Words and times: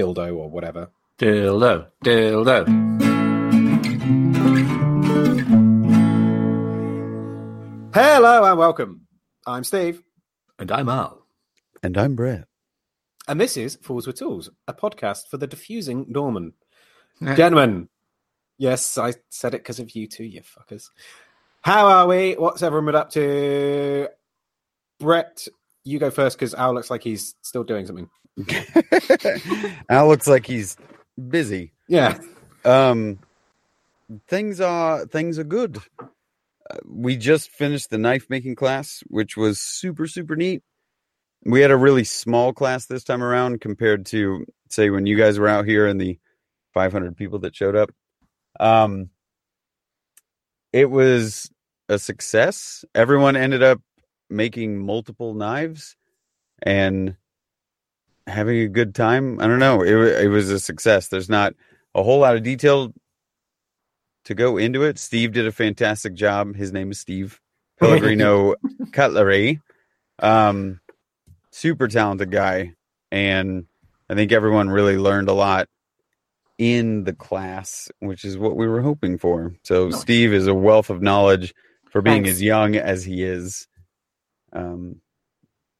dildo 0.00 0.34
or 0.36 0.48
whatever. 0.50 0.90
Dildo, 1.18 1.86
dildo. 2.04 2.64
Hello 7.92 8.44
and 8.44 8.56
welcome. 8.58 9.06
I'm 9.46 9.64
Steve, 9.64 10.02
And 10.58 10.70
I'm 10.70 10.88
Al. 10.88 11.26
And 11.82 11.98
I'm 11.98 12.14
Brett. 12.14 12.46
and 13.26 13.40
this 13.40 13.56
is 13.56 13.76
Fools 13.82 14.06
with 14.06 14.16
Tools, 14.16 14.48
a 14.68 14.72
podcast 14.72 15.26
for 15.28 15.38
the 15.38 15.46
diffusing 15.46 16.06
Norman. 16.08 16.52
Gentlemen, 17.22 17.88
yes, 18.58 18.96
I 18.96 19.14
said 19.28 19.54
it 19.54 19.58
because 19.58 19.80
of 19.80 19.94
you 19.94 20.06
two, 20.06 20.24
you 20.24 20.42
fuckers. 20.42 20.88
How 21.62 21.86
are 21.88 22.06
we? 22.06 22.34
What's 22.34 22.62
everyone 22.62 22.86
been 22.86 22.94
up 22.94 23.10
to? 23.10 24.08
Brett, 25.00 25.46
you 25.84 25.98
go 25.98 26.10
first 26.10 26.38
because 26.38 26.54
Al 26.54 26.72
looks 26.74 26.90
like 26.90 27.02
he's 27.02 27.34
still 27.42 27.64
doing 27.64 27.86
something. 27.86 28.08
Al 29.88 30.08
looks 30.08 30.26
like 30.26 30.46
he's 30.46 30.76
busy. 31.28 31.72
Yeah. 31.88 32.18
Um, 32.64 33.18
things 34.28 34.60
are 34.60 35.06
things 35.06 35.38
are 35.38 35.44
good. 35.44 35.78
Uh, 35.98 36.76
we 36.86 37.16
just 37.16 37.50
finished 37.50 37.90
the 37.90 37.98
knife 37.98 38.26
making 38.28 38.54
class, 38.54 39.02
which 39.08 39.36
was 39.36 39.60
super 39.60 40.06
super 40.06 40.36
neat. 40.36 40.62
We 41.44 41.60
had 41.60 41.70
a 41.70 41.76
really 41.76 42.04
small 42.04 42.52
class 42.52 42.86
this 42.86 43.04
time 43.04 43.22
around 43.22 43.60
compared 43.60 44.06
to 44.06 44.44
say 44.68 44.90
when 44.90 45.06
you 45.06 45.16
guys 45.16 45.38
were 45.38 45.48
out 45.48 45.66
here 45.66 45.86
and 45.86 46.00
the 46.00 46.18
500 46.74 47.16
people 47.16 47.40
that 47.40 47.56
showed 47.56 47.76
up. 47.76 47.90
Um, 48.58 49.10
it 50.72 50.90
was 50.90 51.50
a 51.88 51.98
success. 51.98 52.84
Everyone 52.94 53.36
ended 53.36 53.62
up 53.62 53.80
making 54.28 54.78
multiple 54.78 55.34
knives 55.34 55.96
and 56.62 57.16
having 58.30 58.58
a 58.60 58.68
good 58.68 58.94
time. 58.94 59.40
I 59.40 59.46
don't 59.46 59.58
know. 59.58 59.82
It, 59.82 60.24
it 60.24 60.28
was 60.28 60.50
a 60.50 60.58
success. 60.60 61.08
There's 61.08 61.28
not 61.28 61.54
a 61.94 62.02
whole 62.02 62.20
lot 62.20 62.36
of 62.36 62.42
detail 62.42 62.92
to 64.24 64.34
go 64.34 64.56
into 64.56 64.82
it. 64.82 64.98
Steve 64.98 65.32
did 65.32 65.46
a 65.46 65.52
fantastic 65.52 66.14
job. 66.14 66.54
His 66.54 66.72
name 66.72 66.90
is 66.90 67.00
Steve 67.00 67.40
Pellegrino 67.78 68.54
Cutlery. 68.92 69.60
Um, 70.18 70.80
super 71.50 71.88
talented 71.88 72.30
guy. 72.30 72.74
And 73.10 73.66
I 74.08 74.14
think 74.14 74.32
everyone 74.32 74.70
really 74.70 74.96
learned 74.96 75.28
a 75.28 75.32
lot 75.32 75.68
in 76.58 77.04
the 77.04 77.14
class, 77.14 77.90
which 78.00 78.24
is 78.24 78.36
what 78.36 78.56
we 78.56 78.68
were 78.68 78.82
hoping 78.82 79.18
for. 79.18 79.54
So 79.64 79.88
Nice. 79.88 80.00
Steve 80.00 80.32
is 80.32 80.46
a 80.46 80.54
wealth 80.54 80.90
of 80.90 81.00
knowledge 81.02 81.54
for 81.90 82.02
being 82.02 82.24
Thanks. 82.24 82.36
as 82.36 82.42
young 82.42 82.76
as 82.76 83.04
he 83.04 83.24
is. 83.24 83.66
Um, 84.52 84.96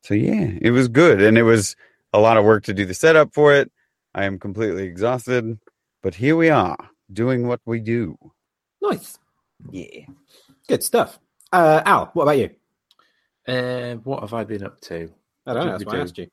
so 0.02 0.14
yeah, 0.14 0.50
it 0.60 0.70
was 0.70 0.88
good, 0.88 1.20
and 1.20 1.36
it 1.36 1.42
was 1.42 1.76
a 2.12 2.18
lot 2.18 2.36
of 2.36 2.44
work 2.44 2.64
to 2.64 2.74
do 2.74 2.84
the 2.86 2.94
setup 2.94 3.32
for 3.34 3.52
it. 3.54 3.70
I 4.14 4.24
am 4.24 4.38
completely 4.38 4.84
exhausted, 4.84 5.58
but 6.02 6.14
here 6.14 6.36
we 6.36 6.50
are 6.50 6.76
doing 7.12 7.46
what 7.46 7.60
we 7.64 7.80
do. 7.80 8.16
Nice. 8.82 9.18
Yeah. 9.70 10.06
Good 10.68 10.82
stuff. 10.82 11.18
Uh, 11.52 11.82
Al, 11.84 12.10
what 12.14 12.22
about 12.24 12.38
you? 12.38 12.50
Uh, 13.46 13.94
what 13.96 14.20
have 14.20 14.34
I 14.34 14.44
been 14.44 14.64
up 14.64 14.80
to? 14.82 15.10
I 15.46 15.54
don't 15.54 15.66
know. 15.66 15.70
That's 15.72 15.84
did 15.84 15.88
why 15.88 15.98
I 15.98 16.00
asked 16.00 16.18
you. 16.18 16.28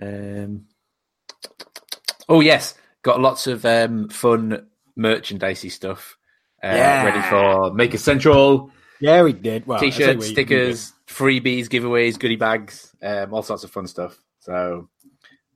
Um, 0.00 0.66
oh 2.28 2.40
yes, 2.40 2.74
got 3.02 3.20
lots 3.20 3.46
of 3.46 3.64
um, 3.64 4.08
fun 4.08 4.66
merchandisey 4.98 5.70
stuff 5.70 6.16
uh, 6.62 6.68
Yeah. 6.68 7.04
ready 7.04 7.20
for 7.28 7.72
Maker 7.74 7.98
Central. 7.98 8.70
Yeah, 9.00 9.22
we 9.22 9.32
did. 9.32 9.66
Well, 9.66 9.80
T-shirts, 9.80 10.20
we- 10.20 10.28
we 10.28 10.32
stickers, 10.32 10.92
freebies, 11.06 11.66
giveaways, 11.66 12.18
goodie 12.18 12.36
bags, 12.36 12.94
um, 13.02 13.34
all 13.34 13.42
sorts 13.42 13.64
of 13.64 13.70
fun 13.70 13.86
stuff. 13.86 14.16
So 14.42 14.88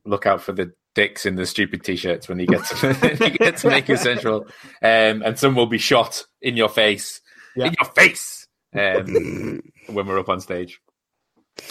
look 0.05 0.25
out 0.25 0.41
for 0.41 0.51
the 0.53 0.73
dicks 0.95 1.25
in 1.25 1.35
the 1.35 1.45
stupid 1.45 1.83
T-shirts 1.83 2.27
when 2.27 2.39
you 2.39 2.47
get 2.47 2.65
to 2.65 2.93
when 3.19 3.31
you 3.31 3.37
get 3.37 3.57
to 3.57 3.67
Maker 3.69 3.97
Central, 3.97 4.45
um, 4.81 5.21
and 5.21 5.37
some 5.37 5.55
will 5.55 5.67
be 5.67 5.77
shot 5.77 6.23
in 6.41 6.57
your 6.57 6.69
face, 6.69 7.21
Yeah. 7.55 7.67
in 7.67 7.75
your 7.79 7.91
face, 7.93 8.47
um, 8.73 9.61
when 9.87 10.07
we're 10.07 10.19
up 10.19 10.29
on 10.29 10.39
stage. 10.41 10.79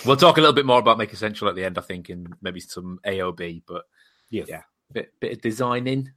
We'll 0.05 0.17
talk 0.17 0.37
a 0.37 0.41
little 0.41 0.55
bit 0.55 0.67
more 0.67 0.79
about 0.81 0.99
Maker 0.99 1.17
Central 1.17 1.49
at 1.49 1.57
the 1.57 1.65
end, 1.65 1.79
I 1.79 1.81
think, 1.81 2.09
and 2.09 2.35
maybe 2.43 2.61
some 2.61 2.99
AOB, 3.05 3.63
but 3.67 3.85
Yes. 4.31 4.47
yeah, 4.49 4.63
bit 4.93 5.13
bit 5.21 5.33
of 5.33 5.41
designing. 5.41 6.11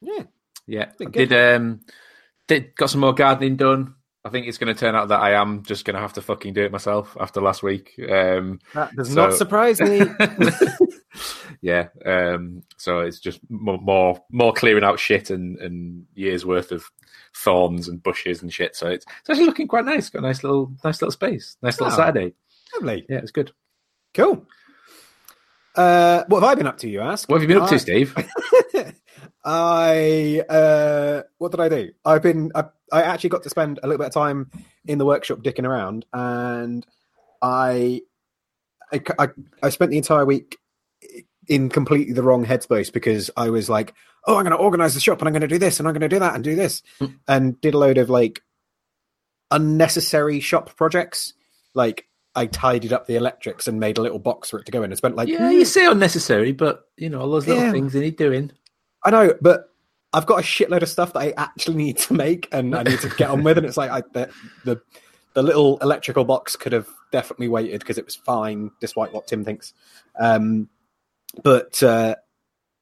Yeah. 0.00 0.24
Yeah, 0.66 0.86
Bit 0.98 1.08
I 1.08 1.10
good. 1.10 1.28
did 1.28 1.54
um 1.54 1.80
did 2.48 2.74
got 2.76 2.90
some 2.90 3.00
more 3.00 3.14
gardening 3.14 3.56
done. 3.56 3.94
I 4.24 4.28
think 4.28 4.46
it's 4.46 4.58
going 4.58 4.72
to 4.74 4.78
turn 4.78 4.94
out 4.94 5.08
that 5.08 5.20
I 5.20 5.32
am 5.40 5.62
just 5.62 5.84
going 5.86 5.94
to 5.94 6.00
have 6.00 6.12
to 6.14 6.22
fucking 6.22 6.52
do 6.52 6.62
it 6.62 6.70
myself 6.72 7.16
after 7.18 7.40
last 7.40 7.62
week. 7.62 7.94
Um, 8.10 8.58
That 8.74 8.94
does 8.94 9.08
So- 9.08 9.14
not 9.14 9.32
surprise 9.34 9.80
me. 9.80 10.02
yeah, 11.62 11.88
um, 12.04 12.62
so 12.76 13.00
it's 13.00 13.18
just 13.18 13.40
more, 13.48 13.78
more 13.78 14.22
more 14.30 14.52
clearing 14.52 14.84
out 14.84 14.98
shit 14.98 15.30
and, 15.30 15.56
and 15.58 16.04
years 16.14 16.44
worth 16.44 16.70
of 16.70 16.84
thorns 17.34 17.88
and 17.88 18.02
bushes 18.02 18.42
and 18.42 18.52
shit. 18.52 18.76
So 18.76 18.88
it's, 18.88 19.06
it's 19.20 19.30
actually 19.30 19.46
looking 19.46 19.68
quite 19.68 19.84
nice. 19.86 20.10
Got 20.10 20.18
a 20.18 20.26
nice 20.26 20.42
little 20.44 20.70
nice 20.84 21.00
little 21.00 21.12
space. 21.12 21.56
Nice 21.62 21.80
little 21.80 21.94
Oh. 21.94 21.96
Saturday. 21.96 22.34
Lovely. 22.74 23.06
Yeah, 23.08 23.18
it's 23.18 23.30
good. 23.32 23.52
Cool. 24.12 24.46
Uh, 25.74 26.24
what 26.28 26.42
have 26.42 26.50
I 26.50 26.54
been 26.56 26.66
up 26.66 26.78
to, 26.78 26.88
you 26.90 27.00
ask? 27.00 27.28
What 27.28 27.40
have 27.40 27.48
you 27.48 27.54
been 27.54 27.62
up 27.62 27.68
I- 27.68 27.76
to, 27.76 27.78
Steve? 27.78 28.14
I 29.44 30.42
uh, 30.48 31.22
what 31.38 31.50
did 31.50 31.60
I 31.60 31.68
do? 31.68 31.90
I've 32.04 32.22
been 32.22 32.52
I, 32.54 32.64
I 32.92 33.02
actually 33.02 33.30
got 33.30 33.42
to 33.44 33.50
spend 33.50 33.78
a 33.82 33.86
little 33.86 33.98
bit 33.98 34.08
of 34.08 34.12
time 34.14 34.50
in 34.86 34.98
the 34.98 35.06
workshop 35.06 35.38
dicking 35.40 35.66
around, 35.66 36.04
and 36.12 36.86
I 37.42 38.02
I, 38.92 39.00
I, 39.18 39.28
I 39.62 39.68
spent 39.70 39.90
the 39.92 39.98
entire 39.98 40.24
week 40.24 40.58
in 41.46 41.68
completely 41.68 42.12
the 42.12 42.22
wrong 42.22 42.44
headspace 42.44 42.92
because 42.92 43.30
I 43.36 43.50
was 43.50 43.68
like, 43.70 43.94
oh, 44.26 44.36
I'm 44.36 44.44
going 44.44 44.56
to 44.56 44.62
organize 44.62 44.94
the 44.94 45.00
shop 45.00 45.20
and 45.20 45.28
I'm 45.28 45.32
going 45.32 45.40
to 45.42 45.48
do 45.48 45.58
this 45.58 45.78
and 45.78 45.88
I'm 45.88 45.94
going 45.94 46.00
to 46.02 46.08
do 46.08 46.18
that 46.20 46.34
and 46.34 46.44
do 46.44 46.54
this, 46.54 46.82
Mm. 47.00 47.14
and 47.28 47.60
did 47.60 47.74
a 47.74 47.78
load 47.78 47.98
of 47.98 48.10
like 48.10 48.42
unnecessary 49.50 50.40
shop 50.40 50.76
projects. 50.76 51.34
Like 51.74 52.06
I 52.34 52.46
tidied 52.46 52.92
up 52.92 53.06
the 53.06 53.16
electrics 53.16 53.66
and 53.68 53.80
made 53.80 53.98
a 53.98 54.02
little 54.02 54.18
box 54.18 54.50
for 54.50 54.58
it 54.60 54.66
to 54.66 54.72
go 54.72 54.82
in 54.82 54.90
and 54.90 54.98
spent 54.98 55.16
like 55.16 55.28
yeah, 55.28 55.50
you 55.50 55.64
say 55.64 55.86
unnecessary, 55.86 56.52
but 56.52 56.82
you 56.96 57.08
know 57.10 57.20
all 57.20 57.30
those 57.30 57.46
little 57.46 57.62
Yeah. 57.64 57.72
things 57.72 57.92
they 57.92 58.00
need 58.00 58.16
doing. 58.16 58.52
I 59.04 59.10
know, 59.10 59.34
but 59.40 59.70
I've 60.12 60.26
got 60.26 60.40
a 60.40 60.42
shitload 60.42 60.82
of 60.82 60.88
stuff 60.88 61.12
that 61.12 61.20
I 61.20 61.34
actually 61.36 61.76
need 61.76 61.98
to 61.98 62.14
make 62.14 62.48
and 62.52 62.74
I 62.74 62.82
need 62.82 63.00
to 63.00 63.08
get 63.10 63.30
on 63.30 63.42
with. 63.44 63.58
And 63.58 63.66
it's 63.66 63.76
like 63.76 63.90
I, 63.90 64.02
the, 64.12 64.30
the 64.64 64.82
the 65.34 65.42
little 65.42 65.78
electrical 65.78 66.24
box 66.24 66.56
could 66.56 66.72
have 66.72 66.88
definitely 67.12 67.48
waited 67.48 67.80
because 67.80 67.98
it 67.98 68.04
was 68.04 68.16
fine, 68.16 68.70
despite 68.80 69.12
what 69.12 69.26
Tim 69.26 69.44
thinks. 69.44 69.72
Um, 70.18 70.68
but 71.42 71.82
uh, 71.82 72.16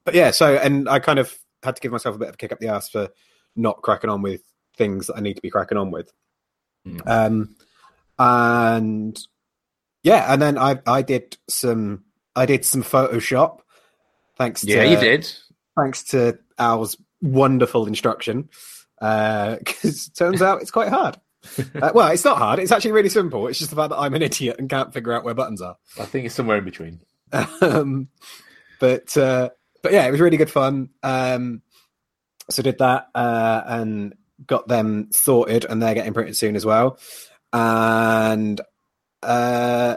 but 0.04 0.14
yeah, 0.14 0.30
so 0.30 0.56
and 0.56 0.88
I 0.88 0.98
kind 0.98 1.18
of 1.18 1.36
had 1.62 1.76
to 1.76 1.82
give 1.82 1.92
myself 1.92 2.16
a 2.16 2.18
bit 2.18 2.28
of 2.28 2.34
a 2.34 2.38
kick 2.38 2.52
up 2.52 2.60
the 2.60 2.68
ass 2.68 2.88
for 2.88 3.10
not 3.54 3.82
cracking 3.82 4.10
on 4.10 4.22
with 4.22 4.42
things 4.76 5.08
that 5.08 5.16
I 5.16 5.20
need 5.20 5.34
to 5.34 5.42
be 5.42 5.50
cracking 5.50 5.78
on 5.78 5.90
with. 5.90 6.12
Mm. 6.86 7.02
Um, 7.06 7.56
and 8.18 9.18
yeah, 10.02 10.32
and 10.32 10.40
then 10.40 10.56
I 10.56 10.78
I 10.86 11.02
did 11.02 11.36
some 11.48 12.04
I 12.34 12.46
did 12.46 12.64
some 12.64 12.82
Photoshop. 12.82 13.60
Thanks. 14.36 14.64
Yeah, 14.64 14.84
to, 14.84 14.90
you 14.90 14.96
did. 14.96 15.30
Thanks 15.78 16.02
to 16.04 16.38
Al's 16.58 16.96
wonderful 17.22 17.86
instruction. 17.86 18.48
Because 19.00 20.08
it 20.08 20.16
turns 20.16 20.42
out 20.42 20.60
it's 20.60 20.72
quite 20.72 20.88
hard. 20.88 21.16
Uh, 21.80 21.92
well, 21.94 22.08
it's 22.10 22.24
not 22.24 22.36
hard. 22.36 22.58
It's 22.58 22.72
actually 22.72 22.90
really 22.92 23.08
simple. 23.08 23.46
It's 23.46 23.58
just 23.60 23.70
the 23.70 23.76
fact 23.76 23.90
that 23.90 23.98
I'm 23.98 24.12
an 24.14 24.22
idiot 24.22 24.56
and 24.58 24.68
can't 24.68 24.92
figure 24.92 25.12
out 25.12 25.22
where 25.24 25.34
buttons 25.34 25.62
are. 25.62 25.76
I 25.98 26.04
think 26.04 26.26
it's 26.26 26.34
somewhere 26.34 26.58
in 26.58 26.64
between. 26.64 27.00
Um, 27.62 28.08
but 28.80 29.16
uh, 29.16 29.50
but 29.82 29.92
yeah, 29.92 30.04
it 30.06 30.10
was 30.10 30.20
really 30.20 30.36
good 30.36 30.50
fun. 30.50 30.90
Um, 31.04 31.62
so 32.50 32.62
did 32.62 32.78
that 32.78 33.08
uh, 33.14 33.62
and 33.66 34.14
got 34.46 34.66
them 34.66 35.08
sorted, 35.12 35.64
and 35.64 35.80
they're 35.80 35.94
getting 35.94 36.12
printed 36.12 36.36
soon 36.36 36.56
as 36.56 36.66
well. 36.66 36.98
And 37.52 38.60
uh, 39.22 39.96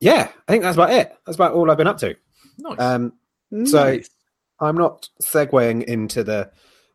yeah, 0.00 0.30
I 0.48 0.52
think 0.52 0.62
that's 0.62 0.76
about 0.76 0.92
it. 0.92 1.14
That's 1.26 1.36
about 1.36 1.52
all 1.52 1.70
I've 1.70 1.76
been 1.76 1.86
up 1.88 1.98
to. 1.98 2.16
Nice. 2.58 2.80
Um, 2.80 3.12
So- 3.66 3.84
Nice. 3.84 4.08
I'm 4.60 4.76
not 4.76 5.08
segueing 5.22 5.82
into 5.84 6.22
the 6.24 6.50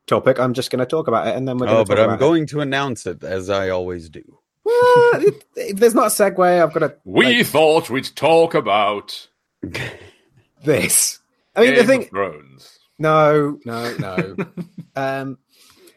topic. 0.08 0.40
I'm 0.40 0.54
just 0.54 0.70
going 0.72 0.80
to 0.80 0.86
talk 0.86 1.08
about 1.08 1.28
it, 1.28 1.36
and 1.36 1.48
then 1.48 1.58
we're 1.58 1.68
going 1.68 1.78
Oh, 1.80 1.84
to. 1.84 1.88
but 1.96 2.00
I'm 2.00 2.18
going 2.20 2.46
to 2.48 2.62
announce 2.62 3.06
it 3.06 3.24
as 3.24 3.50
I 3.50 3.70
always 3.70 4.10
do. 4.10 4.24
Well, 4.64 5.22
if, 5.22 5.36
if 5.56 5.78
there's 5.78 5.96
not 5.96 6.08
a 6.08 6.10
segue, 6.10 6.62
I've 6.64 6.74
got 6.74 6.80
to 6.80 6.96
we 7.06 7.44
thought 7.44 7.90
we'd 7.90 8.10
talk 8.16 8.54
about 8.56 9.28
this. 10.64 11.20
I 11.56 11.62
mean, 11.62 11.70
Game 11.72 11.78
the 11.80 11.84
thing. 11.86 12.02
of 12.04 12.10
Thrones. 12.10 12.80
No, 13.00 13.60
no, 13.66 13.96
no. 13.98 14.36
um, 14.96 15.38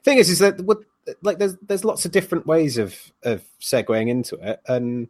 thing 0.04 0.18
is, 0.18 0.28
is 0.30 0.38
that 0.40 0.60
what, 0.60 0.78
like 1.22 1.38
there's 1.38 1.56
there's 1.62 1.84
lots 1.84 2.04
of 2.04 2.12
different 2.12 2.46
ways 2.46 2.76
of 2.78 2.94
of 3.22 3.42
segueing 3.60 4.08
into 4.08 4.36
it, 4.36 4.60
and 4.66 5.08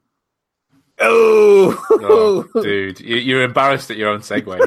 oh, 1.00 1.84
Oh, 1.90 2.44
dude, 2.62 3.00
you, 3.00 3.16
you're 3.16 3.42
embarrassed 3.42 3.90
at 3.90 3.96
your 3.96 4.10
own 4.10 4.20
segue. 4.20 4.58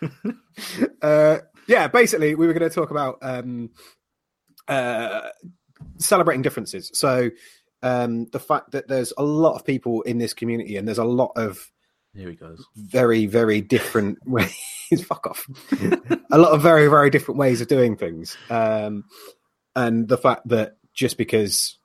uh, 1.02 1.38
yeah. 1.66 1.88
Basically, 1.88 2.34
we 2.34 2.46
were 2.46 2.52
going 2.52 2.68
to 2.68 2.74
talk 2.74 2.90
about 2.90 3.18
um, 3.22 3.70
uh, 4.68 5.28
celebrating 5.98 6.42
differences. 6.42 6.90
So 6.94 7.30
um, 7.82 8.26
the 8.26 8.40
fact 8.40 8.72
that 8.72 8.88
there's 8.88 9.12
a 9.18 9.22
lot 9.22 9.54
of 9.54 9.64
people 9.64 10.02
in 10.02 10.18
this 10.18 10.34
community, 10.34 10.76
and 10.76 10.86
there's 10.86 10.98
a 10.98 11.04
lot 11.04 11.32
of 11.36 11.70
Here 12.14 12.30
he 12.30 12.36
goes. 12.36 12.64
very, 12.76 13.26
very 13.26 13.60
different 13.60 14.18
ways. 14.26 14.52
Fuck 15.04 15.26
off. 15.26 15.46
a 16.30 16.38
lot 16.38 16.52
of 16.52 16.62
very, 16.62 16.88
very 16.88 17.10
different 17.10 17.38
ways 17.38 17.60
of 17.60 17.68
doing 17.68 17.96
things. 17.96 18.36
Um, 18.50 19.04
and 19.74 20.08
the 20.08 20.18
fact 20.18 20.48
that 20.48 20.78
just 20.94 21.18
because 21.18 21.78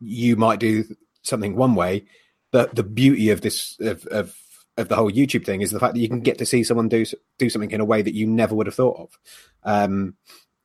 you 0.00 0.36
might 0.36 0.58
do 0.58 0.84
something 1.22 1.56
one 1.56 1.74
way, 1.74 2.06
the 2.52 2.70
the 2.72 2.82
beauty 2.82 3.30
of 3.30 3.40
this 3.40 3.76
of, 3.80 4.06
of 4.06 4.34
of 4.76 4.88
the 4.88 4.96
whole 4.96 5.10
YouTube 5.10 5.44
thing 5.44 5.60
is 5.60 5.70
the 5.70 5.80
fact 5.80 5.94
that 5.94 6.00
you 6.00 6.08
can 6.08 6.20
get 6.20 6.38
to 6.38 6.46
see 6.46 6.64
someone 6.64 6.88
do 6.88 7.04
do 7.38 7.48
something 7.48 7.70
in 7.70 7.80
a 7.80 7.84
way 7.84 8.02
that 8.02 8.14
you 8.14 8.26
never 8.26 8.54
would 8.54 8.66
have 8.66 8.74
thought 8.74 8.98
of, 8.98 9.18
um, 9.62 10.16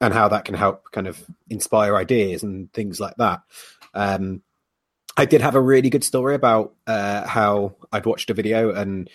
and 0.01 0.13
how 0.13 0.27
that 0.29 0.45
can 0.45 0.55
help 0.55 0.91
kind 0.91 1.07
of 1.07 1.23
inspire 1.49 1.95
ideas 1.95 2.43
and 2.43 2.71
things 2.73 2.99
like 2.99 3.15
that. 3.17 3.41
Um, 3.93 4.41
I 5.17 5.25
did 5.25 5.41
have 5.41 5.55
a 5.55 5.61
really 5.61 5.89
good 5.89 6.03
story 6.03 6.35
about 6.35 6.73
uh, 6.87 7.27
how 7.27 7.75
I'd 7.91 8.05
watched 8.05 8.29
a 8.29 8.33
video 8.33 8.73
and 8.73 9.09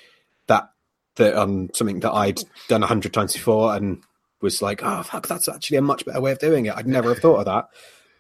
that 0.47 0.71
that 1.17 1.35
um 1.35 1.71
something 1.73 2.01
that 2.01 2.13
I'd 2.13 2.41
done 2.69 2.83
a 2.83 2.87
hundred 2.87 3.15
times 3.15 3.33
before 3.33 3.75
and 3.75 4.03
was 4.41 4.61
like, 4.61 4.83
oh 4.83 5.03
fuck, 5.03 5.27
that's 5.27 5.49
actually 5.49 5.79
a 5.79 5.83
much 5.83 6.05
better 6.05 6.21
way 6.21 6.33
of 6.33 6.39
doing 6.39 6.67
it. 6.67 6.75
I'd 6.77 6.87
never 6.87 7.09
have 7.09 7.19
thought 7.19 7.39
of 7.39 7.45
that, 7.47 7.69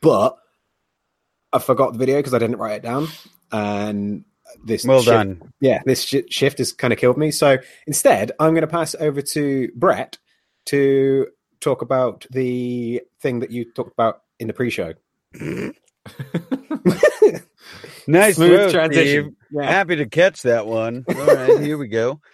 but 0.00 0.38
I 1.52 1.58
forgot 1.58 1.92
the 1.92 1.98
video 1.98 2.16
because 2.16 2.34
I 2.34 2.38
didn't 2.38 2.56
write 2.56 2.76
it 2.76 2.82
down, 2.82 3.08
and 3.52 4.24
this 4.64 4.84
Well 4.84 5.00
shift- 5.00 5.10
done. 5.10 5.52
yeah, 5.60 5.80
this 5.86 6.02
sh- 6.04 6.16
shift 6.30 6.58
has 6.58 6.72
kind 6.72 6.92
of 6.92 6.98
killed 6.98 7.16
me. 7.18 7.30
So 7.30 7.58
instead, 7.86 8.32
I'm 8.38 8.50
going 8.52 8.62
to 8.62 8.66
pass 8.66 8.94
over 9.00 9.20
to 9.22 9.70
Brett 9.74 10.18
to 10.66 11.28
talk 11.60 11.82
about 11.82 12.26
the 12.30 13.02
thing 13.20 13.40
that 13.40 13.50
you 13.50 13.64
talked 13.72 13.92
about 13.92 14.22
in 14.38 14.46
the 14.46 14.52
pre-show. 14.52 14.94
Nice 18.06 18.36
Smooth 18.36 18.50
throw, 18.50 18.70
transition. 18.70 19.36
Steve. 19.50 19.62
Happy 19.64 19.96
to 19.96 20.06
catch 20.06 20.42
that 20.42 20.66
one. 20.66 21.06
All 21.08 21.24
right, 21.26 21.58
here 21.60 21.78
we 21.78 21.88
go. 21.88 22.20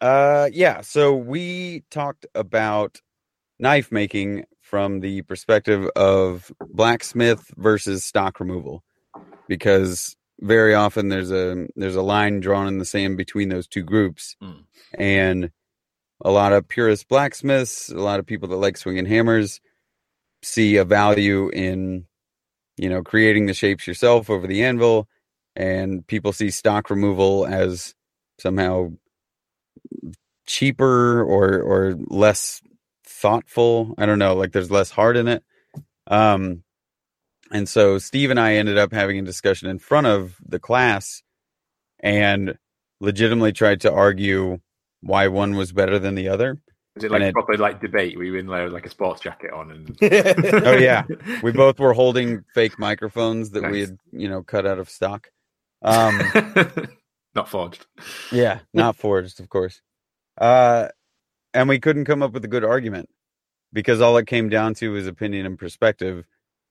Uh 0.00 0.50
yeah, 0.52 0.80
so 0.82 1.14
we 1.14 1.82
talked 1.90 2.26
about 2.34 3.00
knife 3.58 3.90
making 3.92 4.44
from 4.60 5.00
the 5.00 5.22
perspective 5.22 5.88
of 5.96 6.52
blacksmith 6.68 7.50
versus 7.56 8.04
stock 8.04 8.38
removal 8.40 8.82
because 9.48 10.14
very 10.40 10.74
often 10.74 11.08
there's 11.08 11.30
a 11.30 11.66
there's 11.76 11.96
a 11.96 12.02
line 12.02 12.40
drawn 12.40 12.66
in 12.68 12.78
the 12.78 12.84
sand 12.84 13.16
between 13.16 13.48
those 13.48 13.66
two 13.66 13.82
groups. 13.82 14.36
Mm. 14.42 14.64
and 14.98 15.50
a 16.24 16.30
lot 16.30 16.52
of 16.52 16.68
purist 16.68 17.08
blacksmiths 17.08 17.90
a 17.90 17.96
lot 17.98 18.20
of 18.20 18.26
people 18.26 18.48
that 18.48 18.56
like 18.56 18.76
swinging 18.76 19.06
hammers 19.06 19.60
see 20.42 20.76
a 20.76 20.84
value 20.84 21.48
in 21.50 22.06
you 22.76 22.88
know 22.88 23.02
creating 23.02 23.46
the 23.46 23.54
shapes 23.54 23.86
yourself 23.86 24.30
over 24.30 24.46
the 24.46 24.62
anvil. 24.64 25.08
And 25.56 26.04
people 26.06 26.32
see 26.32 26.50
stock 26.50 26.90
removal 26.90 27.46
as 27.46 27.94
somehow 28.40 28.90
cheaper 30.46 31.22
or 31.22 31.60
or 31.60 31.94
less 32.08 32.60
thoughtful. 33.06 33.94
I 33.96 34.06
don't 34.06 34.18
know 34.18 34.34
like 34.34 34.52
there's 34.52 34.70
less 34.70 34.90
heart 34.90 35.16
in 35.16 35.28
it. 35.28 35.42
Um 36.08 36.64
and 37.54 37.66
so 37.68 37.96
steve 37.98 38.30
and 38.30 38.38
i 38.38 38.54
ended 38.54 38.76
up 38.76 38.92
having 38.92 39.18
a 39.18 39.22
discussion 39.22 39.68
in 39.70 39.78
front 39.78 40.06
of 40.06 40.36
the 40.46 40.58
class 40.58 41.22
and 42.00 42.58
legitimately 43.00 43.52
tried 43.52 43.80
to 43.80 43.90
argue 43.92 44.58
why 45.00 45.28
one 45.28 45.56
was 45.56 45.72
better 45.72 45.98
than 45.98 46.14
the 46.14 46.28
other 46.28 46.58
Is 46.96 47.04
it 47.04 47.10
like 47.10 47.20
And 47.20 47.28
it- 47.30 47.32
proper 47.34 47.56
like 47.56 47.80
debate? 47.80 48.18
We 48.18 48.30
were 48.30 48.38
in 48.38 48.46
there 48.46 48.64
with 48.64 48.72
like 48.72 48.86
a 48.86 48.90
sports 48.90 49.20
jacket 49.20 49.52
on? 49.52 49.70
And 49.70 49.98
Oh, 50.66 50.76
yeah. 50.76 51.02
we 51.42 51.50
both 51.52 51.78
were 51.80 51.92
holding 51.92 52.44
fake 52.54 52.78
microphones 52.78 53.50
that 53.50 53.70
we 53.70 53.80
had 53.80 53.98
you 54.12 54.28
know 54.28 54.42
cut 54.42 54.64
out 54.66 54.78
of 54.78 54.88
stock 54.90 55.30
um 55.82 56.18
not 57.34 57.48
forged. 57.48 57.84
Yeah, 58.32 58.60
not 58.72 58.94
forged, 58.96 59.40
of 59.40 59.48
course. 59.48 59.82
Uh, 60.38 60.88
and 61.52 61.68
we 61.68 61.78
couldn't 61.80 62.04
come 62.06 62.22
up 62.22 62.32
with 62.32 62.44
a 62.44 62.48
good 62.48 62.64
argument 62.64 63.08
because 63.72 64.00
all 64.00 64.16
it 64.16 64.26
came 64.26 64.48
down 64.48 64.74
to 64.74 64.92
was 64.92 65.06
opinion 65.08 65.44
and 65.46 65.58
perspective, 65.58 66.24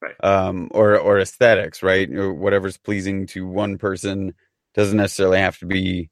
Right. 0.03 0.15
um, 0.23 0.69
or 0.73 0.99
or 0.99 1.19
aesthetics, 1.19 1.83
right? 1.83 2.09
Or 2.13 2.33
Whatever's 2.33 2.77
pleasing 2.77 3.27
to 3.27 3.47
one 3.47 3.77
person 3.77 4.33
doesn't 4.75 4.97
necessarily 4.97 5.39
have 5.39 5.59
to 5.59 5.65
be 5.67 6.09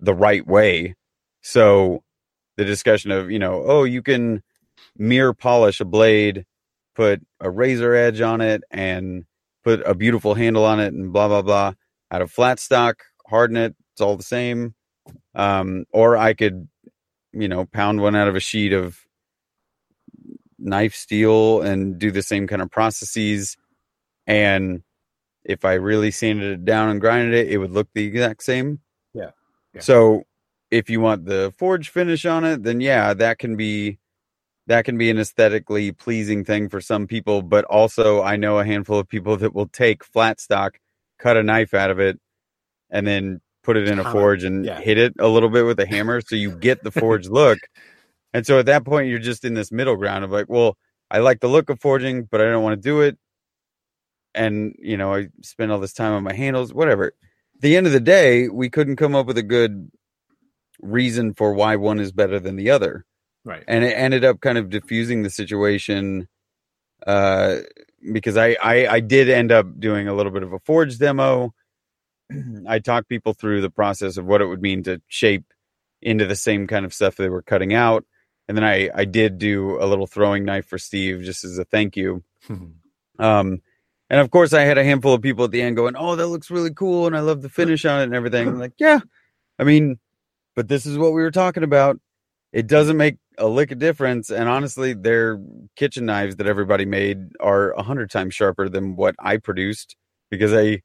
the 0.00 0.14
right 0.14 0.46
way. 0.46 0.96
So 1.42 2.02
the 2.56 2.64
discussion 2.64 3.10
of 3.10 3.30
you 3.30 3.38
know, 3.38 3.62
oh, 3.66 3.84
you 3.84 4.02
can 4.02 4.42
mirror 4.96 5.34
polish 5.34 5.80
a 5.80 5.84
blade, 5.84 6.46
put 6.96 7.20
a 7.40 7.50
razor 7.50 7.94
edge 7.94 8.22
on 8.22 8.40
it, 8.40 8.62
and 8.70 9.24
put 9.64 9.82
a 9.86 9.94
beautiful 9.94 10.34
handle 10.34 10.64
on 10.64 10.80
it, 10.80 10.94
and 10.94 11.12
blah 11.12 11.28
blah 11.28 11.42
blah. 11.42 11.74
Out 12.10 12.22
of 12.22 12.30
flat 12.32 12.58
stock, 12.58 13.02
harden 13.28 13.56
it. 13.58 13.76
It's 13.92 14.00
all 14.00 14.16
the 14.16 14.22
same. 14.22 14.74
Um, 15.34 15.84
or 15.92 16.16
I 16.16 16.34
could, 16.34 16.68
you 17.32 17.48
know, 17.48 17.66
pound 17.66 18.00
one 18.00 18.16
out 18.16 18.28
of 18.28 18.36
a 18.36 18.40
sheet 18.40 18.72
of 18.72 18.98
knife 20.60 20.94
steel 20.94 21.62
and 21.62 21.98
do 21.98 22.10
the 22.10 22.22
same 22.22 22.46
kind 22.46 22.62
of 22.62 22.70
processes. 22.70 23.56
And 24.26 24.82
if 25.44 25.64
I 25.64 25.74
really 25.74 26.10
sanded 26.10 26.52
it 26.52 26.64
down 26.64 26.90
and 26.90 27.00
grinded 27.00 27.34
it, 27.34 27.48
it 27.52 27.58
would 27.58 27.70
look 27.72 27.88
the 27.94 28.04
exact 28.04 28.42
same. 28.42 28.80
Yeah. 29.14 29.30
Yeah. 29.74 29.80
So 29.80 30.24
if 30.70 30.90
you 30.90 31.00
want 31.00 31.24
the 31.24 31.52
forge 31.58 31.88
finish 31.90 32.24
on 32.26 32.44
it, 32.44 32.62
then 32.62 32.80
yeah, 32.80 33.14
that 33.14 33.38
can 33.38 33.56
be 33.56 33.98
that 34.66 34.84
can 34.84 34.96
be 34.98 35.10
an 35.10 35.18
aesthetically 35.18 35.90
pleasing 35.90 36.44
thing 36.44 36.68
for 36.68 36.80
some 36.80 37.06
people, 37.08 37.42
but 37.42 37.64
also 37.64 38.22
I 38.22 38.36
know 38.36 38.58
a 38.58 38.64
handful 38.64 38.98
of 39.00 39.08
people 39.08 39.36
that 39.38 39.54
will 39.54 39.66
take 39.66 40.04
flat 40.04 40.40
stock, 40.40 40.78
cut 41.18 41.36
a 41.36 41.42
knife 41.42 41.74
out 41.74 41.90
of 41.90 41.98
it, 41.98 42.20
and 42.88 43.04
then 43.06 43.40
put 43.64 43.76
it 43.76 43.88
in 43.88 43.98
a 43.98 44.10
forge 44.12 44.44
and 44.44 44.64
Yeah. 44.64 44.80
hit 44.80 44.96
it 44.98 45.14
a 45.18 45.26
little 45.28 45.48
bit 45.48 45.64
with 45.66 45.80
a 45.80 45.86
hammer 45.86 46.20
so 46.20 46.36
you 46.36 46.52
get 46.52 46.84
the 46.84 46.90
forge 46.92 47.28
look. 47.28 47.58
And 48.32 48.46
so 48.46 48.58
at 48.58 48.66
that 48.66 48.84
point 48.84 49.08
you're 49.08 49.18
just 49.18 49.44
in 49.44 49.54
this 49.54 49.72
middle 49.72 49.96
ground 49.96 50.24
of 50.24 50.30
like, 50.30 50.46
well, 50.48 50.76
I 51.10 51.18
like 51.18 51.40
the 51.40 51.48
look 51.48 51.70
of 51.70 51.80
forging, 51.80 52.24
but 52.24 52.40
I 52.40 52.44
don't 52.44 52.62
want 52.62 52.80
to 52.80 52.88
do 52.88 53.00
it. 53.00 53.18
And, 54.34 54.74
you 54.78 54.96
know, 54.96 55.14
I 55.14 55.28
spend 55.42 55.72
all 55.72 55.80
this 55.80 55.92
time 55.92 56.12
on 56.12 56.22
my 56.22 56.34
handles, 56.34 56.72
whatever. 56.72 57.06
At 57.08 57.60
the 57.62 57.76
end 57.76 57.86
of 57.86 57.92
the 57.92 58.00
day, 58.00 58.48
we 58.48 58.70
couldn't 58.70 58.96
come 58.96 59.14
up 59.16 59.26
with 59.26 59.38
a 59.38 59.42
good 59.42 59.90
reason 60.80 61.34
for 61.34 61.52
why 61.52 61.76
one 61.76 62.00
is 62.00 62.12
better 62.12 62.40
than 62.40 62.56
the 62.56 62.70
other 62.70 63.04
Right. 63.44 63.64
and 63.66 63.84
it 63.84 63.92
ended 63.96 64.24
up 64.24 64.40
kind 64.40 64.58
of 64.58 64.68
diffusing 64.68 65.22
the 65.22 65.30
situation 65.30 66.28
uh 67.06 67.56
because 68.12 68.36
I, 68.36 68.56
I 68.62 68.86
i 68.86 69.00
did 69.00 69.30
end 69.30 69.50
up 69.52 69.80
doing 69.80 70.08
a 70.08 70.14
little 70.14 70.32
bit 70.32 70.42
of 70.42 70.52
a 70.52 70.58
forge 70.60 70.98
demo 70.98 71.54
i 72.68 72.78
talked 72.78 73.08
people 73.08 73.32
through 73.32 73.62
the 73.62 73.70
process 73.70 74.18
of 74.18 74.26
what 74.26 74.42
it 74.42 74.46
would 74.46 74.60
mean 74.62 74.82
to 74.84 75.00
shape 75.08 75.44
into 76.02 76.26
the 76.26 76.36
same 76.36 76.66
kind 76.66 76.84
of 76.84 76.92
stuff 76.94 77.16
they 77.16 77.30
were 77.30 77.42
cutting 77.42 77.72
out 77.74 78.04
and 78.50 78.58
then 78.58 78.64
i 78.64 78.90
i 78.96 79.04
did 79.06 79.38
do 79.38 79.80
a 79.80 79.86
little 79.86 80.08
throwing 80.08 80.44
knife 80.44 80.66
for 80.66 80.76
steve 80.76 81.22
just 81.22 81.44
as 81.44 81.56
a 81.56 81.64
thank 81.64 81.96
you. 81.96 82.24
Um 83.20 83.62
and 84.10 84.20
of 84.20 84.30
course 84.32 84.52
i 84.52 84.62
had 84.62 84.76
a 84.76 84.84
handful 84.84 85.14
of 85.14 85.22
people 85.22 85.44
at 85.44 85.52
the 85.52 85.62
end 85.62 85.76
going 85.76 85.94
oh 85.96 86.16
that 86.16 86.26
looks 86.26 86.50
really 86.50 86.74
cool 86.74 87.06
and 87.06 87.16
i 87.16 87.20
love 87.20 87.42
the 87.42 87.48
finish 87.48 87.84
on 87.84 88.00
it 88.00 88.04
and 88.04 88.14
everything. 88.14 88.48
I'm 88.48 88.58
like 88.58 88.74
yeah. 88.78 88.98
I 89.58 89.64
mean 89.64 90.00
but 90.56 90.66
this 90.68 90.84
is 90.84 90.98
what 90.98 91.12
we 91.12 91.22
were 91.22 91.30
talking 91.30 91.62
about. 91.62 91.98
It 92.52 92.66
doesn't 92.66 92.96
make 92.96 93.18
a 93.38 93.46
lick 93.46 93.70
of 93.70 93.78
difference 93.78 94.30
and 94.30 94.48
honestly 94.48 94.94
their 94.94 95.40
kitchen 95.76 96.06
knives 96.06 96.36
that 96.36 96.48
everybody 96.48 96.84
made 96.86 97.30
are 97.38 97.70
a 97.72 97.84
hundred 97.84 98.10
times 98.10 98.34
sharper 98.34 98.68
than 98.68 98.96
what 98.96 99.14
i 99.20 99.36
produced 99.36 99.96
because 100.30 100.52
i 100.52 100.82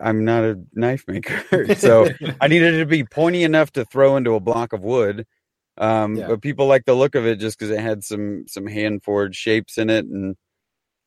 i'm 0.00 0.24
not 0.24 0.44
a 0.44 0.60
knife 0.74 1.04
maker. 1.08 1.74
So 1.76 2.08
i 2.40 2.46
needed 2.46 2.74
it 2.74 2.78
to 2.78 2.86
be 2.86 3.04
pointy 3.04 3.42
enough 3.42 3.72
to 3.72 3.84
throw 3.84 4.16
into 4.16 4.34
a 4.34 4.40
block 4.40 4.72
of 4.72 4.84
wood 4.84 5.26
um 5.78 6.16
Yeah. 6.16 6.28
but 6.28 6.42
people 6.42 6.66
like 6.66 6.84
the 6.84 6.94
look 6.94 7.14
of 7.14 7.26
it 7.26 7.36
just 7.36 7.58
because 7.58 7.70
it 7.70 7.80
had 7.80 8.02
some 8.04 8.44
some 8.48 8.66
hand 8.66 9.02
forged 9.02 9.36
shapes 9.36 9.78
in 9.78 9.90
it 9.90 10.06
and 10.06 10.36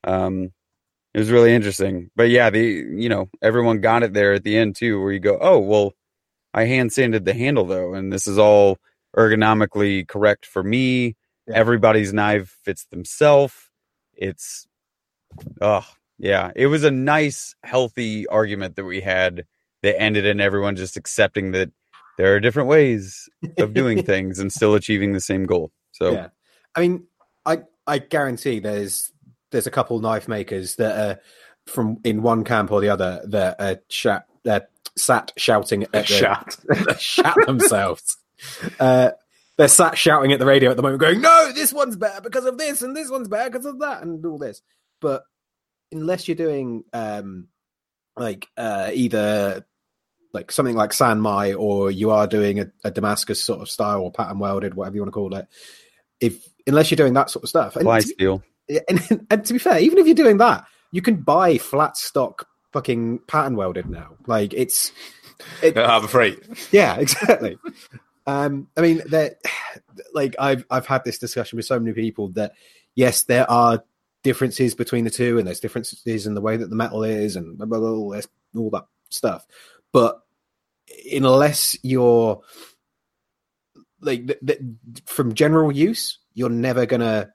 um 0.04 0.52
it 1.14 1.20
was 1.20 1.32
really 1.32 1.54
interesting 1.54 2.10
but 2.16 2.30
yeah 2.30 2.50
the 2.50 2.62
you 2.62 3.10
know 3.10 3.30
everyone 3.42 3.82
got 3.82 4.04
it 4.04 4.14
there 4.14 4.34
at 4.34 4.44
the 4.44 4.58
end 4.58 4.76
too 4.76 5.02
where 5.02 5.12
you 5.12 5.20
go 5.20 5.38
oh 5.42 5.60
well 5.60 5.94
i 6.54 6.66
hand 6.66 6.92
sanded 6.94 7.26
the 7.26 7.34
handle 7.34 7.66
though 7.66 7.94
and 7.94 8.14
this 8.14 8.28
is 8.28 8.38
all 8.38 8.78
ergonomically 9.18 10.08
correct 10.08 10.46
for 10.46 10.64
me 10.64 11.16
Yeah. 11.48 11.56
everybody's 11.56 12.14
knife 12.14 12.58
fits 12.64 12.86
themselves 12.86 13.56
it's 14.16 14.68
oh 15.62 15.88
yeah 16.18 16.52
it 16.56 16.68
was 16.68 16.84
a 16.84 16.92
nice 16.92 17.56
healthy 17.64 18.28
argument 18.28 18.76
that 18.76 18.86
we 18.86 19.02
had 19.02 19.46
that 19.82 20.00
ended 20.00 20.26
in 20.26 20.40
everyone 20.42 20.76
just 20.76 20.98
accepting 20.98 21.52
that 21.54 21.72
there 22.20 22.36
are 22.36 22.40
different 22.40 22.68
ways 22.68 23.28
of 23.58 23.74
doing 23.74 24.04
things 24.12 24.38
and 24.38 24.52
still 24.54 24.76
achieving 24.76 25.14
the 25.14 25.22
same 25.22 25.46
goal 25.46 25.72
so 25.92 26.12
Yeah. 26.12 26.28
I 26.76 26.82
mean, 26.82 27.08
I 27.46 27.64
I 27.88 28.00
guarantee 28.00 28.60
there's 28.60 29.12
there's 29.52 29.68
a 29.68 29.72
couple 29.72 30.00
knife 30.00 30.28
makers 30.28 30.76
that 30.76 30.98
are 30.98 31.20
from 31.66 31.98
in 32.04 32.22
one 32.22 32.44
camp 32.44 32.72
or 32.72 32.82
the 32.82 32.90
other 32.90 33.22
that 33.28 33.60
are 33.60 33.80
shat, 33.90 34.26
that 34.44 34.70
sat 34.98 35.32
shouting 35.38 35.84
at 35.84 35.92
the, 35.92 36.04
Shat. 36.04 36.58
shat 37.00 37.36
themselves. 37.46 38.18
Uh, 38.80 39.12
they're 39.58 39.68
sat 39.68 39.98
shouting 39.98 40.32
at 40.32 40.40
the 40.40 40.46
radio 40.46 40.72
at 40.72 40.78
the 40.78 40.84
moment, 40.84 41.02
going, 41.02 41.22
"No, 41.22 41.52
this 41.54 41.74
one's 41.74 41.98
better 41.98 42.22
because 42.22 42.46
of 42.46 42.58
this, 42.58 42.82
and 42.82 42.96
this 42.96 43.10
one's 43.10 43.28
better 43.28 43.50
because 43.50 43.66
of 43.66 43.80
that, 43.80 44.02
and 44.02 44.26
all 44.26 44.38
this." 44.38 44.62
But 45.02 45.24
unless 45.92 46.28
you're 46.28 46.36
doing 46.36 46.84
um, 46.94 47.48
like 48.16 48.48
uh, 48.56 48.92
either 48.94 49.66
like 50.34 50.52
something 50.52 50.76
like 50.76 50.94
San 50.94 51.20
Mai, 51.20 51.54
or 51.54 51.92
you 51.92 52.12
are 52.12 52.28
doing 52.28 52.60
a, 52.60 52.72
a 52.84 52.92
Damascus 52.92 53.44
sort 53.44 53.62
of 53.62 53.70
style 53.70 54.02
or 54.02 54.12
pattern 54.12 54.40
welded, 54.40 54.74
whatever 54.74 54.96
you 54.96 55.02
want 55.02 55.10
to 55.10 55.14
call 55.14 55.36
it. 55.36 55.48
If 56.20 56.48
unless 56.68 56.92
you're 56.92 56.98
doing 56.98 57.14
that 57.14 57.30
sort 57.30 57.44
of 57.44 57.50
stuff, 57.50 57.76
and, 57.76 57.84
Fly 57.84 58.02
to, 58.02 58.08
steel. 58.08 58.44
and, 58.88 59.28
and 59.30 59.46
to 59.46 59.54
be 59.54 59.60
fair, 59.60 59.80
even 59.80 59.98
if 59.98 60.06
you're 60.06 60.16
doing 60.16 60.38
that, 60.38 60.66
you 60.92 61.02
can 61.02 61.18
buy 61.18 61.58
flat 61.58 61.98
stock 61.98 62.48
fucking 62.72 63.20
pattern 63.28 63.56
welded 63.56 63.90
now. 63.90 64.12
Like 64.28 64.54
it's 64.54 64.92
it, 65.62 65.78
At 65.78 65.86
Harbor 65.86 66.08
Freight. 66.08 66.40
yeah, 66.72 66.96
exactly. 66.98 67.58
um, 68.28 68.68
I 68.78 68.82
mean, 68.82 69.02
that 69.08 69.38
like 70.14 70.36
I've 70.40 70.66
I've 70.70 70.88
had 70.88 71.04
this 71.04 71.18
discussion 71.18 71.58
with 71.58 71.66
so 71.66 71.80
many 71.80 71.94
people 71.94 72.30
that 72.30 72.54
yes, 72.96 73.24
there 73.24 73.50
are 73.50 73.84
differences 74.24 74.76
between 74.76 75.06
the 75.06 75.10
two, 75.10 75.38
and 75.38 75.48
there's 75.48 75.60
differences 75.60 76.28
in 76.28 76.34
the 76.34 76.42
way 76.42 76.58
that 76.58 76.70
the 76.70 76.76
metal 76.76 77.04
is, 77.04 77.36
and 77.36 77.58
blah, 77.58 77.66
blah, 77.66 77.80
blah, 77.80 77.90
all, 77.90 78.10
this, 78.10 78.28
all 78.56 78.70
that 78.72 78.86
stuff. 79.10 79.46
But 79.94 80.20
unless 81.12 81.78
you're 81.84 82.42
like 84.02 84.28
th- 84.28 84.40
th- 84.46 84.60
from 85.06 85.34
general 85.34 85.72
use, 85.72 86.20
you're 86.34 86.50
never 86.50 86.86
gonna 86.86 87.32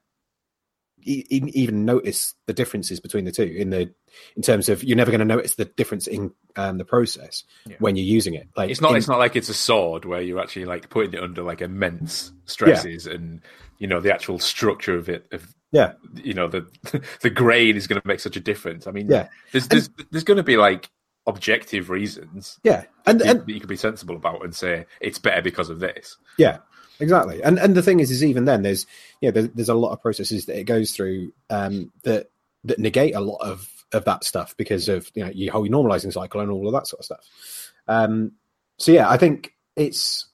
e- 1.03 1.25
even 1.31 1.85
notice 1.85 2.35
the 2.47 2.53
differences 2.53 3.01
between 3.01 3.25
the 3.25 3.33
two 3.33 3.43
in 3.43 3.71
the 3.71 3.93
in 4.37 4.43
terms 4.43 4.69
of 4.69 4.83
you're 4.85 4.97
never 4.97 5.11
going 5.11 5.19
to 5.19 5.25
notice 5.25 5.57
the 5.57 5.65
difference 5.65 6.07
in 6.07 6.33
um, 6.57 6.79
the 6.79 6.85
process 6.85 7.43
Yeah. 7.67 7.77
when 7.81 7.97
you're 7.97 8.07
using 8.07 8.35
it. 8.35 8.49
Like 8.57 8.71
It's 8.71 8.81
not. 8.81 8.93
in- 8.93 8.99
It's 8.99 9.09
not 9.09 9.19
like 9.19 9.35
it's 9.35 9.49
a 9.49 9.55
sword 9.55 10.05
where 10.05 10.21
you're 10.23 10.41
actually 10.41 10.67
like 10.67 10.89
putting 10.89 11.15
it 11.15 11.21
under 11.23 11.43
like 11.43 11.61
immense 11.61 12.33
stresses, 12.47 13.07
and 13.09 13.41
you 13.79 13.87
know 13.89 14.01
the 14.01 14.15
actual 14.15 14.39
structure 14.39 14.95
of 14.97 15.09
it. 15.09 15.27
Of 15.33 15.53
Yeah. 15.73 15.95
you 16.15 16.33
know 16.33 16.47
the 16.49 16.67
the 17.23 17.31
grain 17.31 17.77
is 17.77 17.87
going 17.89 18.01
to 18.01 18.07
make 18.09 18.21
such 18.21 18.37
a 18.37 18.41
difference. 18.41 18.87
I 18.87 18.93
mean, 18.93 19.09
Yeah. 19.11 19.29
there's 19.53 19.67
there's, 19.69 19.91
there's 20.13 20.25
going 20.25 20.37
to 20.39 20.43
be 20.45 20.57
like 20.57 20.89
objective 21.27 21.89
reasons 21.89 22.59
yeah, 22.65 22.85
and 23.07 23.21
that, 23.21 23.37
and 23.37 23.49
you 23.49 23.59
can 23.61 23.69
be 23.69 23.77
sensible 23.77 24.17
about 24.17 24.45
and 24.45 24.55
say 24.55 24.87
it's 25.01 25.19
better 25.19 25.43
because 25.43 25.71
of 25.71 25.81
this. 25.81 26.17
Yeah, 26.37 26.59
exactly. 27.01 27.43
And 27.43 27.59
and 27.59 27.75
the 27.75 27.83
thing 27.83 28.01
is, 28.01 28.11
is 28.11 28.25
even 28.25 28.45
then, 28.45 28.63
there's 28.63 28.87
yeah, 29.21 29.31
there, 29.31 29.45
there's 29.45 29.69
a 29.69 29.75
lot 29.75 29.93
of 29.93 30.03
processes 30.03 30.47
that 30.47 30.59
it 30.59 30.65
goes 30.65 30.93
through 30.93 31.33
um, 31.51 31.93
that 32.03 32.31
that 32.65 32.79
negate 32.79 33.15
a 33.15 33.21
lot 33.21 33.39
of 33.39 33.71
of 33.93 34.05
that 34.05 34.25
stuff 34.25 34.57
because 34.57 34.89
of 34.89 35.11
you 35.15 35.25
know 35.25 35.31
your 35.31 35.53
whole 35.53 35.67
normalizing 35.67 36.13
cycle 36.13 36.41
and 36.41 36.51
all 36.51 36.67
of 36.67 36.73
that 36.73 36.87
sort 36.87 37.01
of 37.01 37.05
stuff. 37.05 37.73
Um, 37.89 38.33
so 38.79 38.93
yeah, 38.93 39.09
I 39.09 39.17
think 39.17 39.55
it's 39.77 40.27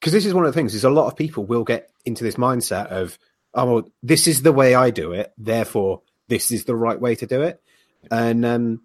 because 0.00 0.12
this 0.12 0.26
is 0.26 0.34
one 0.34 0.44
of 0.44 0.52
the 0.52 0.58
things 0.58 0.74
is 0.74 0.84
a 0.84 0.90
lot 0.90 1.06
of 1.06 1.16
people 1.16 1.44
will 1.44 1.64
get 1.64 1.90
into 2.04 2.24
this 2.24 2.36
mindset 2.36 2.88
of 2.88 3.18
oh 3.54 3.64
well, 3.64 3.90
this 4.02 4.26
is 4.26 4.42
the 4.42 4.52
way 4.52 4.74
I 4.74 4.90
do 4.90 5.12
it, 5.12 5.32
therefore 5.38 6.02
this 6.28 6.50
is 6.50 6.64
the 6.64 6.76
right 6.76 7.00
way 7.00 7.14
to 7.14 7.26
do 7.26 7.42
it, 7.42 7.62
and 8.10 8.44
um, 8.44 8.82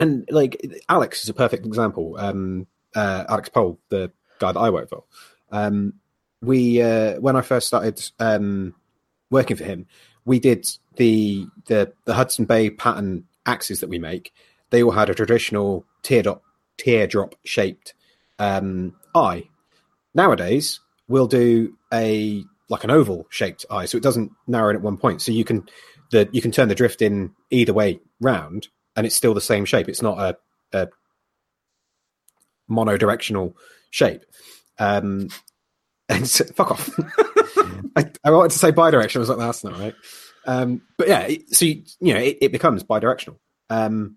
and 0.00 0.28
like 0.30 0.60
Alex 0.88 1.22
is 1.22 1.28
a 1.28 1.34
perfect 1.34 1.66
example. 1.66 2.16
Um, 2.18 2.66
uh, 2.94 3.24
Alex 3.28 3.48
Pole, 3.48 3.78
the 3.88 4.12
guy 4.38 4.52
that 4.52 4.60
I 4.60 4.70
work 4.70 4.88
for, 4.88 5.04
um, 5.50 5.94
we 6.40 6.82
uh, 6.82 7.20
when 7.20 7.36
I 7.36 7.42
first 7.42 7.68
started 7.68 8.02
um, 8.18 8.74
working 9.30 9.56
for 9.56 9.64
him, 9.64 9.86
we 10.24 10.38
did 10.38 10.66
the 10.96 11.46
the 11.66 11.92
the 12.04 12.14
Hudson 12.14 12.44
Bay 12.44 12.70
pattern 12.70 13.24
axes 13.46 13.80
that 13.80 13.88
we 13.88 13.98
make. 13.98 14.32
They 14.70 14.82
all 14.82 14.92
had 14.92 15.10
a 15.10 15.14
traditional 15.14 15.84
teardrop 16.02 16.42
teardrop 16.76 17.34
shaped 17.44 17.94
um, 18.38 18.94
eye. 19.14 19.48
Nowadays, 20.14 20.80
we'll 21.08 21.26
do 21.26 21.76
a 21.92 22.44
like 22.68 22.84
an 22.84 22.90
oval 22.90 23.26
shaped 23.30 23.66
eye, 23.70 23.86
so 23.86 23.96
it 23.96 24.02
doesn't 24.02 24.32
narrow 24.46 24.70
in 24.70 24.76
at 24.76 24.82
one 24.82 24.96
point. 24.96 25.22
So 25.22 25.32
you 25.32 25.44
can 25.44 25.68
the 26.10 26.28
you 26.32 26.42
can 26.42 26.52
turn 26.52 26.68
the 26.68 26.74
drift 26.74 27.02
in 27.02 27.34
either 27.50 27.72
way 27.72 28.00
round, 28.20 28.68
and 28.96 29.06
it's 29.06 29.16
still 29.16 29.34
the 29.34 29.40
same 29.40 29.64
shape. 29.64 29.88
It's 29.88 30.02
not 30.02 30.18
a, 30.18 30.36
a 30.78 30.88
monodirectional 32.70 33.54
shape. 33.90 34.24
Um, 34.78 35.28
and 36.08 36.26
so, 36.26 36.44
fuck 36.46 36.72
off. 36.72 36.90
I, 37.96 38.10
I 38.24 38.30
wanted 38.30 38.52
to 38.52 38.58
say 38.58 38.70
bi-directional. 38.70 39.20
I 39.20 39.22
was 39.22 39.28
like, 39.28 39.38
that's 39.38 39.64
not 39.64 39.78
right. 39.78 39.94
Um, 40.46 40.82
but 40.98 41.08
yeah, 41.08 41.20
it, 41.20 41.54
so 41.54 41.64
you, 41.64 41.84
you 42.00 42.14
know, 42.14 42.20
it, 42.20 42.38
it 42.40 42.52
becomes 42.52 42.82
bi-directional. 42.82 43.38
Um, 43.70 44.16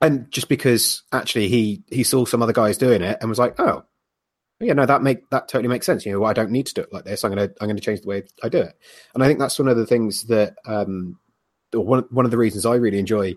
and 0.00 0.30
just 0.30 0.48
because 0.48 1.02
actually 1.12 1.48
he 1.48 1.82
he 1.90 2.04
saw 2.04 2.24
some 2.24 2.42
other 2.42 2.54
guys 2.54 2.78
doing 2.78 3.02
it 3.02 3.18
and 3.20 3.28
was 3.28 3.38
like, 3.38 3.60
oh, 3.60 3.84
yeah, 4.58 4.72
no, 4.72 4.86
that 4.86 5.02
make 5.02 5.28
that 5.30 5.48
totally 5.48 5.68
makes 5.68 5.86
sense. 5.86 6.04
You 6.04 6.12
know, 6.12 6.24
I 6.24 6.32
don't 6.32 6.50
need 6.50 6.66
to 6.66 6.74
do 6.74 6.80
it 6.82 6.92
like 6.92 7.04
this. 7.04 7.24
I'm 7.24 7.30
gonna 7.30 7.50
I'm 7.60 7.68
gonna 7.68 7.80
change 7.80 8.00
the 8.02 8.08
way 8.08 8.22
I 8.42 8.48
do 8.48 8.58
it. 8.58 8.74
And 9.14 9.22
I 9.22 9.26
think 9.26 9.38
that's 9.38 9.58
one 9.58 9.68
of 9.68 9.76
the 9.76 9.86
things 9.86 10.24
that 10.24 10.56
um, 10.66 11.18
one 11.72 12.04
one 12.10 12.24
of 12.24 12.30
the 12.30 12.38
reasons 12.38 12.66
I 12.66 12.74
really 12.76 12.98
enjoy 12.98 13.36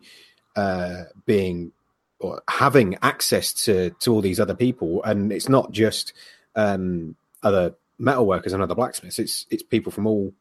uh, 0.56 1.04
being 1.26 1.72
or 2.20 2.42
having 2.50 2.98
access 3.02 3.54
to 3.54 3.92
to 4.00 4.14
all 4.14 4.22
these 4.22 4.40
other 4.40 4.56
people. 4.56 5.04
And 5.04 5.32
it's 5.32 5.50
not 5.50 5.72
just 5.72 6.14
um, 6.56 7.16
other 7.42 7.76
metal 8.00 8.26
workers 8.26 8.54
and 8.54 8.62
other 8.62 8.76
blacksmiths. 8.76 9.20
It's 9.20 9.46
it's 9.50 9.64
people 9.64 9.92
from 9.92 10.08
all 10.08 10.34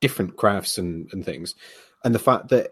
different 0.00 0.36
crafts 0.36 0.78
and, 0.78 1.08
and 1.12 1.24
things. 1.24 1.54
And 2.04 2.14
the 2.14 2.20
fact 2.20 2.48
that 2.48 2.70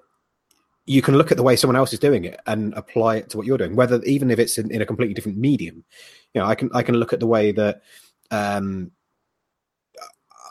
you 0.87 1.02
can 1.02 1.16
look 1.16 1.33
at 1.33 1.37
the 1.37 1.43
way 1.43 1.57
someone 1.57 1.76
else 1.76 1.93
is 1.93 1.99
doing 1.99 2.25
it 2.25 2.38
and 2.47 2.73
apply 2.75 3.16
it 3.16 3.31
to 3.31 3.37
what 3.37 3.47
you're 3.47 3.59
doing, 3.59 3.75
whether 3.75 4.00
even 4.05 4.31
if 4.31 4.38
it's 4.38 4.57
in, 4.57 4.71
in 4.71 4.81
a 4.81 4.87
completely 4.87 5.14
different 5.14 5.38
medium. 5.38 5.85
You 6.33 6.40
know, 6.40 6.47
I 6.47 6.55
can 6.55 6.71
I 6.73 6.83
can 6.83 6.95
look 6.95 7.12
at 7.12 7.21
the 7.21 7.26
way 7.26 7.52
that 7.52 7.83
um, 8.31 8.93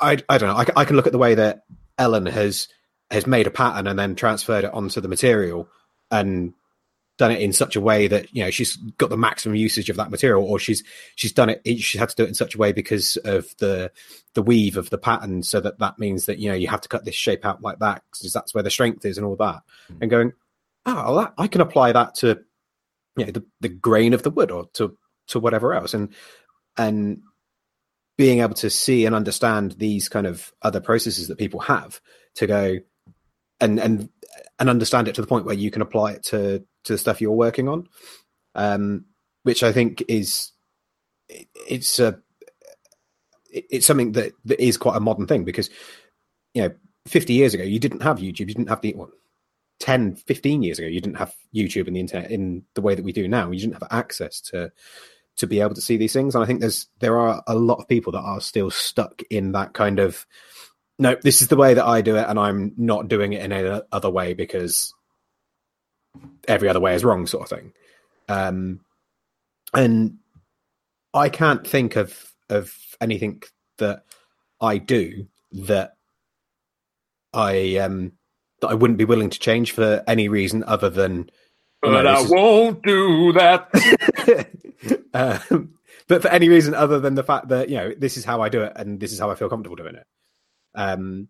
I 0.02 0.18
I 0.28 0.38
don't 0.38 0.50
know. 0.50 0.56
I, 0.56 0.82
I 0.82 0.86
can 0.86 0.98
look 0.98 1.08
at 1.08 1.14
the 1.14 1.18
way 1.18 1.36
that 1.36 1.64
Ellen 1.98 2.26
has 2.26 2.68
has 3.12 3.28
made 3.28 3.48
a 3.48 3.52
pattern 3.52 3.88
and 3.88 3.98
then 3.98 4.16
transferred 4.16 4.64
it 4.64 4.74
onto 4.74 5.02
the 5.02 5.08
material 5.08 5.70
and 6.12 6.54
done 7.18 7.32
it 7.32 7.42
in 7.42 7.54
such 7.54 7.76
a 7.76 7.82
way 7.82 8.08
that 8.08 8.34
you 8.36 8.44
know 8.44 8.50
she's 8.50 8.76
got 8.98 9.10
the 9.10 9.18
maximum 9.18 9.56
usage 9.56 9.90
of 9.90 9.96
that 9.96 10.12
material 10.12 10.44
or 10.44 10.60
she's 10.60 10.84
she's 11.16 11.32
done 11.32 11.50
it 11.50 11.62
she's 11.66 12.00
had 12.00 12.10
to 12.10 12.16
do 12.16 12.24
it 12.24 12.28
in 12.28 12.34
such 12.34 12.56
a 12.56 12.58
way 12.58 12.74
because 12.74 13.16
of 13.18 13.56
the 13.60 13.90
the 14.34 14.42
weave 14.42 14.76
of 14.76 14.90
the 14.90 14.98
pattern 14.98 15.42
so 15.42 15.62
that 15.62 15.80
that 15.80 15.98
means 15.98 16.26
that 16.26 16.40
you 16.40 16.50
know 16.50 16.56
you 16.56 16.68
have 16.68 16.82
to 16.82 16.90
cut 16.90 17.06
this 17.06 17.16
shape 17.16 17.46
out 17.46 17.62
like 17.62 17.80
that 17.80 18.04
because 18.12 18.34
that's 18.34 18.54
where 18.54 18.64
the 18.64 18.70
strength 18.70 19.06
is 19.06 19.18
and 19.18 19.26
all 19.26 19.38
that. 19.38 19.62
Hmm. 19.88 19.98
And 20.02 20.12
going 20.12 20.34
oh 20.86 21.16
that, 21.16 21.34
i 21.38 21.48
can 21.48 21.62
apply 21.62 21.94
that 21.94 22.16
to 22.16 22.40
you 23.16 23.26
know 23.26 23.32
the, 23.32 23.46
the 23.62 23.70
grain 23.70 24.14
of 24.14 24.24
the 24.24 24.30
wood 24.30 24.52
or 24.52 24.68
to 24.74 24.98
to 25.28 25.40
whatever 25.40 25.74
else. 25.74 25.94
And 25.94 26.10
and 26.78 27.22
being 28.18 28.40
able 28.40 28.56
to 28.56 28.70
see 28.70 29.06
and 29.06 29.16
understand 29.16 29.74
these 29.74 30.10
kind 30.10 30.28
of 30.28 30.54
other 30.62 30.80
processes 30.80 31.28
that 31.28 31.38
people 31.38 31.60
have 31.62 32.02
to 32.36 32.48
go 32.48 32.78
and 33.62 33.80
and 33.80 34.10
and 34.60 34.70
understand 34.70 35.08
it 35.08 35.16
to 35.16 35.22
the 35.22 35.28
point 35.28 35.46
where 35.46 35.56
you 35.56 35.72
can 35.72 35.82
apply 35.82 36.12
it 36.14 36.24
to 36.24 36.60
to 36.84 36.94
the 36.94 36.98
stuff 36.98 37.22
you're 37.22 37.32
working 37.32 37.68
on 37.68 37.88
um 38.56 39.06
which 39.44 39.64
i 39.64 39.72
think 39.72 40.04
is 40.08 40.52
it- 41.30 41.48
it's 41.68 42.00
a 42.00 42.20
it- 43.52 43.66
it's 43.70 43.86
something 43.86 44.12
that, 44.14 44.34
that 44.46 44.60
is 44.64 44.78
quite 44.78 44.98
a 44.98 45.02
modern 45.02 45.28
thing 45.28 45.44
because 45.44 45.70
you 46.54 46.62
know 46.64 46.74
50 47.08 47.34
years 47.34 47.54
ago 47.54 47.64
you 47.64 47.80
didn't 47.80 48.02
have 48.02 48.18
youtube 48.18 48.40
you 48.40 48.46
didn't 48.54 48.70
have 48.70 48.82
the 48.82 48.94
what, 48.94 49.10
10 49.80 50.16
15 50.16 50.64
years 50.64 50.80
ago 50.80 50.88
you 50.88 51.02
didn't 51.02 51.18
have 51.18 51.36
youtube 51.54 51.88
and 51.88 51.96
the 51.96 52.00
internet 52.00 52.32
in 52.32 52.64
the 52.76 52.82
way 52.82 52.96
that 52.96 53.04
we 53.06 53.12
do 53.12 53.28
now. 53.28 53.52
You 53.52 53.60
didn't 53.60 53.74
have 53.82 53.88
access 53.92 54.40
to 54.42 54.72
to 55.38 55.48
be 55.48 55.60
able 55.60 55.76
to 55.76 55.82
see 55.82 55.98
these 55.98 56.14
things. 56.14 56.34
And 56.34 56.44
i 56.44 56.48
think 56.48 56.62
there's 56.62 56.88
there 57.00 57.18
are 57.20 57.44
a 57.48 57.56
lot 57.56 57.80
of 57.80 57.88
people 57.90 58.14
that 58.14 58.22
are 58.22 58.40
still 58.40 58.72
stuck 58.72 59.22
in 59.30 59.52
that 59.52 59.74
kind 59.74 60.00
of 60.00 60.26
no 61.00 61.16
this 61.22 61.42
is 61.42 61.48
the 61.50 61.56
way 61.56 61.74
that 61.74 61.86
i 61.86 62.02
do 62.02 62.16
it 62.16 62.26
and 62.28 62.40
i'm 62.40 62.74
not 62.78 63.08
doing 63.08 63.34
it 63.34 63.44
in 63.44 63.52
any 63.52 63.82
other 63.92 64.10
way 64.10 64.34
because 64.34 64.94
every 66.48 66.70
other 66.70 66.80
way 66.80 66.96
is 66.96 67.04
wrong 67.04 67.28
sort 67.28 67.44
of 67.44 67.50
thing 67.58 67.74
um 68.30 68.80
and 69.74 70.18
i 71.14 71.28
can't 71.30 71.68
think 71.68 71.96
of 71.96 72.32
of 72.50 72.74
anything 73.02 73.42
that 73.78 74.04
i 74.62 74.78
do 74.78 75.28
that 75.52 75.96
i 77.34 77.78
um 77.78 78.12
that 78.62 78.68
i 78.68 78.74
wouldn't 78.74 78.98
be 79.00 79.06
willing 79.06 79.30
to 79.30 79.40
change 79.40 79.72
for 79.74 80.04
any 80.08 80.28
reason 80.30 80.64
other 80.64 80.90
than 80.90 81.30
But 81.82 82.04
No, 82.04 82.10
I 82.10 82.22
is- 82.22 82.30
won't 82.32 82.82
do 82.84 83.34
that. 83.34 83.70
um, 85.14 85.74
but 86.08 86.22
for 86.22 86.30
any 86.30 86.50
reason 86.50 86.74
other 86.74 87.00
than 87.00 87.16
the 87.16 87.24
fact 87.24 87.50
that 87.50 87.70
you 87.70 87.76
know 87.76 87.94
this 87.98 88.18
is 88.18 88.24
how 88.26 88.42
I 88.42 88.50
do 88.50 88.62
it 88.64 88.74
and 88.76 89.00
this 89.00 89.12
is 89.12 89.20
how 89.20 89.30
I 89.30 89.36
feel 89.36 89.50
comfortable 89.50 89.76
doing 89.76 89.96
it. 89.96 90.06
Um, 90.76 91.30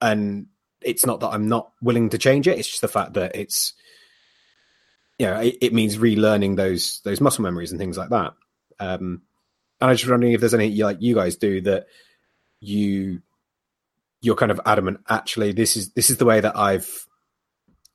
and 0.00 0.46
it's 0.82 1.06
not 1.06 1.20
that 1.20 1.28
I'm 1.28 1.48
not 1.48 1.72
willing 1.82 2.10
to 2.10 2.18
change 2.18 2.46
it; 2.48 2.58
it's 2.58 2.68
just 2.68 2.80
the 2.80 2.88
fact 2.88 3.14
that 3.14 3.34
it's 3.34 3.72
you 5.18 5.26
know 5.26 5.40
it, 5.40 5.56
it 5.60 5.72
means 5.72 5.96
relearning 5.96 6.56
those 6.56 7.00
those 7.04 7.20
muscle 7.20 7.42
memories 7.42 7.70
and 7.70 7.80
things 7.80 7.98
like 7.98 8.10
that. 8.10 8.34
Um, 8.80 9.22
and 9.80 9.88
I 9.88 9.92
was 9.92 10.00
just 10.00 10.10
wondering 10.10 10.32
if 10.32 10.40
there's 10.40 10.54
any 10.54 10.70
like 10.82 10.98
you 11.00 11.14
guys 11.14 11.36
do 11.36 11.60
that 11.62 11.86
you 12.60 13.20
you're 14.20 14.36
kind 14.36 14.50
of 14.50 14.60
adamant. 14.64 15.00
Actually, 15.08 15.52
this 15.52 15.76
is 15.76 15.92
this 15.92 16.10
is 16.10 16.16
the 16.16 16.24
way 16.24 16.40
that 16.40 16.56
I've 16.56 17.06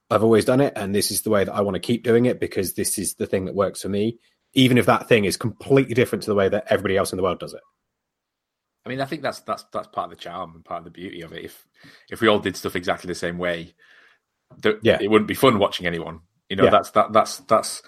I've 0.10 0.24
always 0.24 0.46
done 0.46 0.62
it, 0.62 0.74
and 0.76 0.94
this 0.94 1.12
is 1.12 1.24
the 1.24 1.30
way 1.30 1.44
that 1.44 1.54
I 1.54 1.62
want 1.62 1.76
to 1.76 1.80
keep 1.80 2.04
doing 2.04 2.26
it 2.26 2.40
because 2.40 2.74
this 2.74 2.98
is 2.98 3.16
the 3.16 3.26
thing 3.26 3.46
that 3.46 3.56
works 3.56 3.82
for 3.82 3.90
me, 3.90 4.20
even 4.54 4.78
if 4.78 4.86
that 4.86 5.08
thing 5.08 5.26
is 5.26 5.38
completely 5.38 5.94
different 5.94 6.24
to 6.24 6.30
the 6.30 6.36
way 6.36 6.50
that 6.50 6.66
everybody 6.68 6.98
else 6.98 7.12
in 7.12 7.18
the 7.18 7.24
world 7.24 7.40
does 7.40 7.54
it. 7.54 7.62
I 8.90 8.92
mean, 8.94 9.02
I 9.02 9.06
think 9.06 9.22
that's 9.22 9.42
that's 9.42 9.64
that's 9.72 9.88
part 9.90 10.12
of 10.12 10.18
the 10.18 10.24
charm 10.24 10.56
and 10.56 10.66
part 10.66 10.80
of 10.80 10.86
the 10.86 10.90
beauty 10.90 11.22
of 11.22 11.32
it. 11.32 11.46
If 11.46 11.68
if 12.10 12.22
we 12.22 12.28
all 12.28 12.40
did 12.40 12.56
stuff 12.58 12.76
exactly 12.76 13.08
the 13.08 13.14
same 13.14 13.38
way, 13.38 13.76
th- 14.64 14.78
Yeah. 14.82 14.98
it 15.00 15.12
wouldn't 15.12 15.28
be 15.28 15.36
fun 15.36 15.60
watching 15.60 15.86
anyone. 15.86 16.22
You 16.50 16.56
know, 16.56 16.64
Yeah. 16.64 16.72
that's 16.72 16.90
that 16.92 17.14
that's 17.14 17.38
that's 17.42 17.84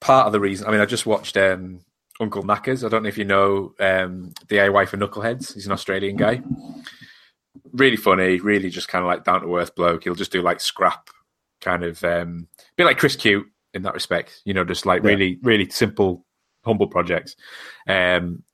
part 0.00 0.26
of 0.26 0.32
the 0.32 0.38
reason. 0.38 0.68
I 0.68 0.70
mean, 0.70 0.80
I 0.80 0.86
just 0.86 1.04
watched 1.04 1.36
um, 1.36 1.80
Uncle 2.20 2.44
Knackers. 2.44 2.84
I 2.84 2.88
don't 2.88 3.02
know 3.02 3.08
if 3.08 3.18
you 3.18 3.24
know 3.24 3.74
um, 3.80 4.32
DIY 4.46 4.86
for 4.86 4.98
Knuckleheads. 4.98 5.54
He's 5.54 5.66
an 5.66 5.72
Australian 5.72 6.16
guy. 6.16 6.42
Really 7.72 7.96
funny, 7.96 8.38
really 8.38 8.70
just 8.70 8.86
kind 8.86 9.02
of 9.04 9.08
like 9.08 9.24
down 9.24 9.40
to 9.42 9.56
earth 9.56 9.74
bloke. 9.74 10.04
He'll 10.04 10.14
just 10.14 10.30
do 10.30 10.42
like 10.42 10.60
scrap 10.60 11.10
kind 11.60 11.82
of 11.82 12.02
um, 12.04 12.46
a 12.60 12.62
bit 12.76 12.84
like 12.84 12.98
Chris 12.98 13.16
Cute 13.16 13.46
in 13.74 13.82
that 13.82 13.94
respect. 13.94 14.40
You 14.44 14.54
know, 14.54 14.64
just 14.64 14.86
like 14.86 15.02
Yeah. 15.02 15.08
really, 15.10 15.38
really 15.42 15.68
simple, 15.70 16.24
humble 16.64 16.86
projects. 16.86 17.34
Um, 17.88 18.44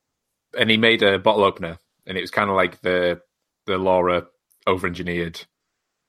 and 0.57 0.71
he 0.71 0.77
made 0.77 1.03
a 1.03 1.19
bottle 1.19 1.45
opener, 1.45 1.79
and 2.07 2.17
it 2.19 2.21
was 2.21 2.31
kind 2.31 2.51
of 2.51 2.57
like 2.57 2.81
the 2.81 3.21
the 3.67 3.79
Laura 3.79 4.27
over 4.67 4.87
engineered 4.87 5.41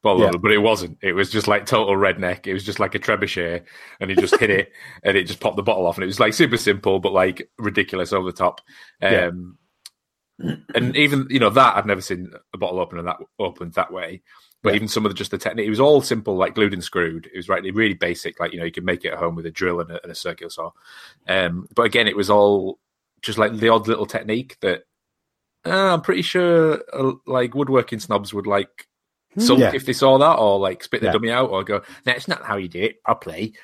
bottle 0.04 0.22
Yeah. 0.22 0.28
opener, 0.28 0.40
but 0.40 0.52
it 0.52 0.60
wasn't. 0.60 0.98
It 1.02 1.14
was 1.14 1.30
just 1.32 1.48
like 1.48 1.66
total 1.66 1.96
redneck. 1.96 2.48
It 2.48 2.54
was 2.54 2.64
just 2.64 2.80
like 2.80 2.96
a 2.96 3.00
trebuchet, 3.00 3.64
and 4.00 4.10
he 4.10 4.16
just 4.16 4.38
hit 4.38 4.50
it, 4.50 4.72
and 5.04 5.18
it 5.18 5.26
just 5.28 5.40
popped 5.40 5.58
the 5.58 5.64
bottle 5.64 5.86
off, 5.88 5.98
and 5.98 6.04
it 6.04 6.08
was 6.08 6.20
like 6.20 6.34
super 6.34 6.58
simple, 6.58 7.00
but 7.00 7.14
like 7.14 7.50
ridiculous 7.58 8.14
over 8.14 8.32
the 8.32 8.38
top. 8.38 8.62
Yeah. 9.02 9.28
Um, 9.28 9.58
and 10.76 10.96
even 10.96 11.26
you 11.30 11.40
know 11.40 11.50
that 11.50 11.76
I've 11.76 11.86
never 11.88 12.02
seen 12.02 12.32
a 12.54 12.58
bottle 12.58 12.80
opener 12.80 13.02
that 13.04 13.18
opened 13.40 13.74
that 13.74 13.92
way. 13.92 14.22
But 14.64 14.72
Yeah. 14.72 14.76
even 14.78 14.88
some 14.88 15.06
of 15.06 15.12
the 15.12 15.16
just 15.18 15.32
the 15.32 15.38
technique, 15.38 15.68
it 15.68 15.72
was 15.72 15.80
all 15.80 16.02
simple, 16.02 16.36
like 16.36 16.56
glued 16.56 16.74
and 16.74 16.84
screwed. 16.84 17.28
It 17.28 17.38
was 17.38 17.48
right, 17.48 17.64
really 17.74 17.94
basic, 17.94 18.40
like 18.40 18.54
you 18.54 18.60
know 18.60 18.66
you 18.66 18.72
could 18.72 18.86
make 18.86 19.06
it 19.06 19.14
at 19.14 19.20
home 19.20 19.36
with 19.36 19.46
a 19.46 19.52
drill 19.52 19.80
and 19.82 19.92
a, 19.92 20.02
and 20.04 20.12
a 20.12 20.16
circular 20.16 20.50
saw. 20.50 20.72
Um, 21.28 21.68
but 21.76 21.84
again, 21.84 22.08
it 22.08 22.16
was 22.18 22.30
all 22.30 22.80
just 23.22 23.38
like 23.38 23.56
the 23.58 23.70
odd 23.70 23.88
little 23.88 24.06
technique 24.06 24.58
that 24.62 24.82
uh, 25.66 25.94
I'm 25.94 26.02
pretty 26.02 26.22
sure 26.22 26.82
uh, 26.94 27.14
like 27.26 27.54
woodworking 27.56 28.00
snobs 28.00 28.34
would 28.34 28.48
like 28.48 28.88
sulk 29.38 29.60
Yeah. 29.60 29.72
if 29.74 29.86
they 29.86 29.94
saw 29.94 30.18
that, 30.18 30.36
or 30.36 30.60
like 30.60 30.84
spit 30.84 31.02
the 31.02 31.08
Yeah. 31.08 31.14
dummy 31.14 31.32
out, 31.32 31.50
or 31.50 31.64
go, 31.64 31.82
"No, 32.06 32.14
it's 32.14 32.28
not 32.28 32.44
how 32.44 32.58
you 32.58 32.68
do 32.68 32.82
it 32.84 33.04
properly." 33.04 33.56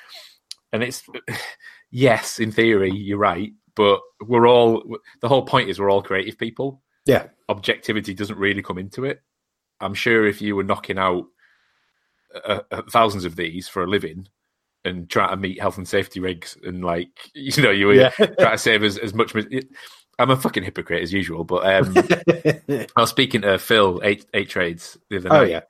And 0.72 0.82
it's 0.82 1.02
yes, 1.90 2.38
in 2.40 2.52
theory, 2.52 2.90
you're 2.90 3.18
right, 3.18 3.52
but 3.74 4.00
we're 4.20 4.48
all 4.48 4.84
the 5.20 5.28
whole 5.28 5.44
point 5.46 5.68
is 5.70 5.78
we're 5.78 5.90
all 5.90 6.02
creative 6.02 6.38
people. 6.38 6.82
Yeah. 7.06 7.28
Objectivity 7.48 8.14
doesn't 8.14 8.38
really 8.38 8.62
come 8.62 8.78
into 8.78 9.04
it. 9.04 9.20
I'm 9.80 9.94
sure 9.94 10.26
if 10.26 10.40
you 10.40 10.56
were 10.56 10.64
knocking 10.64 10.98
out 10.98 11.24
uh, 12.34 12.60
uh, 12.70 12.82
thousands 12.90 13.24
of 13.24 13.36
these 13.36 13.68
for 13.68 13.82
a 13.84 13.86
living 13.86 14.26
and 14.84 15.08
try 15.08 15.30
to 15.30 15.36
meet 15.36 15.60
health 15.60 15.78
and 15.78 15.88
safety 15.88 16.20
regs 16.20 16.56
and 16.66 16.84
like 16.84 17.08
you 17.34 17.62
know 17.62 17.70
you 17.70 17.86
were 17.86 17.94
Yeah. 17.94 18.10
trying 18.10 18.34
to 18.52 18.58
save 18.58 18.82
as, 18.82 18.98
as 18.98 19.14
much. 19.14 19.34
I'm 20.18 20.30
a 20.30 20.36
fucking 20.36 20.62
hypocrite 20.62 21.02
as 21.02 21.12
usual, 21.12 21.42
but 21.44 21.66
um, 21.66 21.94
I 22.96 23.00
was 23.00 23.10
speaking 23.10 23.42
to 23.42 23.58
Phil 23.58 24.00
eight 24.04 24.26
eight 24.34 24.48
trades 24.48 24.96
the 25.10 25.16
other 25.16 25.28
night, 25.28 25.38
oh 25.40 25.42
yeah. 25.44 25.60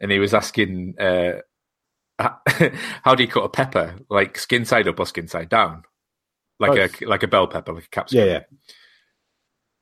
and 0.00 0.12
he 0.12 0.20
was 0.20 0.32
asking, 0.32 0.94
uh, 1.00 1.40
"How 3.02 3.14
do 3.16 3.22
you 3.24 3.28
cut 3.28 3.42
a 3.44 3.48
pepper? 3.48 3.96
Like 4.08 4.38
skin 4.38 4.64
side 4.64 4.86
up 4.86 5.00
or 5.00 5.06
skin 5.06 5.26
side 5.26 5.48
down? 5.48 5.82
Like 6.60 6.72
Both. 6.72 7.02
a 7.02 7.06
like 7.06 7.22
a 7.24 7.26
bell 7.28 7.48
pepper, 7.48 7.72
like 7.72 7.86
a 7.86 7.88
capsicum?" 7.88 8.26
Yeah, 8.26 8.32
yeah. 8.32 8.40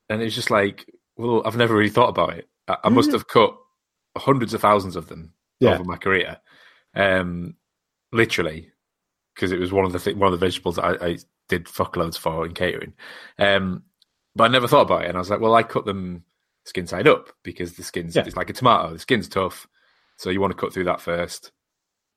And 0.09 0.23
it's 0.23 0.35
just 0.35 0.51
like, 0.51 0.87
well, 1.19 1.43
I've 1.45 1.57
never 1.59 1.75
really 1.77 1.91
thought 1.91 2.09
about 2.09 2.39
it. 2.39 2.49
I, 2.67 2.77
I 2.85 2.89
must 2.89 3.13
have 3.13 3.29
cut 3.29 3.55
hundreds 4.17 4.55
of 4.55 4.63
thousands 4.63 4.97
of 4.97 5.09
them 5.09 5.35
Yeah. 5.61 5.75
over 5.75 5.85
my 5.85 5.97
career, 5.99 6.39
um, 6.95 7.57
literally, 8.13 8.71
because 9.35 9.53
it 9.53 9.59
was 9.61 9.73
one 9.73 9.85
of 9.85 9.93
the 9.93 9.99
th- 9.99 10.17
one 10.17 10.33
of 10.33 10.39
the 10.39 10.45
vegetables 10.47 10.79
I, 10.79 10.93
I 10.95 11.19
did 11.49 11.67
fuckloads 11.67 12.19
for 12.19 12.45
in 12.47 12.55
catering. 12.55 12.93
Um, 13.39 13.83
but 14.35 14.45
I 14.45 14.49
never 14.49 14.69
thought 14.69 14.83
about 14.83 15.03
it, 15.05 15.09
and 15.09 15.17
I 15.17 15.21
was 15.21 15.31
like, 15.31 15.41
well, 15.41 15.55
I 15.55 15.63
cut 15.63 15.85
them 15.85 16.25
skin 16.65 16.87
side 16.87 17.09
up 17.09 17.31
because 17.43 17.75
the 17.75 17.83
skin's 17.83 18.15
Yeah. 18.15 18.25
it's 18.27 18.37
like 18.37 18.51
a 18.51 18.53
tomato. 18.53 18.93
The 18.93 18.99
skin's 18.99 19.29
tough, 19.29 19.67
so 20.17 20.31
you 20.31 20.41
want 20.41 20.53
to 20.53 20.57
cut 20.61 20.73
through 20.73 20.85
that 20.85 21.01
first. 21.01 21.53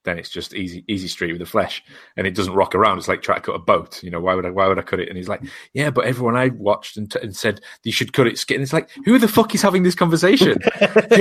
Then 0.04 0.18
it's 0.18 0.30
just 0.30 0.56
easy, 0.56 0.84
easy 0.88 1.08
street 1.08 1.32
with 1.32 1.40
the 1.42 1.46
flesh, 1.46 1.84
and 2.18 2.26
it 2.26 2.34
doesn't 2.34 2.56
rock 2.56 2.74
around. 2.74 2.98
It's 2.98 3.08
like 3.08 3.22
trying 3.22 3.38
to 3.38 3.46
cut 3.46 3.56
a 3.56 3.60
boat. 3.60 4.02
You 4.02 4.10
know, 4.10 4.20
why 4.20 4.34
would 4.34 4.48
I? 4.48 4.50
Why 4.50 4.68
would 4.68 4.80
I 4.80 4.82
cut 4.82 5.00
it? 5.00 5.08
And 5.10 5.16
he's 5.18 5.28
like, 5.30 5.44
yeah, 5.74 5.92
but 5.92 6.06
everyone 6.06 6.36
I 6.36 6.48
watched 6.50 6.98
and, 6.98 7.12
t- 7.12 7.20
and 7.22 7.36
said 7.36 7.62
you 7.84 7.92
should 7.92 8.12
cut 8.12 8.26
it 8.26 8.40
skin. 8.40 8.56
And 8.56 8.64
it's 8.64 8.74
like, 8.74 8.90
who 9.06 9.20
the 9.20 9.28
fuck 9.28 9.54
is 9.54 9.62
having 9.62 9.84
this 9.84 9.94
conversation? 9.94 10.58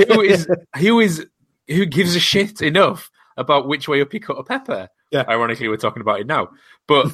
who 0.09 0.21
is 0.21 0.47
who 0.77 0.99
is 0.99 1.27
who 1.67 1.85
gives 1.85 2.15
a 2.15 2.19
shit 2.19 2.61
enough 2.63 3.11
about 3.41 3.67
which 3.67 3.87
way 3.87 4.01
up 4.01 4.13
you 4.13 4.19
cut 4.21 4.37
a 4.39 4.43
pepper? 4.43 4.87
Yeah. 5.11 5.25
Ironically, 5.27 5.67
we're 5.67 5.77
talking 5.77 6.01
about 6.01 6.21
it 6.21 6.27
now, 6.27 6.49
but 6.87 7.07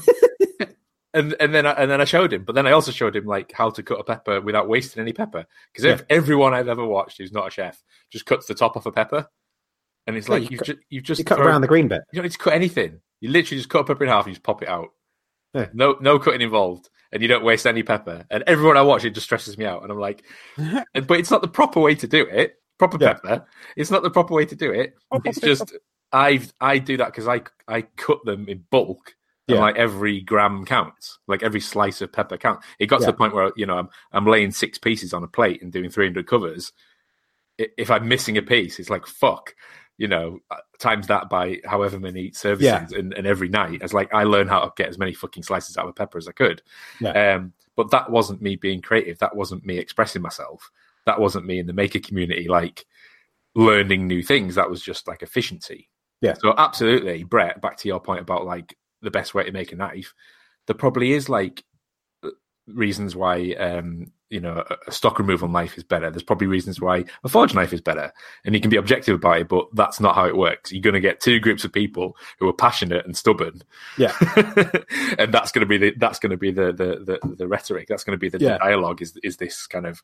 and 1.13 1.35
and 1.39 1.53
then 1.55 1.65
I, 1.65 1.71
and 1.71 1.89
then 1.89 2.01
I 2.01 2.05
showed 2.05 2.31
him, 2.33 2.43
but 2.43 2.53
then 2.55 2.67
I 2.67 2.71
also 2.71 2.91
showed 2.91 3.15
him 3.15 3.25
like 3.25 3.51
how 3.51 3.69
to 3.71 3.81
cut 3.83 3.99
a 3.99 4.03
pepper 4.03 4.39
without 4.41 4.67
wasting 4.69 5.01
any 5.01 5.13
pepper 5.13 5.45
because 5.73 5.85
Yeah. 5.85 6.01
everyone 6.09 6.53
I've 6.53 6.67
ever 6.67 6.85
watched 6.85 7.17
who's 7.17 7.31
not 7.31 7.47
a 7.47 7.51
chef 7.51 7.81
just 8.11 8.25
cuts 8.25 8.45
the 8.45 8.53
top 8.53 8.77
off 8.77 8.85
a 8.85 8.91
pepper, 8.91 9.27
and 10.05 10.15
it's 10.15 10.29
like 10.29 10.43
you 10.43 10.49
you've 10.51 10.59
cut- 10.59 10.67
just 10.67 10.79
you've 10.89 11.03
just 11.03 11.19
You 11.19 11.25
cut 11.25 11.37
thrown- 11.37 11.47
around 11.49 11.61
the 11.61 11.67
green 11.67 11.87
bit. 11.87 12.01
you 12.11 12.17
don't 12.17 12.23
need 12.25 12.31
to 12.33 12.37
cut 12.37 12.53
anything. 12.53 13.01
You 13.21 13.29
literally 13.29 13.57
just 13.59 13.69
cut 13.69 13.79
a 13.79 13.83
pepper 13.85 14.03
in 14.03 14.09
half 14.11 14.25
and 14.25 14.31
you 14.31 14.35
just 14.35 14.43
pop 14.43 14.61
it 14.61 14.69
out. 14.69 14.89
Yeah. 15.53 15.67
No, 15.73 15.97
no 16.01 16.19
cutting 16.19 16.41
involved, 16.41 16.89
and 17.11 17.21
you 17.21 17.27
don't 17.27 17.43
waste 17.43 17.65
any 17.65 17.81
pepper. 17.81 18.25
And 18.29 18.43
everyone 18.45 18.77
I 18.77 18.81
watch, 18.83 19.05
it 19.05 19.11
just 19.11 19.25
stresses 19.25 19.57
me 19.57 19.65
out. 19.65 19.81
And 19.81 19.91
I'm 19.91 19.97
like, 19.99 20.23
but 20.57 21.19
it's 21.19 21.31
not 21.31 21.41
the 21.41 21.47
proper 21.47 21.79
way 21.79 21.95
to 21.95 22.05
do 22.07 22.27
it. 22.27 22.55
Proper 22.77 22.97
Yeah. 23.01 23.13
pepper. 23.13 23.45
It's 23.75 23.89
not 23.89 24.03
the 24.03 24.11
proper 24.11 24.35
way 24.35 24.45
to 24.45 24.55
do 24.55 24.71
it. 24.71 24.93
It's 25.25 25.39
just 25.39 25.73
I 26.17 26.39
I 26.59 26.79
do 26.79 26.97
that 26.97 27.07
because 27.07 27.27
I 27.27 27.41
I 27.67 27.81
cut 27.83 28.23
them 28.25 28.47
in 28.47 28.63
bulk. 28.69 29.13
Yeah. 29.49 29.59
like 29.61 29.77
every 29.77 30.19
gram 30.19 30.65
counts, 30.65 31.19
like 31.25 31.41
every 31.41 31.61
slice 31.61 32.01
of 32.01 32.11
pepper 32.11 32.35
counts. 32.35 32.65
It 32.79 32.87
got 32.87 32.99
Yeah. 32.99 33.05
to 33.05 33.11
the 33.13 33.17
point 33.17 33.33
where 33.33 33.53
you 33.55 33.65
know 33.65 33.77
I'm 33.77 33.89
I'm 34.11 34.25
laying 34.25 34.51
six 34.51 34.77
pieces 34.77 35.13
on 35.13 35.23
a 35.23 35.27
plate 35.27 35.61
and 35.61 35.71
doing 35.71 35.89
300 35.89 36.27
covers. 36.27 36.73
If 37.57 37.89
I'm 37.89 38.07
missing 38.09 38.37
a 38.37 38.41
piece, 38.41 38.77
it's 38.79 38.89
like 38.89 39.05
fuck 39.07 39.55
you 39.99 40.07
know, 40.07 40.37
uh, 40.51 40.57
times 40.77 41.07
that 41.07 41.27
by 41.27 41.59
however 41.65 41.99
many 41.99 42.31
services 42.31 42.65
Yeah. 42.67 42.85
and, 42.99 43.13
and 43.15 43.25
every 43.25 43.49
night. 43.49 43.81
It's 43.81 43.93
like 43.93 44.13
I 44.13 44.25
learn 44.25 44.47
how 44.47 44.59
to 44.59 44.71
get 44.77 44.89
as 44.89 44.99
many 44.99 45.13
fucking 45.13 45.41
slices 45.41 45.75
out 45.75 45.87
of 45.87 45.95
pepper 45.95 46.19
as 46.19 46.27
I 46.27 46.33
could. 46.33 46.61
Yeah. 47.01 47.35
Um, 47.35 47.53
but 47.75 47.89
that 47.91 48.11
wasn't 48.11 48.41
me 48.41 48.57
being 48.57 48.81
creative. 48.81 49.17
That 49.19 49.35
wasn't 49.35 49.65
me 49.65 49.79
expressing 49.79 50.21
myself. 50.21 50.69
That 51.07 51.19
wasn't 51.19 51.45
me 51.47 51.57
in 51.57 51.65
the 51.65 51.73
maker 51.73 51.97
community, 51.99 52.47
like 52.47 52.85
learning 53.55 54.07
new 54.07 54.21
things. 54.21 54.53
That 54.55 54.69
was 54.69 54.83
just 54.83 55.07
like 55.07 55.23
efficiency. 55.23 55.89
Yeah. 56.21 56.33
So 56.39 56.53
absolutely, 56.57 57.23
Brett. 57.23 57.61
Back 57.61 57.77
to 57.77 57.87
your 57.87 57.99
point 57.99 58.21
about 58.21 58.45
like 58.45 58.75
the 59.01 59.11
best 59.11 59.33
way 59.33 59.43
to 59.43 59.51
make 59.51 59.71
a 59.71 59.75
knife. 59.75 60.13
There 60.65 60.75
probably 60.75 61.13
is 61.13 61.29
like 61.29 61.63
uh, 62.23 62.29
reasons 62.67 63.15
why 63.15 63.51
um 63.53 64.11
you 64.29 64.41
know 64.41 64.61
a- 64.87 64.91
stock 64.91 65.19
removal 65.19 65.47
knife 65.47 65.77
is 65.77 65.85
better 65.85 66.09
there's 66.09 66.21
probably 66.21 66.47
reasons 66.47 66.81
why 66.81 67.05
a 67.23 67.29
forge 67.29 67.53
knife 67.53 67.71
is 67.71 67.79
better 67.79 68.11
and 68.43 68.53
you 68.53 68.59
can 68.59 68.69
be 68.69 68.75
objective 68.75 69.15
about 69.15 69.39
it 69.39 69.47
but 69.47 69.67
that's 69.73 70.01
not 70.01 70.15
how 70.15 70.25
it 70.25 70.35
works 70.35 70.69
you're 70.69 70.81
going 70.81 70.93
to 70.93 70.99
get 70.99 71.21
two 71.21 71.39
groups 71.39 71.63
of 71.63 71.71
people 71.71 72.17
who 72.37 72.45
are 72.49 72.51
passionate 72.53 73.05
and 73.05 73.15
stubborn 73.15 73.61
Yeah. 73.97 74.11
and 75.17 75.33
that's 75.33 75.53
going 75.53 75.61
to 75.61 75.65
be 75.65 75.77
the 75.77 75.93
that's 75.97 76.19
going 76.19 76.31
to 76.31 76.37
be 76.37 76.51
the 76.51 76.73
the 76.73 77.19
the, 77.21 77.35
the 77.35 77.47
rhetoric 77.47 77.87
that's 77.87 78.03
going 78.03 78.17
to 78.17 78.19
be 78.19 78.27
the, 78.27 78.39
Yeah. 78.43 78.57
dialogue 78.57 79.01
is 79.01 79.17
is 79.23 79.37
this 79.37 79.65
kind 79.65 79.85
of 79.85 80.03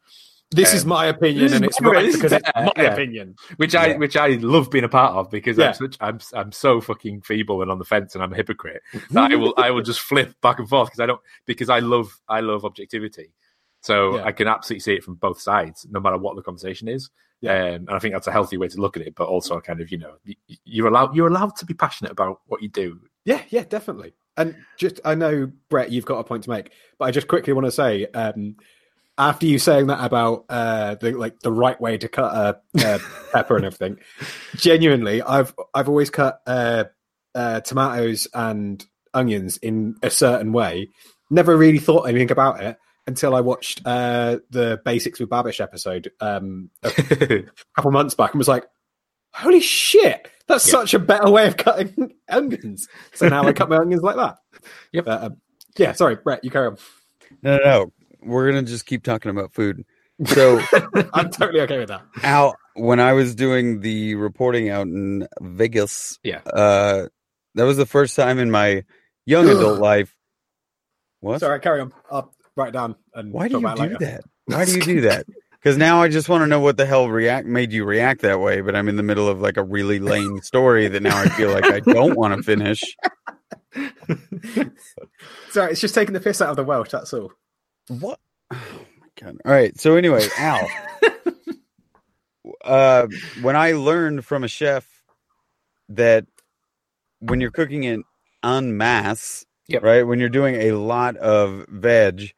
This 0.51 0.71
Um, 0.71 0.77
is 0.77 0.85
my 0.85 1.05
opinion, 1.07 1.51
and 1.53 1.65
it's 1.65 1.81
right 1.81 2.11
because 2.13 2.31
it's 2.31 2.47
my 2.55 2.71
yeah. 2.77 2.93
opinion. 2.93 3.35
which 3.57 3.73
I 3.73 3.87
Yeah. 3.87 3.97
which 3.97 4.15
I 4.15 4.27
love 4.35 4.69
being 4.69 4.83
a 4.83 4.89
part 4.89 5.13
of 5.15 5.31
because 5.31 5.57
Yeah. 5.57 5.69
I'm 5.69 5.73
such 5.73 5.97
I'm 5.99 6.19
I'm 6.33 6.51
so 6.51 6.79
fucking 6.79 7.21
feeble 7.21 7.61
and 7.63 7.71
on 7.71 7.79
the 7.79 7.85
fence 7.85 8.13
and 8.13 8.23
I'm 8.23 8.31
a 8.33 8.35
hypocrite 8.35 8.81
that 9.11 9.31
I 9.31 9.35
will 9.35 9.53
I 9.57 9.71
will 9.71 9.81
just 9.81 10.01
flip 10.01 10.39
back 10.41 10.59
and 10.59 10.69
forth 10.69 10.89
because 10.89 10.99
I 10.99 11.05
don't 11.07 11.21
because 11.47 11.69
I 11.69 11.79
love 11.79 12.19
I 12.29 12.41
love 12.41 12.65
objectivity. 12.65 13.33
So. 13.81 14.19
I 14.23 14.31
can 14.31 14.47
absolutely 14.47 14.79
see 14.79 14.93
it 14.93 15.03
from 15.03 15.15
both 15.15 15.41
sides, 15.41 15.85
no 15.89 15.99
matter 15.99 16.17
what 16.17 16.37
the 16.37 16.41
conversation 16.41 16.87
is. 16.87 17.09
Um, 17.45 17.49
and 17.49 17.89
I 17.89 17.99
think 17.99 18.13
that's 18.13 18.27
a 18.27 18.31
healthy 18.31 18.55
way 18.55 18.69
to 18.69 18.79
look 18.79 18.95
at 18.95 19.05
it, 19.05 19.13
but 19.15 19.27
also 19.27 19.59
kind 19.59 19.81
of 19.81 19.91
you 19.91 19.97
know 19.97 20.13
you're 20.63 20.87
allowed 20.87 21.13
you're 21.15 21.27
allowed 21.27 21.57
to 21.57 21.65
be 21.65 21.73
passionate 21.73 22.11
about 22.13 22.39
what 22.45 22.61
you 22.61 22.69
do. 22.69 23.01
Yeah, 23.25 23.41
yeah, 23.49 23.63
definitely. 23.65 24.13
And 24.37 24.55
just, 24.77 24.99
I 25.05 25.15
know, 25.15 25.51
Brett, 25.69 25.91
you've 25.91 26.05
got 26.05 26.19
a 26.19 26.23
point 26.23 26.45
to 26.45 26.49
make, 26.49 26.71
but 26.97 27.05
I 27.05 27.11
just 27.11 27.27
quickly 27.27 27.51
want 27.53 27.65
to 27.65 27.71
say, 27.71 28.05
um, 28.07 28.55
after 29.17 29.45
you 29.45 29.59
saying 29.59 29.87
that 29.87 30.03
about 30.03 30.45
uh, 30.49 30.95
the 30.95 31.11
like 31.11 31.39
the 31.41 31.51
right 31.51 31.79
way 31.79 31.97
to 31.97 32.07
cut 32.07 32.33
a, 32.33 32.59
a 32.83 32.99
pepper 33.31 33.55
and 33.55 33.65
everything, 33.65 33.97
genuinely, 34.55 35.21
I've 35.21 35.53
I've 35.73 35.89
always 35.89 36.09
cut 36.09 36.39
uh, 36.47 36.85
uh, 37.35 37.59
tomatoes 37.61 38.27
and 38.33 38.83
onions 39.13 39.57
in 39.57 39.95
a 40.01 40.09
certain 40.09 40.51
way. 40.51 40.89
Never 41.29 41.55
really 41.55 41.79
thought 41.79 42.03
anything 42.07 42.31
about 42.31 42.61
it 42.63 42.77
until 43.05 43.35
I 43.35 43.41
watched 43.41 43.81
uh, 43.85 44.39
the 44.49 44.81
Basics 44.83 45.19
with 45.19 45.29
Babish 45.29 45.59
episode 45.61 46.11
um, 46.19 46.69
a 46.83 46.91
couple 47.75 47.91
months 47.91 48.15
back 48.15 48.31
and 48.33 48.39
was 48.39 48.47
like, 48.47 48.65
"Holy 49.33 49.59
shit, 49.61 50.27
that's 50.47 50.65
Yeah. 50.67 50.71
such 50.71 50.93
a 50.93 50.99
better 50.99 51.29
way 51.29 51.47
of 51.47 51.57
cutting 51.57 52.13
onions." 52.29 52.87
So 53.13 53.27
now 53.29 53.43
I 53.43 53.53
cut 53.53 53.69
my 53.69 53.77
onions 53.77 54.01
like 54.03 54.15
that. 54.15 54.37
Yep. 54.91 55.05
But, 55.05 55.23
um, 55.23 55.37
yeah. 55.77 55.91
Sorry, 55.93 56.15
Brett. 56.15 56.43
You 56.43 56.51
carry 56.51 56.67
on. 56.67 56.77
No, 57.41 57.57
no, 57.57 57.63
no. 57.63 57.91
We're 58.25 58.47
gonna 58.51 58.63
just 58.63 58.85
keep 58.85 59.03
talking 59.03 59.31
about 59.31 59.53
food. 59.53 59.83
So 60.25 60.59
I'm 61.13 61.29
totally 61.31 61.61
okay 61.61 61.79
with 61.79 61.89
that. 61.89 62.03
out 62.23 62.55
when 62.75 62.99
I 62.99 63.13
was 63.13 63.35
doing 63.35 63.81
the 63.81 64.15
reporting 64.15 64.69
out 64.69 64.87
in 64.87 65.27
Vegas, 65.41 66.19
Yeah. 66.23 66.41
uh, 66.45 67.07
that 67.55 67.63
was 67.63 67.77
the 67.77 67.85
first 67.85 68.15
time 68.15 68.39
in 68.39 68.49
my 68.51 68.83
young 69.25 69.47
adult 69.49 69.79
life. 69.79 70.15
What? 71.19 71.39
Sorry, 71.39 71.59
carry 71.59 71.81
on. 71.81 71.93
I'll 72.11 72.33
write 72.55 72.73
down. 72.73 72.95
And 73.13 73.31
Why 73.33 73.47
do 73.47 73.55
you 73.59 73.61
do 73.61 73.67
later. 73.75 73.97
that? 73.99 74.23
Why 74.45 74.65
do 74.65 74.73
you 74.73 74.81
do 74.81 75.01
that? 75.01 75.25
Because 75.63 75.77
now 75.77 76.01
I 76.01 76.09
just 76.09 76.27
want 76.27 76.41
to 76.41 76.47
know 76.47 76.59
what 76.59 76.75
the 76.75 76.85
hell 76.85 77.07
react 77.07 77.47
made 77.47 77.71
you 77.71 77.85
react 77.85 78.21
that 78.23 78.41
way. 78.41 78.59
But 78.59 78.75
I'm 78.75 78.89
in 78.89 78.97
the 78.97 79.01
middle 79.03 79.29
of 79.29 79.39
like 79.39 79.55
a 79.55 79.63
really 79.63 79.97
lame 79.97 80.41
story 80.41 80.89
that 80.89 81.01
now 81.01 81.17
I 81.17 81.29
feel 81.29 81.53
like 81.53 81.63
I 81.63 81.79
don't 81.79 82.17
want 82.17 82.35
to 82.35 82.43
finish. 82.43 82.81
Sorry, 85.51 85.71
it's 85.71 85.79
just 85.79 85.95
taking 85.95 86.13
the 86.13 86.19
piss 86.19 86.41
out 86.41 86.49
of 86.49 86.57
the 86.57 86.65
Welsh. 86.65 86.89
That's 86.91 87.13
all. 87.13 87.31
What? 87.87 88.19
Oh 88.51 88.85
my 88.99 89.07
god! 89.31 89.37
All 89.45 89.51
right. 89.51 89.79
So 89.79 89.95
anyway, 89.95 90.27
Al, 90.37 90.69
uh, 92.65 93.07
when 93.41 93.55
I 93.55 93.73
learned 93.73 94.25
from 94.25 94.43
a 94.43 94.47
chef 94.47 94.87
that 95.89 96.25
when 97.19 97.41
you're 97.41 97.51
cooking 97.51 97.83
it 97.85 98.01
en 98.43 98.77
masse, 98.77 99.45
Yep. 99.67 99.83
right, 99.83 100.03
when 100.03 100.19
you're 100.19 100.29
doing 100.29 100.55
a 100.55 100.71
lot 100.73 101.15
of 101.17 101.65
veg, 101.69 102.33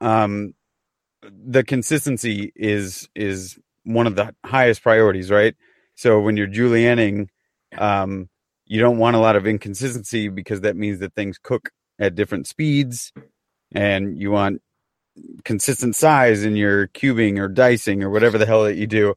um, 0.00 0.54
the 1.22 1.62
consistency 1.64 2.52
is 2.56 3.08
is 3.14 3.58
one 3.84 4.06
of 4.06 4.16
the 4.16 4.34
highest 4.44 4.82
priorities, 4.82 5.30
right? 5.30 5.54
So 5.94 6.20
when 6.20 6.36
you're 6.36 6.48
julienning, 6.48 7.28
um, 7.78 8.28
you 8.66 8.80
don't 8.80 8.98
want 8.98 9.16
a 9.16 9.20
lot 9.20 9.36
of 9.36 9.46
inconsistency 9.46 10.28
because 10.28 10.62
that 10.62 10.76
means 10.76 11.00
that 11.00 11.14
things 11.14 11.38
cook 11.38 11.70
at 11.98 12.14
different 12.14 12.46
speeds, 12.46 13.12
and 13.74 14.18
you 14.18 14.30
want 14.30 14.62
consistent 15.44 15.94
size 15.94 16.44
in 16.44 16.56
your 16.56 16.88
cubing 16.88 17.38
or 17.38 17.48
dicing 17.48 18.02
or 18.02 18.10
whatever 18.10 18.38
the 18.38 18.46
hell 18.46 18.64
that 18.64 18.76
you 18.76 18.86
do. 18.86 19.14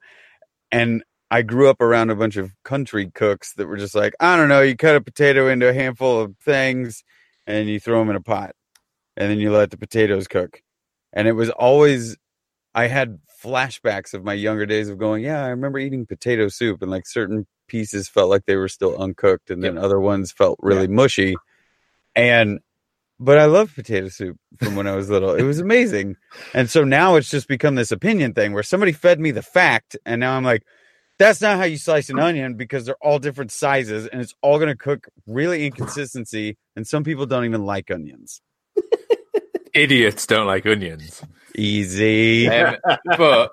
And 0.72 1.04
I 1.32 1.42
grew 1.42 1.70
up 1.70 1.82
around 1.82 2.10
a 2.10 2.16
bunch 2.16 2.36
of 2.38 2.52
country 2.64 3.10
cooks 3.12 3.54
that 3.54 3.68
were 3.68 3.78
just 3.78 3.96
like, 3.96 4.14
I 4.20 4.38
don't 4.38 4.50
know, 4.50 4.62
you 4.62 4.76
cut 4.76 4.96
a 4.96 5.02
potato 5.02 5.48
into 5.48 5.68
a 5.68 5.74
handful 5.74 6.20
of 6.20 6.36
things 6.44 7.04
and 7.48 7.70
you 7.70 7.80
throw 7.80 8.00
them 8.00 8.10
in 8.10 8.16
a 8.16 8.22
pot 8.22 8.56
and 9.18 9.30
then 9.30 9.40
you 9.40 9.52
let 9.52 9.72
the 9.72 9.78
potatoes 9.78 10.28
cook. 10.28 10.62
And 11.14 11.28
it 11.28 11.34
was 11.34 11.50
always, 11.50 12.18
I 12.74 12.88
had 12.88 13.20
flashbacks 13.44 14.14
of 14.14 14.24
my 14.24 14.34
younger 14.34 14.66
days 14.66 14.90
of 14.90 14.98
going, 14.98 15.24
yeah, 15.24 15.44
I 15.44 15.50
remember 15.50 15.80
eating 15.80 16.06
potato 16.06 16.50
soup 16.50 16.82
and 16.82 16.92
like 16.92 17.08
certain 17.08 17.48
pieces 17.68 18.10
felt 18.10 18.30
like 18.30 18.46
they 18.46 18.56
were 18.56 18.68
still 18.68 19.02
uncooked 19.02 19.50
and 19.50 19.64
then 19.64 19.78
other 19.78 20.00
ones 20.00 20.32
felt 20.32 20.60
really 20.62 20.88
mushy. 20.88 21.36
And, 22.16 22.60
but 23.20 23.38
I 23.38 23.46
love 23.46 23.74
potato 23.74 24.10
soup 24.10 24.38
from 24.60 24.76
when 24.76 24.88
I 24.88 24.96
was 24.96 25.10
little. 25.10 25.34
It 25.36 25.44
was 25.44 25.60
amazing. 25.60 26.16
And 26.54 26.70
so 26.70 26.84
now 26.84 27.16
it's 27.16 27.30
just 27.30 27.48
become 27.48 27.76
this 27.76 27.92
opinion 27.92 28.34
thing 28.34 28.54
where 28.54 28.64
somebody 28.64 28.92
fed 28.92 29.20
me 29.20 29.32
the 29.32 29.42
fact 29.42 29.96
and 30.06 30.20
now 30.20 30.36
I'm 30.36 30.44
like, 30.44 30.64
that's 31.18 31.40
not 31.40 31.56
how 31.58 31.64
you 31.64 31.78
slice 31.78 32.10
an 32.10 32.20
onion 32.20 32.56
because 32.56 32.86
they're 32.86 32.98
all 33.02 33.20
different 33.20 33.52
sizes 33.54 34.06
and 34.06 34.22
it's 34.22 34.34
all 34.42 34.58
going 34.58 34.68
to 34.68 34.76
cook 34.76 35.08
really 35.26 35.66
inconsistency. 35.66 36.58
And 36.76 36.86
some 36.86 37.06
people 37.06 37.26
don't 37.26 37.46
even 37.46 37.64
like 37.64 37.90
onions. 37.90 38.42
Idiots 39.74 40.26
don't 40.28 40.48
like 40.48 40.66
onions. 40.66 41.22
Easy. 41.56 42.48
Um, 42.50 42.78
but 43.18 43.52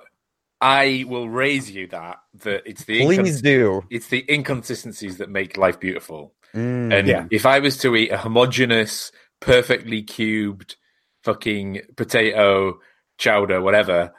I 0.60 1.04
will 1.08 1.28
raise 1.28 1.70
you 1.70 1.88
that 1.88 2.18
that 2.42 2.62
it's 2.66 2.84
the 2.84 3.00
Please 3.04 3.40
incons- 3.40 3.42
do. 3.42 3.82
it's 3.90 4.06
the 4.08 4.24
inconsistencies 4.28 5.18
that 5.18 5.30
make 5.30 5.56
life 5.56 5.80
beautiful. 5.80 6.34
Mm. 6.54 6.92
And 6.96 7.08
Yeah. 7.08 7.26
if 7.30 7.46
I 7.46 7.58
was 7.58 7.76
to 7.78 7.96
eat 7.96 8.10
a 8.10 8.18
homogenous, 8.18 9.10
perfectly 9.42 10.02
cubed 10.02 10.76
fucking 11.24 11.82
potato 11.96 12.80
chowder, 13.18 13.60
whatever, 13.60 14.12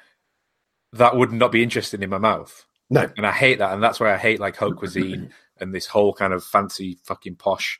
that 0.94 1.16
would 1.16 1.32
not 1.32 1.52
be 1.52 1.64
interesting 1.64 2.04
in 2.04 2.10
my 2.10 2.18
mouth. 2.20 2.66
No. 2.90 3.10
And 3.18 3.26
I 3.26 3.32
hate 3.32 3.60
that. 3.60 3.74
And 3.74 3.82
that's 3.82 4.00
why 4.00 4.14
I 4.14 4.18
hate 4.18 4.40
like 4.40 4.56
haute 4.56 4.78
cuisine 4.78 5.34
and 5.60 5.74
this 5.74 5.88
whole 5.88 6.14
kind 6.14 6.34
of 6.34 6.44
fancy 6.44 7.00
fucking 7.04 7.36
posh 7.36 7.80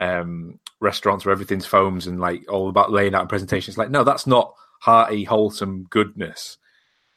um, 0.00 0.58
restaurants 0.80 1.24
where 1.24 1.32
everything's 1.32 1.66
foams 1.66 2.06
and 2.06 2.20
like 2.20 2.50
all 2.50 2.68
about 2.68 2.92
laying 2.92 3.14
out 3.14 3.22
and 3.22 3.28
presentation. 3.28 3.70
It's 3.70 3.78
like, 3.78 3.90
no, 3.90 4.04
that's 4.04 4.26
not 4.26 4.54
hearty, 4.80 5.24
wholesome 5.24 5.86
goodness. 5.90 6.58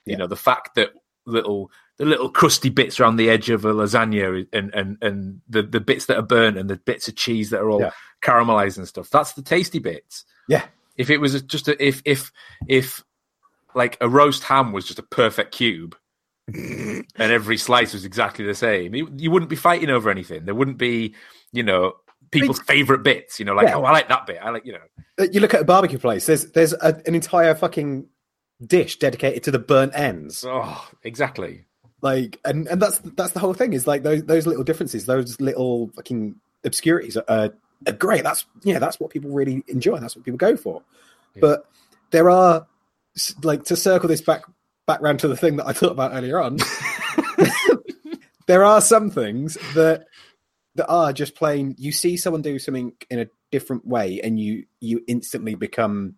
You 0.05 0.13
Yeah. 0.13 0.17
know, 0.19 0.27
the 0.27 0.35
fact 0.35 0.75
that 0.75 0.91
little 1.25 1.71
the 1.97 2.05
little 2.05 2.29
crusty 2.29 2.69
bits 2.69 2.99
around 2.99 3.17
the 3.17 3.29
edge 3.29 3.49
of 3.49 3.65
a 3.65 3.73
lasagna 3.73 4.47
and 4.51 4.73
and 4.73 4.97
and 5.01 5.41
the 5.47 5.61
the 5.63 5.79
bits 5.79 6.07
that 6.07 6.17
are 6.17 6.23
burnt 6.23 6.57
and 6.57 6.69
the 6.69 6.77
bits 6.77 7.07
of 7.07 7.15
cheese 7.15 7.49
that 7.51 7.59
are 7.61 7.69
all 7.69 7.81
Yeah. 7.81 7.91
caramelized 8.23 8.77
and 8.77 8.87
stuff. 8.87 9.09
That's 9.09 9.33
the 9.33 9.41
tasty 9.43 9.79
bits. 9.79 10.25
Yeah. 10.47 10.65
If 10.97 11.09
it 11.09 11.17
was 11.17 11.41
just 11.43 11.67
a, 11.67 11.83
if 11.85 12.01
if 12.05 12.31
if 12.67 13.03
like 13.75 13.97
a 14.01 14.09
roast 14.09 14.43
ham 14.43 14.71
was 14.71 14.85
just 14.85 14.99
a 14.99 15.03
perfect 15.03 15.51
cube 15.53 15.95
and 16.47 17.05
every 17.17 17.57
slice 17.57 17.93
was 17.93 18.05
exactly 18.05 18.45
the 18.45 18.53
same, 18.55 18.93
you, 18.93 19.09
you 19.17 19.31
wouldn't 19.31 19.49
be 19.49 19.55
fighting 19.55 19.89
over 19.89 20.09
anything. 20.09 20.45
There 20.45 20.53
wouldn't 20.55 20.77
be, 20.77 21.15
you 21.51 21.63
know, 21.63 21.93
people's 22.31 22.59
favorite 22.59 23.01
bits. 23.03 23.39
You 23.39 23.45
know, 23.45 23.53
like 23.53 23.67
Yeah. 23.67 23.75
oh, 23.77 23.83
I 23.83 23.91
like 23.91 24.09
that 24.09 24.25
bit. 24.27 24.39
I 24.41 24.49
like 24.49 24.65
you 24.65 24.73
know. 24.73 24.79
Uh, 25.19 25.27
You 25.31 25.39
look 25.39 25.53
at 25.53 25.61
a 25.61 25.65
barbecue 25.65 25.99
place. 25.99 26.25
There's 26.25 26.51
there's 26.51 26.73
a, 26.73 27.01
an 27.05 27.15
entire 27.15 27.55
fucking 27.55 28.07
dish 28.65 28.99
dedicated 28.99 29.43
to 29.43 29.51
the 29.51 29.59
burnt 29.59 29.93
ends. 29.95 30.43
Oh, 30.47 30.87
exactly. 31.03 31.65
Like, 32.03 32.37
and 32.43 32.67
and 32.67 32.81
that's 32.81 32.99
that's 32.99 33.31
the 33.31 33.39
whole 33.39 33.53
thing. 33.53 33.71
Is 33.71 33.87
like 33.87 34.03
those 34.03 34.25
those 34.25 34.45
little 34.45 34.65
differences, 34.65 35.05
those 35.05 35.39
little 35.39 35.89
fucking 35.95 36.35
obscurities 36.65 37.15
are, 37.15 37.23
are, 37.29 37.49
are 37.87 37.93
great. 37.93 38.23
That's 38.23 38.45
yeah, 38.63 38.77
that's 38.77 38.99
what 38.99 39.09
people 39.09 39.31
really 39.31 39.63
enjoy. 39.69 39.99
That's 39.99 40.13
what 40.13 40.25
people 40.25 40.37
go 40.37 40.57
for. 40.57 40.83
Yeah. 41.33 41.39
But 41.39 41.65
there 42.11 42.29
are 42.29 42.67
like 43.41 43.63
to 43.65 43.77
circle 43.77 44.09
this 44.09 44.19
back 44.19 44.43
back 44.85 45.01
round 45.01 45.21
to 45.21 45.29
the 45.29 45.37
thing 45.37 45.55
that 45.55 45.65
I 45.65 45.71
thought 45.71 45.93
about 45.93 46.13
earlier 46.13 46.41
on. 46.41 46.57
there 48.47 48.65
are 48.65 48.81
some 48.81 49.09
things 49.09 49.57
that 49.73 50.07
that 50.75 50.87
are 50.87 51.13
just 51.13 51.35
plain. 51.35 51.73
You 51.77 51.93
see 51.93 52.17
someone 52.17 52.41
do 52.41 52.59
something 52.59 52.91
in 53.09 53.19
a 53.19 53.27
different 53.49 53.87
way, 53.87 54.19
and 54.21 54.37
you 54.37 54.65
you 54.81 55.05
instantly 55.07 55.55
become 55.55 56.15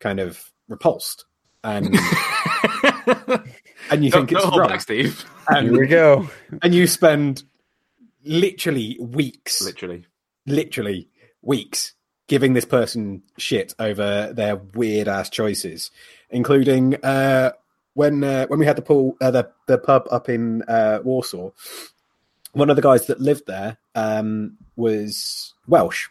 kind 0.00 0.18
of 0.18 0.50
repulsed, 0.66 1.26
and 1.62 1.94
and 3.90 4.04
you 4.04 4.10
think 4.10 4.28
Don't- 4.28 4.32
it's 4.32 4.42
don't 4.44 4.58
wrong, 4.58 4.68
back, 4.68 4.80
Steve. 4.80 5.24
Here 5.48 5.58
and, 5.58 5.76
we 5.76 5.86
go. 5.86 6.28
and 6.62 6.74
you 6.74 6.86
spend 6.86 7.44
literally 8.24 8.96
weeks, 9.00 9.62
Literally. 9.62 10.06
literally 10.46 11.08
weeks 11.42 11.92
giving 12.28 12.54
this 12.54 12.64
person 12.64 13.22
shit 13.38 13.72
over 13.78 14.32
their 14.32 14.56
weird 14.56 15.06
ass 15.08 15.30
choices, 15.30 15.90
including 16.30 16.96
uh, 17.04 17.52
when 17.94 18.24
uh, 18.24 18.46
when 18.48 18.58
we 18.58 18.66
had 18.66 18.76
the 18.76 18.82
pool 18.82 19.16
uh, 19.20 19.30
the 19.30 19.48
the 19.68 19.78
pub 19.78 20.08
up 20.10 20.28
in 20.28 20.62
uh, 20.62 20.98
Warsaw. 21.04 21.50
One 22.52 22.70
of 22.70 22.76
the 22.76 22.82
guys 22.82 23.06
that 23.06 23.20
lived 23.20 23.46
there 23.46 23.76
um, 23.94 24.56
was 24.76 25.54
Welsh, 25.68 26.08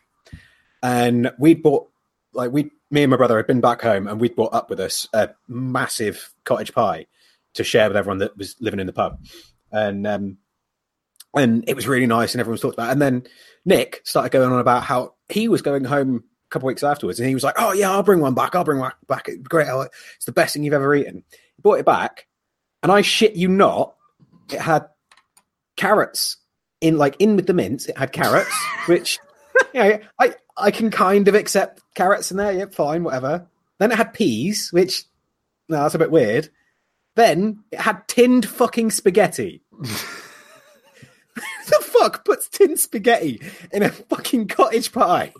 and 0.82 1.32
we'd 1.40 1.62
bought 1.64 1.90
like 2.34 2.52
we 2.52 2.72
me 2.92 3.04
and 3.04 3.12
my 3.12 3.18
brother 3.18 3.38
had 3.38 3.48
been 3.48 3.62
back 3.62 3.82
home, 3.82 4.08
and 4.08 4.20
we'd 4.20 4.36
brought 4.36 4.54
up 4.54 4.70
with 4.70 4.80
us 4.80 5.08
a 5.14 5.30
massive 5.48 6.34
cottage 6.44 6.74
pie 6.74 7.08
to 7.56 7.64
share 7.64 7.88
with 7.88 7.98
everyone 7.98 8.20
that 8.20 8.38
was 8.38 8.56
living 8.60 8.80
in 8.80 8.88
the 8.88 8.94
pub, 8.94 9.20
and 9.72 10.06
um, 10.06 10.38
and 11.36 11.64
it 11.68 11.76
was 11.76 11.88
really 11.88 12.08
nice, 12.08 12.34
and 12.34 12.40
everyone 12.40 12.54
was 12.54 12.62
talked 12.62 12.76
about. 12.76 12.90
it. 12.90 12.94
And 12.94 13.02
then 13.02 13.28
Nick 13.66 14.02
started 14.06 14.32
going 14.32 14.52
on 14.52 14.60
about 14.60 14.84
how 14.84 15.16
he 15.30 15.48
was 15.48 15.62
going 15.62 15.84
home 15.84 16.24
a 16.48 16.50
couple 16.50 16.68
of 16.68 16.72
weeks 16.72 16.84
afterwards, 16.84 17.20
and 17.20 17.28
he 17.28 17.36
was 17.36 17.44
like, 17.44 17.56
"Oh 17.58 17.74
yeah, 17.74 17.92
I'll 17.92 18.04
bring 18.04 18.22
one 18.22 18.36
back. 18.36 18.56
I'll 18.56 18.64
bring 18.64 18.80
one 18.80 18.92
back. 19.08 19.28
It's 19.28 19.48
great. 19.48 19.68
It's 20.16 20.26
the 20.26 20.32
best 20.32 20.54
thing 20.54 20.64
you've 20.64 20.74
ever 20.74 20.94
eaten." 20.96 21.24
He 21.32 21.62
brought 21.62 21.80
it 21.80 21.86
back, 21.86 22.28
and 22.84 22.92
I 22.92 23.02
shit 23.02 23.36
you 23.36 23.48
not, 23.48 23.96
it 24.52 24.62
had 24.62 24.88
carrots 25.76 26.38
in, 26.82 26.98
like 26.98 27.16
in 27.20 27.36
with 27.36 27.48
the 27.48 27.54
mince. 27.54 27.88
It 27.88 27.98
had 27.98 28.12
carrots, 28.12 28.56
which 28.86 29.20
you 29.76 29.82
know, 29.82 30.00
I 30.20 30.34
I 30.58 30.72
can 30.72 30.90
kind 30.90 31.28
of 31.28 31.36
accept 31.36 31.82
carrots 31.96 32.32
in 32.32 32.38
there. 32.38 32.54
Yeah, 32.54 32.66
fine, 32.72 33.04
whatever. 33.04 33.46
Then 33.78 33.92
it 33.92 33.98
had 33.98 34.14
peas, 34.14 34.70
which 34.72 35.04
no, 35.68 35.82
that's 35.84 35.96
a 35.96 36.00
bit 36.00 36.12
weird. 36.12 36.50
Then 37.16 37.64
it 37.72 37.80
had 37.80 38.08
tinned 38.08 38.48
fucking 38.48 38.92
spaghetti. 38.92 39.62
the 39.82 41.80
fuck 41.82 42.24
puts 42.24 42.48
tin 42.48 42.78
spaghetti 42.78 43.42
in 43.74 43.84
a 43.84 43.90
fucking 43.90 44.48
cottage 44.48 44.92
pie? 44.94 45.34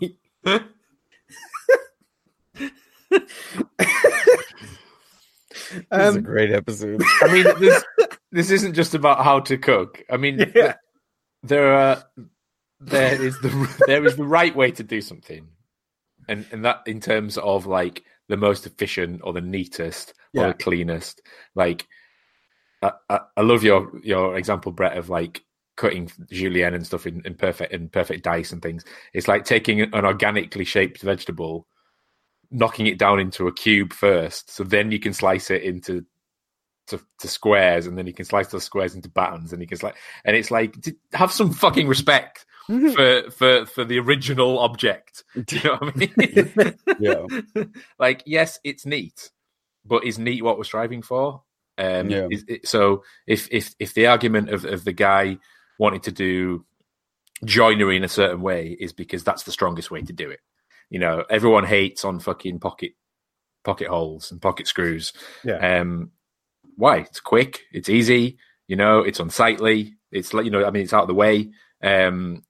This 5.68 5.88
is 5.90 6.14
a 6.14 6.18
um, 6.18 6.22
great 6.22 6.52
episode. 6.52 7.02
I 7.22 7.32
mean, 7.32 7.44
this 7.58 7.84
this 8.30 8.50
isn't 8.50 8.74
just 8.74 8.94
about 8.94 9.24
how 9.24 9.40
to 9.40 9.56
cook. 9.58 10.02
I 10.10 10.16
mean, 10.16 10.38
Yeah. 10.54 10.74
there 11.42 11.72
are 11.72 12.04
there 12.80 13.20
is 13.20 13.38
the 13.40 13.82
there 13.86 14.04
is 14.04 14.16
the 14.16 14.24
right 14.24 14.54
way 14.54 14.70
to 14.72 14.82
do 14.82 15.00
something, 15.00 15.48
and 16.28 16.46
and 16.52 16.64
that 16.64 16.82
in 16.86 17.00
terms 17.00 17.38
of 17.38 17.66
like 17.66 18.04
the 18.28 18.36
most 18.36 18.66
efficient 18.66 19.20
or 19.24 19.32
the 19.32 19.40
neatest 19.40 20.14
or 20.34 20.48
the 20.48 20.54
cleanest. 20.54 21.22
Like, 21.54 21.86
I, 22.82 22.92
I, 23.08 23.20
I 23.36 23.40
love 23.42 23.62
your 23.62 23.90
your 24.02 24.36
example, 24.36 24.72
Brett, 24.72 24.98
of 24.98 25.08
like 25.08 25.42
cutting 25.76 26.10
julienne 26.30 26.74
and 26.74 26.86
stuff 26.86 27.06
in, 27.06 27.22
in 27.24 27.34
perfect 27.34 27.72
in 27.72 27.88
perfect 27.88 28.24
dice 28.24 28.52
and 28.52 28.62
things. 28.62 28.84
It's 29.12 29.28
like 29.28 29.44
taking 29.44 29.80
an 29.80 30.04
organically 30.04 30.64
shaped 30.64 31.00
vegetable, 31.02 31.66
knocking 32.50 32.86
it 32.86 32.98
down 32.98 33.20
into 33.20 33.46
a 33.46 33.52
cube 33.52 33.92
first, 33.92 34.50
so 34.50 34.64
then 34.64 34.90
you 34.90 34.98
can 34.98 35.12
slice 35.12 35.50
it 35.50 35.62
into 35.62 36.04
to, 36.88 37.00
to 37.20 37.28
squares, 37.28 37.86
and 37.86 37.96
then 37.98 38.06
you 38.06 38.12
can 38.12 38.24
slice 38.24 38.48
those 38.48 38.64
squares 38.64 38.94
into 38.94 39.08
buttons, 39.08 39.52
and 39.52 39.60
you 39.62 39.68
can 39.68 39.78
slice, 39.78 39.94
and 40.24 40.36
it's 40.36 40.50
like 40.50 40.74
have 41.12 41.32
some 41.32 41.52
fucking 41.52 41.88
respect 41.88 42.46
for 42.66 43.30
for 43.30 43.66
for 43.66 43.84
the 43.84 43.98
original 43.98 44.58
object. 44.58 45.24
Do 45.44 45.56
you 45.56 45.62
know 45.64 45.76
what 45.80 45.94
I 45.94 45.98
mean? 45.98 46.74
Yeah. 46.98 47.64
like 47.98 48.22
yes, 48.26 48.58
it's 48.64 48.84
neat, 48.86 49.30
but 49.84 50.04
is 50.04 50.18
neat 50.18 50.42
what 50.42 50.58
we're 50.58 50.64
striving 50.64 51.02
for? 51.02 51.42
Um, 51.78 52.08
Yeah. 52.10 52.26
is 52.30 52.44
it, 52.48 52.66
so 52.66 53.04
if 53.26 53.48
if 53.52 53.74
if 53.78 53.94
the 53.94 54.06
argument 54.06 54.50
of 54.50 54.64
of 54.64 54.84
the 54.84 54.92
guy 54.92 55.38
wanting 55.78 56.00
to 56.00 56.12
do 56.12 56.64
joinery 57.44 57.96
in 57.96 58.04
a 58.04 58.08
certain 58.08 58.40
way 58.40 58.74
is 58.80 58.92
because 58.94 59.22
that's 59.22 59.42
the 59.42 59.52
strongest 59.52 59.90
way 59.90 60.00
to 60.02 60.12
do 60.12 60.30
it, 60.30 60.40
You 60.88 60.98
know, 60.98 61.24
everyone 61.28 61.64
hates 61.64 62.04
on 62.04 62.18
fucking 62.18 62.60
pocket 62.60 62.92
pocket 63.62 63.88
holes 63.88 64.30
and 64.32 64.40
pocket 64.40 64.66
screws. 64.66 65.12
Yeah. 65.44 65.80
Um, 65.80 66.12
why? 66.76 66.98
It's 66.98 67.20
quick. 67.20 67.62
It's 67.72 67.88
easy. 67.88 68.38
You 68.68 68.76
know, 68.76 69.00
it's 69.00 69.20
unsightly. 69.20 69.94
It's 70.12 70.32
like 70.34 70.44
you 70.44 70.50
know, 70.50 70.64
I 70.64 70.70
mean, 70.70 70.82
it's 70.82 70.92
out 70.92 71.02
of 71.02 71.08
the 71.08 71.14
way. 71.14 71.50
Um, 71.82 72.42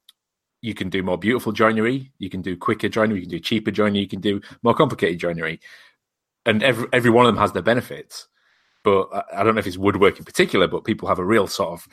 you 0.63 0.75
can 0.75 0.89
do 0.89 1.03
more 1.03 1.19
beautiful 1.19 1.53
joinery. 1.53 2.13
You 2.19 2.31
can 2.31 2.43
do 2.43 2.57
quicker 2.57 2.89
joinery. 2.89 3.21
You 3.21 3.27
can 3.27 3.31
do 3.31 3.41
cheaper 3.41 3.71
joinery. 3.71 4.01
You 4.01 4.09
can 4.09 4.21
do 4.21 4.41
more 4.63 4.75
complicated 4.75 5.19
joinery, 5.19 5.61
and 6.45 6.63
every 6.63 6.89
every 6.93 7.11
one 7.11 7.27
of 7.27 7.35
them 7.35 7.41
has 7.41 7.53
their 7.53 7.63
benefits. 7.63 8.29
But 8.83 9.09
I, 9.13 9.41
I 9.41 9.45
don't 9.45 9.55
know 9.55 9.61
if 9.61 9.67
it's 9.67 9.79
woodwork 9.79 10.19
in 10.19 10.25
particular, 10.25 10.69
but 10.69 10.85
people 10.85 11.09
have 11.09 11.19
a 11.19 11.25
real 11.25 11.47
sort 11.47 11.73
of 11.73 11.89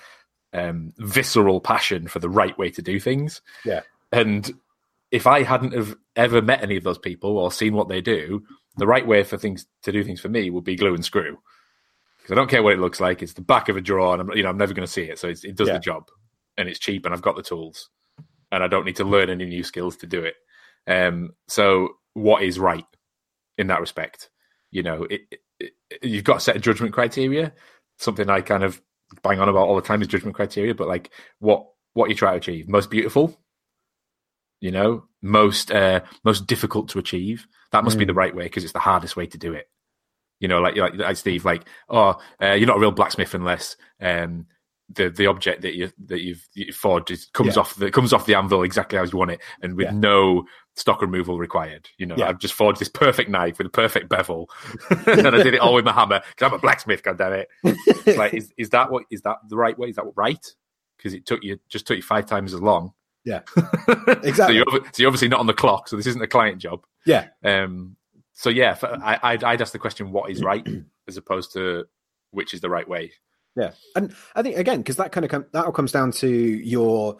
um, 0.53 0.93
visceral 0.97 1.59
passion 1.59 2.07
for 2.07 2.19
the 2.19 2.29
right 2.29 2.57
way 2.57 2.69
to 2.71 2.81
do 2.81 2.99
things. 2.99 3.41
Yeah. 3.65 3.81
And 4.11 4.51
if 5.11 5.27
I 5.27 5.43
hadn't 5.43 5.73
have 5.73 5.95
ever 6.15 6.41
met 6.41 6.63
any 6.63 6.77
of 6.77 6.83
those 6.83 6.97
people 6.97 7.37
or 7.37 7.51
seen 7.51 7.73
what 7.73 7.89
they 7.89 8.01
do, 8.01 8.43
the 8.77 8.87
right 8.87 9.05
way 9.05 9.23
for 9.23 9.37
things 9.37 9.65
to 9.83 9.91
do 9.91 10.03
things 10.03 10.19
for 10.19 10.29
me 10.29 10.49
would 10.49 10.63
be 10.63 10.75
glue 10.75 10.93
and 10.95 11.03
screw. 11.03 11.37
Because 12.23 12.31
I 12.31 12.35
don't 12.35 12.49
care 12.49 12.63
what 12.63 12.73
it 12.73 12.79
looks 12.79 12.99
like. 13.01 13.21
It's 13.21 13.33
the 13.33 13.41
back 13.41 13.67
of 13.69 13.75
a 13.77 13.81
drawer, 13.81 14.13
and 14.13 14.21
I'm, 14.21 14.37
you 14.37 14.43
know 14.43 14.49
I'm 14.49 14.57
never 14.57 14.73
going 14.73 14.85
to 14.85 14.91
see 14.91 15.03
it. 15.03 15.19
So 15.19 15.27
it's, 15.27 15.43
it 15.43 15.55
does 15.55 15.67
Yeah. 15.67 15.73
the 15.75 15.79
job, 15.79 16.07
and 16.57 16.67
it's 16.69 16.79
cheap, 16.79 17.05
and 17.05 17.13
I've 17.13 17.21
got 17.21 17.35
the 17.35 17.43
tools, 17.43 17.89
and 18.51 18.63
I 18.63 18.67
don't 18.67 18.85
need 18.85 18.95
to 18.95 19.03
learn 19.03 19.29
any 19.29 19.45
new 19.45 19.63
skills 19.63 19.97
to 19.97 20.07
do 20.07 20.23
it. 20.23 20.35
Um, 20.87 21.33
so 21.47 21.89
what 22.13 22.41
is 22.43 22.57
right 22.59 22.85
in 23.57 23.67
that 23.67 23.81
respect? 23.81 24.29
You 24.71 24.83
know, 24.83 25.03
it, 25.03 25.21
it, 25.59 25.71
you've 26.01 26.23
got 26.23 26.37
a 26.37 26.39
set 26.39 26.55
of 26.55 26.61
judgment 26.61 26.93
criteria. 26.93 27.53
Something 27.99 28.29
I 28.29 28.41
kind 28.41 28.63
of 28.63 28.81
bang 29.21 29.39
on 29.39 29.49
about 29.49 29.67
all 29.67 29.75
the 29.75 29.81
time 29.81 30.01
is 30.01 30.07
judgment 30.07 30.35
criteria, 30.35 30.73
but 30.73 30.87
like 30.87 31.11
what 31.39 31.65
what 31.93 32.09
you 32.09 32.15
try 32.15 32.31
to 32.31 32.37
achieve, 32.37 32.67
most 32.67 32.89
beautiful, 32.89 33.37
you 34.61 34.71
know, 34.71 35.03
most 35.21 35.71
uh, 35.71 36.01
most 36.23 36.47
difficult 36.47 36.89
to 36.89 36.99
achieve. 36.99 37.47
That 37.71 37.83
must 37.83 37.97
be 37.97 38.05
Mm. 38.05 38.07
the 38.09 38.13
right 38.13 38.35
way 38.35 38.43
because 38.45 38.63
it's 38.63 38.73
the 38.73 38.79
hardest 38.79 39.15
way 39.15 39.25
to 39.27 39.37
do 39.37 39.53
it. 39.53 39.67
You 40.39 40.47
know, 40.47 40.59
like 40.59 40.75
like, 40.75 40.95
like 40.95 41.17
Steve, 41.17 41.45
like 41.45 41.63
oh, 41.89 42.19
uh, 42.41 42.51
you're 42.53 42.67
not 42.67 42.77
a 42.77 42.79
real 42.79 42.91
blacksmith 42.91 43.33
unless 43.33 43.75
um, 44.01 44.45
the 44.89 45.09
the 45.09 45.27
object 45.27 45.61
that 45.61 45.73
you 45.75 45.89
that 46.07 46.21
you've, 46.21 46.45
you 46.53 46.73
forged 46.73 47.31
comes 47.33 47.55
Yeah. 47.55 47.61
off 47.61 47.75
the 47.75 47.89
comes 47.89 48.11
off 48.13 48.25
the 48.25 48.35
anvil 48.35 48.63
exactly 48.63 48.97
as 48.97 49.13
you 49.13 49.17
want 49.19 49.31
it, 49.31 49.41
and 49.61 49.75
with 49.77 49.85
Yeah. 49.85 49.91
no 49.93 50.43
stock 50.75 51.01
removal 51.01 51.37
required. 51.39 51.87
You 51.97 52.07
know, 52.07 52.15
Yeah. 52.17 52.27
I've 52.27 52.39
just 52.39 52.53
forged 52.55 52.81
this 52.81 52.89
perfect 52.89 53.29
knife 53.29 53.57
with 53.57 53.67
a 53.67 53.69
perfect 53.69 54.09
bevel, 54.09 54.49
and 55.07 55.27
I 55.27 55.43
did 55.43 55.53
it 55.53 55.61
all 55.61 55.73
with 55.75 55.85
my 55.85 55.93
hammer 55.93 56.21
because 56.29 56.45
I'm 56.51 56.53
a 56.53 56.59
blacksmith. 56.59 57.03
God 57.03 57.17
damn 57.17 57.33
it! 57.33 57.47
It's 57.63 58.17
like, 58.17 58.33
is 58.33 58.51
is 58.57 58.69
that 58.71 58.91
what 58.91 59.05
is 59.09 59.21
that 59.21 59.37
the 59.47 59.55
right 59.55 59.77
way? 59.79 59.87
Is 59.89 59.95
that 59.95 60.05
right? 60.15 60.45
Because 60.97 61.13
it 61.13 61.25
took 61.25 61.41
you 61.43 61.59
just 61.69 61.87
took 61.87 61.95
you 61.97 62.03
five 62.03 62.25
times 62.25 62.53
as 62.53 62.59
long. 62.61 62.93
Yeah. 63.25 63.39
so, 63.55 63.95
Exactly. 64.23 64.57
you're, 64.57 64.65
so 64.67 64.81
you're 64.97 65.07
obviously 65.07 65.29
not 65.29 65.39
on 65.39 65.47
the 65.47 65.53
clock. 65.53 65.87
So 65.87 65.95
this 65.95 66.07
isn't 66.07 66.21
a 66.21 66.27
client 66.27 66.59
job. 66.59 66.83
Yeah. 67.05 67.27
Um. 67.43 67.95
So 68.33 68.49
yeah, 68.49 68.77
I, 68.81 69.19
I'd, 69.23 69.43
I'd 69.43 69.61
ask 69.61 69.71
the 69.71 69.79
question, 69.79 70.11
what 70.11 70.29
is 70.29 70.43
right, 70.43 70.67
as 71.07 71.17
opposed 71.17 71.53
to 71.53 71.85
which 72.31 72.53
is 72.53 72.61
the 72.61 72.69
right 72.69 72.87
way. 72.87 73.11
Yeah, 73.55 73.71
and 73.95 74.13
I 74.35 74.41
think 74.41 74.57
again 74.57 74.79
because 74.79 74.95
that 74.95 75.11
kind 75.11 75.23
of 75.23 75.31
com- 75.31 75.45
that 75.51 75.65
all 75.65 75.71
comes 75.71 75.91
down 75.91 76.11
to 76.13 76.27
your 76.27 77.17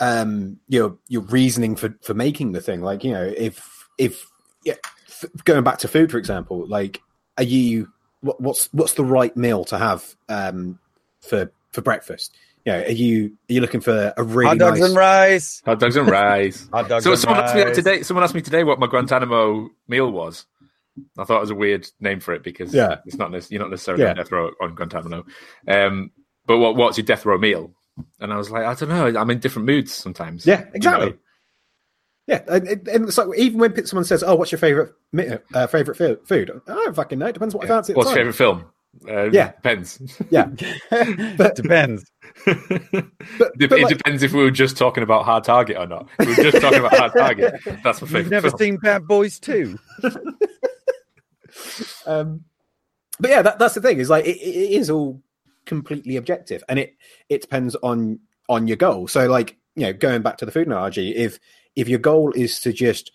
um 0.00 0.58
your 0.68 0.98
your 1.08 1.22
reasoning 1.22 1.76
for 1.76 1.94
for 2.02 2.12
making 2.14 2.52
the 2.52 2.60
thing. 2.60 2.82
Like 2.82 3.04
you 3.04 3.12
know, 3.12 3.32
if 3.36 3.86
if 3.96 4.26
yeah, 4.64 4.74
f- 5.06 5.30
going 5.44 5.62
back 5.62 5.78
to 5.78 5.88
food 5.88 6.10
for 6.10 6.18
example, 6.18 6.66
like 6.66 7.00
are 7.38 7.44
you 7.44 7.88
what, 8.20 8.40
what's 8.40 8.68
what's 8.72 8.94
the 8.94 9.04
right 9.04 9.36
meal 9.36 9.64
to 9.66 9.78
have 9.78 10.16
um 10.28 10.80
for 11.20 11.52
for 11.72 11.82
breakfast? 11.82 12.36
You 12.64 12.72
know, 12.72 12.78
are 12.82 12.90
you 12.92 13.26
are 13.50 13.52
you 13.52 13.60
looking 13.60 13.80
for 13.80 14.14
a 14.16 14.22
really 14.22 14.48
Hot 14.48 14.58
dogs 14.58 14.80
nice? 14.80 14.88
and 14.88 14.96
rice. 14.96 15.62
Hot 15.66 15.78
dogs 15.80 15.96
and 15.96 16.08
rice. 16.10 16.68
Hot 16.72 16.88
dogs 16.88 17.04
so 17.04 17.10
and 17.12 17.20
someone 17.20 17.40
asked 17.44 17.54
me 17.54 17.60
that 17.60 17.66
rice. 17.68 17.76
today. 17.76 18.02
Someone 18.02 18.24
asked 18.24 18.34
me 18.34 18.40
today 18.40 18.64
what 18.64 18.78
my 18.78 18.86
Guantanamo 18.86 19.68
meal 19.86 20.10
was. 20.10 20.46
I 21.18 21.24
thought 21.24 21.38
it 21.38 21.40
was 21.40 21.50
a 21.50 21.54
weird 21.56 21.86
name 22.00 22.20
for 22.20 22.32
it 22.34 22.42
because 22.42 22.72
Yeah. 22.72 22.98
it's 23.04 23.16
not 23.16 23.32
you're 23.50 23.60
not 23.60 23.70
necessarily 23.70 24.04
Yeah. 24.04 24.10
on 24.10 24.16
death 24.16 24.32
row 24.32 24.50
on 24.62 24.74
Guantanamo. 24.74 25.24
Um, 25.68 26.10
but 26.46 26.58
what 26.58 26.76
what's 26.76 26.96
your 26.96 27.04
death 27.04 27.26
row 27.26 27.36
meal? 27.36 27.74
And 28.20 28.32
I 28.32 28.36
was 28.38 28.50
like, 28.50 28.64
I 28.64 28.74
don't 28.74 28.88
know. 28.88 29.20
I'm 29.20 29.30
in 29.30 29.40
different 29.40 29.66
moods 29.66 29.92
sometimes. 29.92 30.46
Yeah, 30.46 30.60
you 30.60 30.66
exactly. 30.74 31.10
know? 31.10 31.16
Yeah, 32.26 32.42
and, 32.48 32.66
and- 32.66 32.88
and 32.88 33.04
it's 33.08 33.18
like 33.18 33.28
even 33.38 33.60
when 33.60 33.84
someone 33.86 34.04
says, 34.04 34.22
"Oh, 34.22 34.34
what's 34.36 34.50
your 34.50 34.58
favorite 34.58 34.94
uh, 35.52 35.66
favorite 35.66 35.96
fo- 35.98 36.16
food?" 36.24 36.50
I 36.66 36.72
don't 36.72 36.96
fucking 36.96 37.18
know. 37.18 37.26
It 37.26 37.32
depends 37.34 37.54
what 37.54 37.64
I 37.64 37.68
fancy. 37.68 37.92
What's 37.92 38.08
your 38.08 38.16
favorite 38.16 38.32
film? 38.34 38.64
Uh, 39.06 39.24
Yeah. 39.30 39.52
depends. 39.52 40.00
Yeah, 40.30 40.46
but, 41.36 41.56
Depends. 41.56 42.10
but, 42.46 42.54
Dep- 43.58 43.70
but 43.70 43.78
it 43.78 43.82
like- 43.82 43.96
depends 43.98 44.22
if 44.22 44.32
we 44.32 44.42
were 44.42 44.50
just 44.50 44.76
talking 44.76 45.02
about 45.02 45.24
Hard 45.24 45.44
Target 45.44 45.76
or 45.76 45.86
not. 45.86 46.08
If 46.18 46.28
we 46.28 46.36
were 46.44 46.50
just 46.50 46.62
talking 46.62 46.80
about 46.80 46.96
Hard 46.96 47.12
Target. 47.12 47.54
That's 47.84 48.00
my 48.02 48.06
You've 48.06 48.10
favorite. 48.10 48.30
never 48.30 48.48
film. 48.50 48.58
seen 48.58 48.76
Bad 48.78 49.06
Boys 49.06 49.38
2? 49.40 49.78
um, 52.06 52.44
but 53.20 53.30
yeah, 53.30 53.42
that, 53.42 53.58
that's 53.58 53.74
the 53.74 53.80
thing. 53.80 53.98
Is 53.98 54.10
like 54.10 54.24
it, 54.24 54.36
it 54.36 54.72
is 54.72 54.90
all 54.90 55.22
completely 55.66 56.16
objective, 56.16 56.64
and 56.68 56.78
it 56.78 56.96
it 57.28 57.40
depends 57.42 57.74
on 57.76 58.18
on 58.48 58.66
your 58.66 58.76
goal. 58.76 59.06
So, 59.08 59.26
like 59.28 59.56
you 59.76 59.86
know, 59.86 59.92
going 59.92 60.22
back 60.22 60.38
to 60.38 60.46
the 60.46 60.52
food 60.52 60.66
analogy, 60.66 61.14
if 61.14 61.38
if 61.76 61.88
your 61.88 62.00
goal 62.00 62.32
is 62.32 62.60
to 62.62 62.72
just 62.72 63.12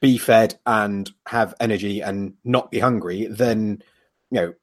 be 0.00 0.16
fed 0.16 0.58
and 0.64 1.10
have 1.26 1.54
energy 1.60 2.00
and 2.00 2.34
not 2.44 2.70
be 2.70 2.78
hungry, 2.78 3.26
then 3.26 3.82
you 4.30 4.40
know, 4.40 4.54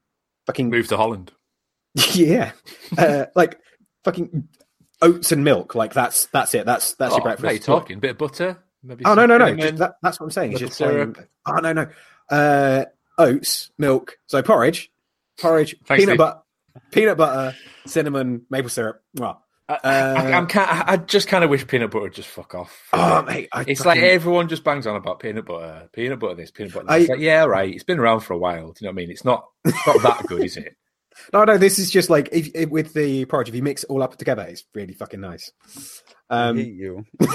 fucking 0.48 0.70
Move 0.70 0.88
to 0.88 0.98
Holland. 0.98 1.32
yeah, 2.14 2.52
uh, 2.98 3.26
like 3.36 3.60
fucking 4.04 4.48
oats 5.02 5.32
and 5.32 5.44
milk. 5.44 5.76
Like 5.76 5.94
that's 5.94 6.28
that's 6.28 6.54
it. 6.54 6.66
That's 6.66 6.94
that's 6.96 7.14
oh, 7.14 7.18
your 7.18 7.24
breakfast. 7.24 7.44
Now 7.44 7.52
you're 7.52 7.60
talking. 7.60 8.00
Bit 8.00 8.12
of 8.12 8.18
butter. 8.18 8.58
Maybe 8.84 9.06
Oh 9.06 9.16
no 9.16 9.26
no 9.26 9.38
no! 9.38 9.56
Just 9.56 9.78
that, 9.78 9.96
that's 10.02 10.20
what 10.20 10.26
I'm 10.28 10.32
saying. 10.32 10.58
Just 10.58 10.78
plain- 10.78 11.16
oh 11.46 11.56
no 11.56 11.74
no. 11.74 11.88
Uh, 12.30 12.86
oats, 13.18 13.72
milk. 13.78 14.18
So 14.28 14.42
porridge, 14.44 14.92
porridge, 15.40 15.76
Thanks, 15.86 16.04
peanut 16.04 16.18
butter, 16.18 16.40
peanut 16.92 17.18
butter, 17.18 17.56
cinnamon, 17.86 18.46
maple 18.50 18.70
syrup. 18.70 19.02
I, 19.20 19.36
Uh, 19.70 19.80
I, 19.84 20.32
I'm 20.32 20.48
kind 20.48 20.70
I 20.88 20.96
just 20.96 21.28
kind 21.28 21.44
of 21.44 21.50
wish 21.50 21.68
peanut 21.68 21.92
butter 21.92 22.04
would 22.04 22.14
just 22.14 22.30
fuck 22.30 22.56
off. 22.56 22.88
Oh 22.94 23.22
mate, 23.24 23.50
I 23.52 23.66
it's 23.68 23.84
fucking- 23.84 24.02
like 24.02 24.12
everyone 24.12 24.48
just 24.48 24.64
bangs 24.64 24.88
on 24.88 24.96
about 24.96 25.20
peanut 25.20 25.46
butter, 25.46 25.90
peanut 25.92 26.20
butter 26.20 26.36
this, 26.36 26.52
peanut 26.52 26.74
butter 26.74 26.86
that. 26.86 26.94
I- 26.94 26.98
It's 27.00 27.10
like, 27.10 27.20
yeah, 27.20 27.44
right. 27.44 27.74
It's 27.74 27.84
been 27.84 28.00
around 28.00 28.22
for 28.22 28.34
a 28.34 28.38
while. 28.38 28.72
Do 28.72 28.78
you 28.80 28.88
know 28.88 28.92
what 28.92 29.02
I 29.02 29.04
mean? 29.04 29.12
It's 29.12 29.26
not 29.26 29.48
it's 29.66 29.88
not 29.88 30.02
that 30.04 30.28
good, 30.28 30.44
is 30.44 30.56
it? 30.58 30.78
No 31.34 31.44
no. 31.44 31.58
This 31.58 31.80
is 31.80 31.90
just 31.92 32.10
like 32.10 32.30
if, 32.32 32.50
if 32.56 32.70
with 32.70 32.94
the 32.94 33.26
porridge. 33.26 33.50
If 33.50 33.56
you 33.56 33.64
mix 33.64 33.84
it 33.84 33.90
all 33.90 34.04
up 34.04 34.16
together, 34.18 34.44
it's 34.44 34.64
really 34.74 34.94
fucking 34.94 35.20
nice. 35.20 35.52
I 36.30 36.48
Um, 36.50 36.58
hate 36.58 36.74
you. 36.74 37.06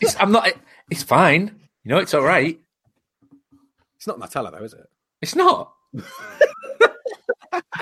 It's, 0.00 0.14
I'm 0.20 0.30
not. 0.30 0.48
It's 0.90 1.02
fine. 1.02 1.56
You 1.82 1.90
know, 1.90 1.98
it's 1.98 2.14
all 2.14 2.22
right. 2.22 2.56
it's 3.96 4.06
not 4.06 4.20
Nutella 4.20 4.52
though, 4.56 4.64
is 4.64 4.72
it? 4.74 4.86
It's 5.20 5.34
not. 5.34 5.72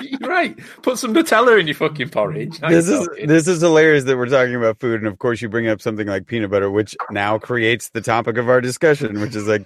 You're 0.01 0.19
right. 0.29 0.57
Put 0.81 0.97
some 0.97 1.13
Nutella 1.13 1.59
in 1.59 1.67
your 1.67 1.75
fucking 1.75 2.09
porridge. 2.09 2.61
Now 2.61 2.69
This 2.69 2.87
is 2.87 3.05
talking. 3.07 3.27
this 3.27 3.47
is 3.47 3.61
hilarious 3.61 4.03
that 4.05 4.17
we're 4.17 4.27
talking 4.27 4.55
about 4.55 4.79
food, 4.79 4.99
and 5.01 5.07
of 5.07 5.19
course 5.19 5.41
you 5.41 5.49
bring 5.49 5.67
up 5.67 5.81
something 5.81 6.07
like 6.07 6.25
peanut 6.27 6.49
butter, 6.51 6.69
which 6.71 6.95
now 7.11 7.37
creates 7.37 7.89
the 7.89 8.01
topic 8.01 8.37
of 8.37 8.49
our 8.49 8.61
discussion, 8.61 9.19
which 9.19 9.35
is 9.35 9.47
like, 9.47 9.65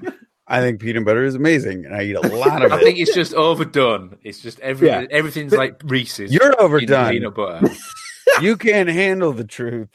I 0.52 0.60
think 0.60 0.82
peanut 0.82 1.06
butter 1.06 1.24
is 1.24 1.34
amazing, 1.36 1.86
and 1.86 1.96
I 1.96 2.04
eat 2.04 2.16
a 2.16 2.22
lot 2.22 2.62
of 2.64 2.72
it. 2.72 2.76
I 2.76 2.84
think 2.84 3.00
it's 3.00 3.14
just 3.14 3.34
overdone. 3.34 4.18
It's 4.24 4.40
just 4.40 4.60
every 4.60 4.88
Yeah. 4.88 5.06
everything's 5.10 5.54
like 5.54 5.82
Reese's. 5.84 6.34
You're 6.34 6.50
in 6.50 6.56
overdone. 6.60 7.12
Peanut 7.12 7.36
butter. 7.36 7.70
you 8.42 8.58
can't 8.58 8.90
handle 8.90 9.32
the 9.34 9.46
truth. 9.46 9.88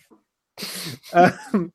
Um, 1.12 1.72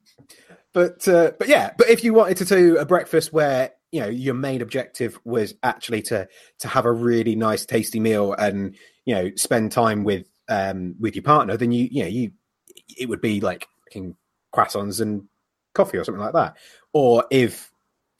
but 0.73 1.07
uh, 1.07 1.31
but 1.37 1.47
yeah, 1.47 1.71
but 1.77 1.89
if 1.89 2.03
you 2.03 2.13
wanted 2.13 2.37
to 2.37 2.45
do 2.45 2.77
a 2.77 2.85
breakfast 2.85 3.31
where 3.31 3.71
you 3.91 4.01
know 4.01 4.07
your 4.07 4.33
main 4.33 4.61
objective 4.61 5.19
was 5.25 5.53
actually 5.63 6.01
to 6.03 6.27
to 6.59 6.67
have 6.67 6.85
a 6.85 6.91
really 6.91 7.35
nice, 7.35 7.65
tasty 7.65 7.99
meal 7.99 8.33
and 8.33 8.75
you 9.05 9.13
know 9.15 9.31
spend 9.35 9.71
time 9.71 10.03
with 10.03 10.27
um 10.49 10.95
with 10.99 11.15
your 11.15 11.23
partner, 11.23 11.57
then 11.57 11.71
you 11.71 11.87
you 11.91 12.03
know 12.03 12.09
you 12.09 12.31
it 12.97 13.07
would 13.09 13.21
be 13.21 13.41
like 13.41 13.67
croissants 14.53 15.01
and 15.01 15.23
coffee 15.73 15.97
or 15.97 16.03
something 16.03 16.21
like 16.21 16.33
that. 16.33 16.57
Or 16.93 17.25
if 17.31 17.70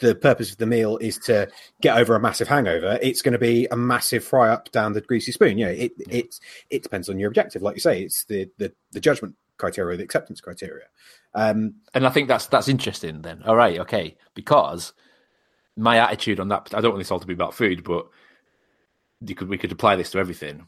the 0.02 0.14
purpose 0.16 0.52
of 0.52 0.58
the 0.58 0.66
meal 0.66 0.98
is 0.98 1.18
to 1.20 1.50
get 1.82 1.98
over 1.98 2.16
a 2.16 2.20
massive 2.20 2.48
hangover, 2.50 3.00
it's 3.02 3.22
going 3.22 3.32
to 3.34 3.40
be 3.40 3.68
a 3.72 3.78
massive 3.78 4.24
fry 4.24 4.50
up 4.50 4.70
down 4.72 4.92
the 4.94 5.02
greasy 5.02 5.32
spoon. 5.32 5.58
You 5.58 5.68
know, 5.68 5.72
it 5.72 5.94
it 6.10 6.40
it 6.70 6.84
depends 6.84 7.08
on 7.08 7.18
your 7.20 7.30
objective. 7.30 7.62
Like 7.62 7.76
you 7.76 7.82
say, 7.82 8.02
it's 8.04 8.26
the 8.26 8.50
the, 8.58 8.74
the 8.92 9.00
judgment 9.00 9.36
criteria, 9.58 9.98
the 9.98 10.04
acceptance 10.04 10.42
criteria. 10.42 10.86
Um, 11.34 11.76
and 11.94 12.06
I 12.06 12.10
think 12.10 12.28
that's 12.28 12.48
that's 12.48 12.68
interesting. 12.68 13.22
Then, 13.22 13.44
all 13.46 13.56
right, 13.56 13.80
okay, 13.80 14.18
because 14.34 14.92
my 15.78 15.98
attitude 15.98 16.40
on 16.42 16.50
that. 16.50 16.70
I 16.74 16.82
don't 16.82 16.92
want 16.92 17.00
this 17.00 17.12
all 17.12 17.20
to 17.22 17.28
be 17.28 17.34
about 17.34 17.54
food, 17.54 17.84
but 17.86 18.08
you 19.26 19.36
could 19.36 19.48
we 19.48 19.58
could 19.58 19.72
apply 19.72 19.96
this 19.96 20.12
to 20.12 20.18
everything, 20.20 20.68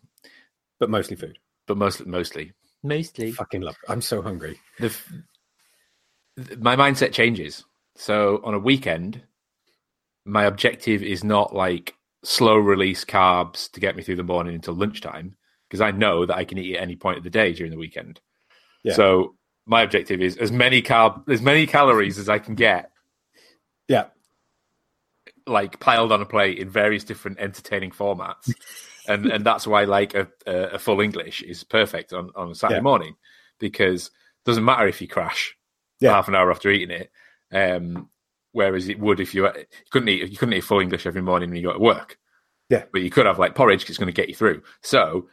but 0.79 0.89
mostly 0.89 1.17
food. 1.17 1.37
but 1.67 1.75
mostly 1.77 2.05
mostly 2.05 2.53
mostly 2.83 3.31
Fucking 3.31 3.61
love. 3.61 3.77
I'm 3.89 4.01
so 4.01 4.21
hungry. 4.21 4.59
the, 4.79 4.87
f- 4.87 5.11
my 6.59 6.75
mindset 6.75 7.11
changes. 7.13 7.65
So 7.95 8.41
on 8.43 8.53
a 8.53 8.59
weekend, 8.59 9.21
my 10.25 10.45
objective 10.45 11.03
is 11.03 11.23
not 11.23 11.55
like 11.55 11.95
slow 12.23 12.55
release 12.57 13.03
carbs 13.03 13.69
to 13.71 13.79
get 13.79 13.95
me 13.95 14.03
through 14.03 14.15
the 14.15 14.23
morning 14.23 14.55
until 14.55 14.73
lunchtime 14.73 15.35
because 15.67 15.81
I 15.81 15.91
know 15.91 16.25
that 16.25 16.37
I 16.37 16.45
can 16.45 16.57
eat 16.57 16.75
at 16.75 16.81
any 16.81 16.95
point 16.95 17.17
of 17.17 17.23
the 17.23 17.29
day 17.29 17.53
during 17.53 17.71
the 17.71 17.77
weekend. 17.77 18.21
Yeah. 18.83 18.93
So 18.93 19.35
my 19.65 19.81
objective 19.81 20.21
is 20.21 20.37
as 20.37 20.51
many 20.51 20.81
carb 20.81 21.29
as 21.29 21.41
many 21.41 21.65
calories 21.65 22.17
as 22.17 22.29
I 22.29 22.39
can 22.39 22.55
get 22.55 22.91
Yeah. 23.87 24.05
like 25.47 25.79
piled 25.79 26.11
on 26.11 26.21
a 26.21 26.25
plate 26.25 26.59
in 26.59 26.69
various 26.69 27.03
different 27.03 27.39
entertaining 27.39 27.91
formats, 27.91 28.53
and 29.07 29.25
and 29.27 29.45
that's 29.45 29.67
why 29.67 29.83
like 29.83 30.13
a, 30.15 30.27
a, 30.45 30.79
full 30.79 31.01
English 31.01 31.41
is 31.41 31.63
perfect 31.63 32.13
on 32.13 32.29
on 32.35 32.51
a 32.51 32.55
Saturday 32.55 32.77
Yeah. 32.79 32.83
morning 32.83 33.15
because 33.59 34.07
it 34.07 34.45
doesn't 34.45 34.65
matter 34.65 34.87
if 34.87 35.01
you 35.01 35.07
crash 35.07 35.55
Yeah. 35.99 36.11
half 36.11 36.27
an 36.27 36.35
hour 36.35 36.51
after 36.51 36.69
eating 36.69 36.91
it. 36.91 37.11
Um, 37.53 38.09
whereas 38.51 38.87
it 38.89 38.99
would 38.99 39.19
if 39.19 39.33
you, 39.33 39.45
you 39.45 39.65
couldn't 39.91 40.09
eat 40.09 40.29
you 40.31 40.37
couldn't 40.37 40.53
eat 40.53 40.61
full 40.63 40.79
English 40.79 41.05
every 41.05 41.21
morning 41.21 41.49
when 41.49 41.57
you 41.59 41.67
got 41.67 41.73
to 41.73 41.79
work. 41.79 42.17
Yeah. 42.69 42.85
but 42.91 43.01
you 43.01 43.09
could 43.11 43.25
have 43.27 43.37
like 43.37 43.53
porridge 43.55 43.81
'cause 43.81 43.91
it's 43.91 43.97
going 43.99 44.07
to 44.07 44.13
get 44.21 44.29
you 44.29 44.35
through. 44.35 44.63
So 44.81 45.27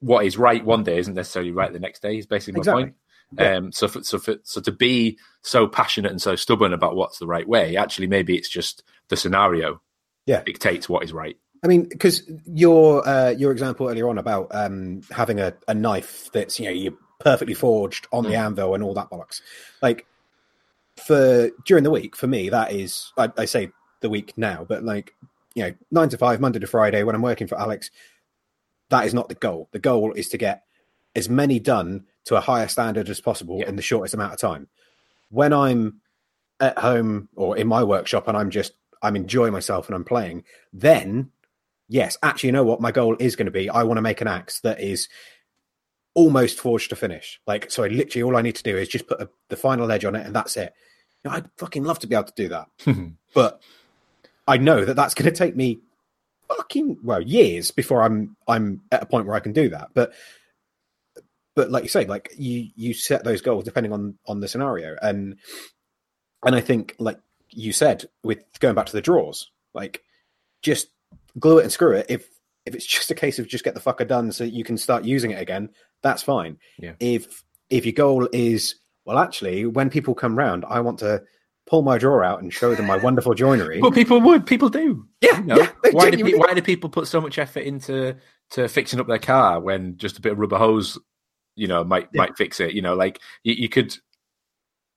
what 0.00 0.24
is 0.24 0.38
right 0.38 0.64
one 0.64 0.82
day 0.84 0.98
isn't 0.98 1.14
necessarily 1.14 1.52
right 1.52 1.70
the 1.72 1.80
next 1.80 2.00
day. 2.00 2.16
Is 2.16 2.26
basically 2.26 2.54
my 2.54 2.58
Exactly. 2.60 2.82
point. 2.84 2.94
Yeah. 3.38 3.56
Um, 3.56 3.72
so 3.72 3.88
for, 3.88 4.02
so 4.04 4.18
for, 4.18 4.36
so 4.44 4.60
to 4.60 4.72
be 4.72 5.18
so 5.42 5.66
passionate 5.66 6.12
and 6.12 6.22
so 6.22 6.36
stubborn 6.36 6.72
about 6.72 6.96
what's 6.96 7.18
the 7.18 7.26
right 7.26 7.46
way, 7.46 7.76
actually 7.76 8.06
maybe 8.06 8.36
it's 8.36 8.48
just 8.48 8.82
the 9.08 9.16
scenario 9.16 9.82
Yeah. 10.26 10.42
dictates 10.44 10.88
what 10.88 11.02
is 11.02 11.12
right. 11.12 11.36
I 11.64 11.66
mean, 11.66 11.84
because 11.88 12.22
your 12.46 13.06
uh, 13.06 13.30
your 13.30 13.50
example 13.50 13.88
earlier 13.90 14.08
on 14.08 14.18
about 14.18 14.48
um, 14.54 15.02
having 15.10 15.40
a, 15.40 15.54
a 15.66 15.74
knife 15.74 16.30
that's 16.32 16.60
you 16.60 16.66
know 16.66 16.70
you 16.72 16.96
perfectly 17.18 17.54
forged 17.54 18.06
on 18.12 18.24
the 18.24 18.36
anvil 18.36 18.74
and 18.74 18.82
all 18.84 18.94
that 18.94 19.10
bollocks, 19.10 19.40
like 19.82 20.06
for 21.06 21.50
during 21.64 21.84
the 21.84 21.90
week 21.90 22.16
for 22.16 22.26
me 22.26 22.48
that 22.48 22.72
is 22.72 23.12
I, 23.16 23.30
I 23.36 23.44
say 23.44 23.70
the 24.00 24.10
week 24.10 24.32
now, 24.36 24.64
but 24.68 24.82
like 24.84 25.14
you 25.54 25.62
know 25.64 25.74
nine 25.90 26.08
to 26.10 26.18
five 26.18 26.40
Monday 26.40 26.58
to 26.58 26.66
Friday 26.66 27.02
when 27.02 27.14
I'm 27.14 27.22
working 27.22 27.46
for 27.46 27.58
Alex, 27.58 27.90
that 28.90 29.06
is 29.06 29.14
not 29.14 29.28
the 29.28 29.34
goal. 29.34 29.68
The 29.72 29.78
goal 29.78 30.12
is 30.12 30.28
to 30.30 30.38
get 30.38 30.64
as 31.14 31.28
many 31.28 31.58
done 31.58 32.04
to 32.26 32.36
a 32.36 32.40
higher 32.40 32.68
standard 32.68 33.08
as 33.08 33.20
possible 33.20 33.58
Yeah. 33.60 33.68
in 33.68 33.76
the 33.76 33.82
shortest 33.82 34.14
amount 34.14 34.34
of 34.34 34.38
time. 34.38 34.68
When 35.30 35.52
I'm 35.52 36.00
at 36.60 36.78
home 36.78 37.28
or 37.36 37.56
in 37.56 37.66
my 37.68 37.82
workshop 37.84 38.28
and 38.28 38.36
I'm 38.36 38.50
just 38.50 38.72
I'm 39.02 39.16
enjoying 39.16 39.52
myself 39.52 39.86
and 39.88 39.94
I'm 39.94 40.04
playing, 40.04 40.44
then 40.72 41.30
yes, 41.88 42.18
actually, 42.22 42.48
you 42.48 42.52
know 42.52 42.64
what? 42.64 42.80
My 42.80 42.92
goal 42.92 43.16
is 43.20 43.36
going 43.36 43.46
to 43.46 43.52
be 43.52 43.70
I 43.70 43.82
want 43.84 43.98
to 43.98 44.02
make 44.02 44.20
an 44.20 44.28
axe 44.28 44.60
that 44.60 44.80
is 44.80 45.08
almost 46.14 46.58
forged 46.58 46.88
to 46.90 46.96
finish. 46.96 47.40
Like, 47.46 47.70
so 47.70 47.84
I 47.84 47.88
literally 47.88 48.22
all 48.22 48.36
I 48.36 48.42
need 48.42 48.56
to 48.56 48.62
do 48.62 48.76
is 48.76 48.88
just 48.88 49.06
put 49.06 49.20
a, 49.20 49.28
the 49.48 49.56
final 49.56 49.90
edge 49.92 50.04
on 50.04 50.16
it, 50.16 50.26
and 50.26 50.34
that's 50.34 50.56
it. 50.56 50.72
Know, 51.26 51.32
I'd 51.32 51.50
fucking 51.58 51.84
love 51.84 51.98
to 52.00 52.06
be 52.06 52.14
able 52.14 52.24
to 52.24 52.32
do 52.34 52.48
that, 52.48 52.68
hmm. 52.84 53.08
but 53.34 53.60
I 54.48 54.56
know 54.56 54.84
that 54.84 54.94
that's 54.94 55.14
going 55.14 55.30
to 55.30 55.36
take 55.36 55.56
me 55.56 55.80
fucking 56.48 56.98
well 57.02 57.20
years 57.20 57.70
before 57.70 58.02
I'm 58.02 58.36
I'm 58.46 58.82
at 58.92 59.02
a 59.02 59.06
point 59.06 59.26
where 59.26 59.36
I 59.36 59.40
can 59.40 59.52
do 59.52 59.68
that. 59.70 59.88
But 59.94 60.12
but 61.54 61.70
like 61.70 61.82
you 61.82 61.88
say, 61.88 62.04
like 62.04 62.32
you 62.36 62.68
you 62.76 62.94
set 62.94 63.24
those 63.24 63.40
goals 63.40 63.64
depending 63.64 63.92
on 63.92 64.18
on 64.26 64.40
the 64.40 64.48
scenario, 64.48 64.96
and 65.02 65.36
and 66.44 66.54
I 66.54 66.60
think 66.60 66.94
like 66.98 67.18
you 67.50 67.72
said 67.72 68.04
with 68.22 68.44
going 68.60 68.74
back 68.74 68.86
to 68.86 68.92
the 68.92 69.00
draws, 69.00 69.50
like 69.74 70.02
just 70.62 70.88
glue 71.38 71.58
it 71.58 71.64
and 71.64 71.72
screw 71.72 71.92
it. 71.92 72.06
If 72.08 72.28
if 72.66 72.74
it's 72.74 72.86
just 72.96 73.10
a 73.10 73.14
case 73.14 73.38
of 73.38 73.48
just 73.48 73.64
get 73.64 73.74
the 73.74 73.80
fucker 73.80 74.06
done 74.06 74.32
so 74.32 74.44
you 74.44 74.64
can 74.64 74.76
start 74.76 75.04
using 75.04 75.30
it 75.30 75.40
again, 75.40 75.70
that's 76.02 76.22
fine. 76.22 76.58
Yeah. 76.78 76.92
If 77.00 77.42
if 77.70 77.84
your 77.84 77.94
goal 77.94 78.28
is 78.32 78.76
well, 79.06 79.18
actually, 79.18 79.64
when 79.66 79.88
people 79.88 80.14
come 80.14 80.36
round, 80.36 80.64
I 80.68 80.80
want 80.80 80.98
to 80.98 81.22
pull 81.66 81.82
my 81.82 81.96
drawer 81.98 82.22
out 82.24 82.42
and 82.42 82.52
show 82.52 82.74
them 82.74 82.86
my 82.86 82.96
wonderful 82.96 83.34
joinery. 83.34 83.80
But 83.80 83.94
people 83.94 84.20
would, 84.20 84.46
people 84.46 84.68
do. 84.68 85.06
yeah, 85.20 85.38
You 85.38 85.44
know, 85.44 85.56
yeah, 85.56 85.70
why 85.92 86.10
do 86.10 86.24
pe- 86.24 86.36
why 86.36 86.54
do 86.54 86.62
people 86.62 86.90
put 86.90 87.06
so 87.08 87.20
much 87.20 87.38
effort 87.38 87.60
into 87.60 88.16
to 88.50 88.68
fixing 88.68 89.00
up 89.00 89.06
their 89.06 89.18
car 89.18 89.60
when 89.60 89.96
just 89.96 90.18
a 90.18 90.20
bit 90.20 90.32
of 90.32 90.38
rubber 90.38 90.58
hose, 90.58 90.98
you 91.54 91.66
know, 91.68 91.84
might 91.84 92.08
Yeah. 92.12 92.22
might 92.22 92.36
fix 92.36 92.60
it? 92.60 92.72
You 92.74 92.82
know, 92.82 92.94
like 92.94 93.20
you, 93.44 93.54
you 93.54 93.68
could 93.68 93.96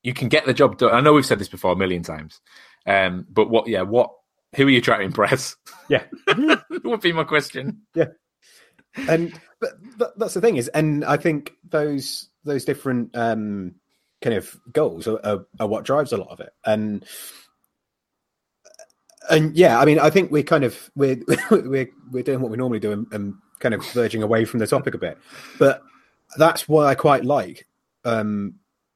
you 0.04 0.14
can 0.14 0.28
get 0.28 0.46
the 0.46 0.54
job 0.54 0.78
done. 0.78 0.94
I 0.94 1.02
know 1.02 1.14
we've 1.14 1.26
said 1.26 1.40
this 1.40 1.50
before 1.50 1.72
a 1.74 1.76
million 1.76 2.04
times, 2.04 2.42
um, 2.86 3.26
but 3.30 3.50
what? 3.50 3.68
Yeah, 3.68 3.84
what? 3.84 4.12
Who 4.56 4.66
are 4.66 4.72
you 4.72 4.82
trying 4.82 5.00
to 5.00 5.06
impress? 5.06 5.56
Yeah. 5.90 6.04
would 6.84 7.02
be 7.02 7.14
my 7.14 7.24
question. 7.24 7.82
Yeah, 7.96 8.06
and 9.08 9.40
but, 9.60 9.72
but 9.98 10.18
that's 10.18 10.34
the 10.34 10.42
thing 10.42 10.58
is, 10.58 10.68
and 10.70 11.04
I 11.06 11.18
think 11.18 11.54
those 11.68 12.30
those 12.44 12.66
different 12.66 13.16
um, 13.16 13.76
kind 14.22 14.36
of 14.36 14.60
goals 14.72 15.08
are, 15.08 15.20
are, 15.26 15.46
are 15.60 15.68
what 15.68 15.86
drives 15.86 16.12
a 16.12 16.18
lot 16.18 16.30
of 16.30 16.40
it, 16.40 16.52
and 16.66 17.06
and 19.30 19.56
yeah, 19.56 19.80
I 19.80 19.86
mean, 19.86 20.00
I 20.00 20.10
think 20.10 20.32
we're 20.32 20.44
kind 20.44 20.64
of 20.64 20.90
we're 20.96 21.22
we're 21.52 21.90
we're 22.12 22.24
doing 22.24 22.42
what 22.42 22.52
we 22.52 22.58
normally 22.58 22.80
do 22.80 22.92
and, 22.92 23.08
and 23.12 23.36
kind 23.60 23.74
of 23.74 23.86
verging 23.92 24.24
away 24.24 24.46
from 24.46 24.60
the 24.60 24.68
topic 24.68 24.94
a 24.94 24.98
bit, 24.98 25.18
but 25.58 25.82
that's 26.38 26.68
why 26.68 26.86
I 26.86 26.96
quite 26.96 27.26
like 27.26 27.68
um, 28.06 28.56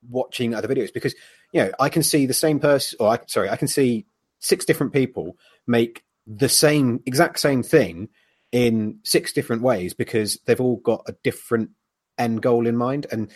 watching 0.09 0.53
other 0.53 0.67
videos 0.67 0.93
because 0.93 1.15
you 1.51 1.61
know 1.61 1.71
I 1.79 1.89
can 1.89 2.03
see 2.03 2.25
the 2.25 2.33
same 2.33 2.59
person, 2.59 2.97
or 2.99 3.09
I, 3.09 3.19
sorry, 3.27 3.49
I 3.49 3.55
can 3.55 3.67
see 3.67 4.05
six 4.39 4.65
different 4.65 4.93
people 4.93 5.37
make 5.67 6.03
the 6.27 6.49
same 6.49 7.01
exact 7.05 7.39
same 7.39 7.63
thing 7.63 8.09
in 8.51 8.99
six 9.03 9.33
different 9.33 9.61
ways 9.61 9.93
because 9.93 10.39
they've 10.45 10.61
all 10.61 10.77
got 10.77 11.03
a 11.07 11.15
different 11.23 11.71
end 12.17 12.41
goal 12.41 12.67
in 12.67 12.77
mind. 12.77 13.07
And 13.11 13.31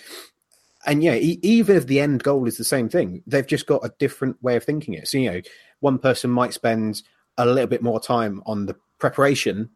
and 0.88 1.04
yeah 1.04 1.14
e- 1.16 1.40
even 1.44 1.76
if 1.76 1.86
the 1.88 2.00
end 2.00 2.24
goal 2.24 2.48
is 2.48 2.58
the 2.58 2.64
same 2.64 2.90
thing 2.90 3.22
they've 3.28 3.46
just 3.46 3.68
got 3.68 3.86
a 3.86 3.94
different 4.00 4.42
way 4.42 4.56
of 4.56 4.64
thinking 4.64 4.94
it. 4.94 5.08
So 5.08 5.18
you 5.18 5.32
know 5.32 5.42
one 5.80 6.00
person 6.00 6.32
might 6.32 6.54
spend 6.54 7.04
a 7.38 7.46
little 7.46 7.68
bit 7.68 7.84
more 7.84 8.00
time 8.00 8.42
on 8.46 8.66
the 8.66 8.76
preparation 9.00 9.70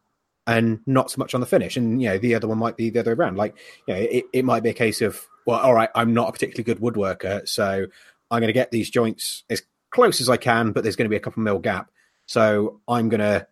and 0.48 0.80
not 0.88 1.12
so 1.12 1.20
much 1.20 1.36
on 1.36 1.42
the 1.42 1.46
finish. 1.48 1.78
And 1.78 2.02
you 2.02 2.10
know 2.10 2.18
the 2.18 2.36
other 2.36 2.48
one 2.48 2.58
might 2.58 2.78
be 2.78 2.90
the 2.90 3.00
other 3.00 3.16
way 3.16 3.18
around. 3.24 3.38
Like 3.38 3.58
you 3.88 3.94
know 3.94 4.00
it, 4.00 4.26
it 4.34 4.46
might 4.46 4.64
be 4.64 4.70
a 4.70 4.74
case 4.74 5.02
of 5.02 5.22
well 5.46 5.60
all 5.60 5.74
right 5.74 5.90
i'm 5.96 6.14
not 6.14 6.30
a 6.30 6.32
particularly 6.32 6.64
good 6.64 6.80
woodworker 6.80 7.48
so 7.48 7.88
i'm 8.30 8.40
going 8.40 8.48
to 8.48 8.54
get 8.54 8.70
these 8.70 8.92
joints 8.92 9.44
as 9.50 9.64
close 9.90 10.22
as 10.22 10.30
i 10.30 10.38
can 10.38 10.72
but 10.72 10.84
there's 10.84 10.96
going 10.96 11.06
to 11.06 11.10
be 11.10 11.16
a 11.16 11.20
couple 11.20 11.42
mil 11.44 11.60
gap. 11.60 11.90
So 12.26 12.80
i'm 12.88 13.10
going 13.10 13.22
to 13.22 13.48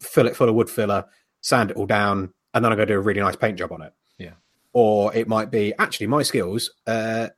fill 0.00 0.26
it 0.26 0.36
full 0.36 0.48
of 0.48 0.54
wood 0.54 0.70
filler 0.70 1.04
sand 1.46 1.70
it 1.70 1.76
all 1.76 1.86
down, 1.86 2.32
and 2.52 2.64
then 2.64 2.72
I'm 2.72 2.76
going 2.76 2.88
to 2.88 2.94
do 2.94 2.98
a 2.98 3.02
really 3.02 3.20
nice 3.20 3.36
paint 3.36 3.58
job 3.58 3.72
on 3.72 3.82
it. 3.82 3.92
Or 4.78 5.14
it 5.14 5.26
might 5.26 5.50
be 5.50 5.72
actually 5.78 6.08
my 6.08 6.22
skills 6.22 6.70
uh, 6.86 7.28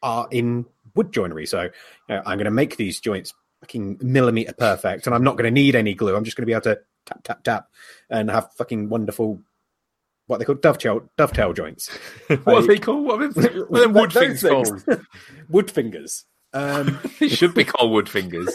are 0.00 0.28
in 0.30 0.64
wood 0.94 1.10
joinery, 1.12 1.44
so 1.44 1.62
you 1.62 1.70
know, 2.08 2.22
I'm 2.24 2.38
going 2.38 2.44
to 2.44 2.52
make 2.52 2.76
these 2.76 3.00
joints 3.00 3.34
fucking 3.62 3.98
millimeter 4.00 4.52
perfect, 4.52 5.08
and 5.08 5.12
I'm 5.12 5.24
not 5.24 5.36
going 5.36 5.46
to 5.46 5.50
need 5.50 5.74
any 5.74 5.94
glue. 5.94 6.14
I'm 6.14 6.22
just 6.22 6.36
going 6.36 6.44
to 6.44 6.46
be 6.46 6.52
able 6.52 6.62
to 6.62 6.78
tap 7.04 7.24
tap 7.24 7.42
tap 7.42 7.68
and 8.10 8.30
have 8.30 8.52
fucking 8.52 8.90
wonderful 8.90 9.40
what 10.28 10.38
they 10.38 10.44
call 10.44 10.54
dovetail 10.54 11.10
dovetail 11.16 11.52
joints. 11.52 11.88
what 12.44 12.62
are 12.62 12.66
they 12.68 12.78
called? 12.78 13.04
What 13.04 13.22
are 13.22 13.32
them, 13.32 13.66
what 13.68 13.82
are 13.82 13.88
wood 13.88 14.12
things 14.12 14.42
things. 14.42 14.70
called? 14.70 15.00
wood 15.48 15.72
fingers. 15.72 16.26
Um, 16.52 17.00
it 17.20 17.30
should 17.30 17.54
be 17.54 17.64
called 17.64 17.90
wood 17.90 18.08
fingers. 18.08 18.54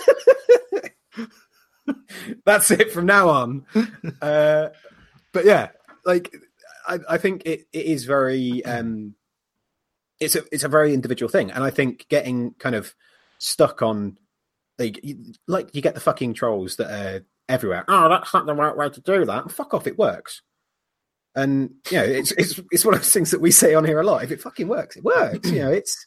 that's 2.45 2.71
it 2.71 2.93
from 2.93 3.05
now 3.05 3.27
on. 3.27 3.65
Uh, 4.21 4.69
but 5.33 5.43
yeah, 5.43 5.71
like 6.05 6.33
I, 6.89 6.99
I 7.07 7.17
think 7.17 7.43
it, 7.45 7.67
it 7.71 7.85
is 7.85 8.05
very 8.05 8.65
um, 8.65 9.15
it's 10.19 10.35
a 10.35 10.43
it's 10.51 10.63
a 10.63 10.69
very 10.69 10.93
individual 10.93 11.29
thing, 11.29 11.51
and 11.51 11.63
I 11.63 11.69
think 11.69 12.07
getting 12.09 12.53
kind 12.55 12.75
of 12.75 12.93
stuck 13.37 13.81
on 13.81 14.17
like 14.77 14.99
you, 15.03 15.33
like 15.47 15.73
you 15.73 15.81
get 15.81 15.93
the 15.93 16.01
fucking 16.01 16.33
trolls 16.33 16.77
that 16.77 16.91
are 16.91 17.25
everywhere. 17.47 17.85
Oh, 17.87 18.09
that's 18.09 18.33
not 18.33 18.45
the 18.45 18.55
right 18.55 18.75
way 18.75 18.89
to 18.89 19.01
do 19.01 19.25
that. 19.25 19.51
Fuck 19.51 19.73
off, 19.73 19.87
it 19.87 19.97
works. 19.97 20.41
And 21.35 21.75
you 21.91 21.97
know, 21.97 22.03
it's 22.03 22.31
it's 22.33 22.59
it's 22.71 22.83
one 22.83 22.95
of 22.95 23.01
those 23.01 23.13
things 23.13 23.31
that 23.31 23.41
we 23.41 23.51
say 23.51 23.73
on 23.75 23.85
here 23.85 23.99
a 23.99 24.03
lot. 24.03 24.23
If 24.23 24.31
it 24.31 24.41
fucking 24.41 24.67
works, 24.67 24.97
it 24.97 25.03
works. 25.03 25.49
You 25.51 25.59
know, 25.59 25.71
it's 25.71 26.05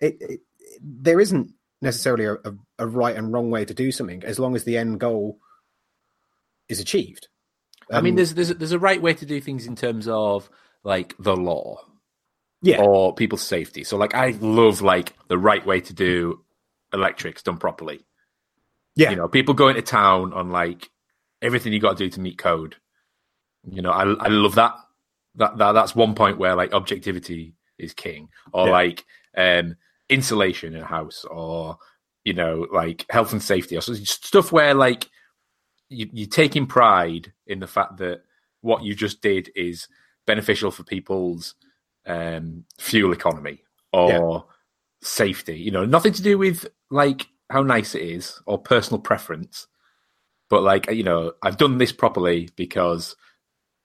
it, 0.00 0.16
it 0.20 0.40
there 0.80 1.20
isn't 1.20 1.52
necessarily 1.82 2.24
a, 2.24 2.34
a, 2.34 2.54
a 2.80 2.86
right 2.86 3.16
and 3.16 3.32
wrong 3.32 3.50
way 3.50 3.64
to 3.64 3.74
do 3.74 3.92
something 3.92 4.24
as 4.24 4.38
long 4.38 4.56
as 4.56 4.64
the 4.64 4.78
end 4.78 4.98
goal 4.98 5.38
is 6.68 6.80
achieved. 6.80 7.28
I 7.92 8.00
mean, 8.00 8.14
Um, 8.14 8.16
there's 8.16 8.34
there's 8.34 8.50
there's 8.50 8.72
a 8.72 8.78
right 8.78 9.00
way 9.00 9.14
to 9.14 9.26
do 9.26 9.40
things 9.40 9.66
in 9.66 9.76
terms 9.76 10.08
of 10.08 10.50
like 10.84 11.14
the 11.18 11.36
law 11.36 11.80
yeah, 12.62 12.78
or 12.78 13.14
people's 13.14 13.42
safety. 13.42 13.84
So, 13.84 13.96
like, 13.96 14.14
I 14.14 14.30
love 14.40 14.82
like 14.82 15.14
the 15.28 15.38
right 15.38 15.64
way 15.64 15.80
to 15.82 15.92
do 15.94 16.44
electrics 16.92 17.42
done 17.42 17.58
properly. 17.58 18.04
yeah, 18.96 19.10
You 19.10 19.16
know, 19.16 19.28
people 19.28 19.54
go 19.54 19.68
into 19.68 19.82
town 19.82 20.32
on 20.32 20.50
like 20.50 20.90
everything 21.42 21.72
you 21.72 21.80
got 21.80 21.96
to 21.98 22.04
do 22.04 22.10
to 22.10 22.20
meet 22.20 22.38
code. 22.38 22.76
You 23.70 23.82
know, 23.82 23.92
I 23.92 24.02
I 24.04 24.28
love 24.28 24.56
that. 24.56 24.74
That 25.36 25.58
that 25.58 25.72
that's 25.72 25.96
one 25.96 26.14
point 26.14 26.38
where 26.38 26.54
like 26.56 26.74
objectivity 26.74 27.54
is 27.78 27.94
king, 27.94 28.28
or 28.52 28.66
Yeah. 28.66 28.68
like 28.68 29.04
um 29.36 29.76
insulation 30.08 30.74
in 30.74 30.82
a 30.82 30.86
house, 30.86 31.24
or 31.24 31.78
you 32.24 32.34
know, 32.34 32.66
like 32.72 33.06
health 33.10 33.32
and 33.32 33.42
safety, 33.42 33.76
or 33.76 33.80
stuff 33.82 34.52
where 34.52 34.74
like 34.74 35.08
you, 35.88 36.08
you're 36.12 36.28
taking 36.28 36.66
pride 36.66 37.32
in 37.46 37.60
the 37.60 37.66
fact 37.66 37.98
that 37.98 38.22
what 38.60 38.82
you 38.82 38.94
just 38.94 39.20
did 39.20 39.50
is 39.54 39.88
beneficial 40.26 40.70
for 40.70 40.82
people's 40.84 41.54
um, 42.06 42.64
fuel 42.78 43.12
economy 43.12 43.62
or 43.92 44.46
safety. 45.02 45.56
You 45.58 45.70
know, 45.70 45.84
nothing 45.84 46.12
to 46.14 46.22
do 46.22 46.38
with 46.38 46.66
like 46.90 47.26
how 47.50 47.62
nice 47.62 47.94
it 47.94 48.02
is 48.02 48.40
or 48.46 48.58
personal 48.58 49.00
preference, 49.00 49.66
but 50.50 50.62
like 50.62 50.90
you 50.90 51.02
know, 51.04 51.32
I've 51.42 51.58
done 51.58 51.78
this 51.78 51.92
properly 51.92 52.48
because 52.56 53.16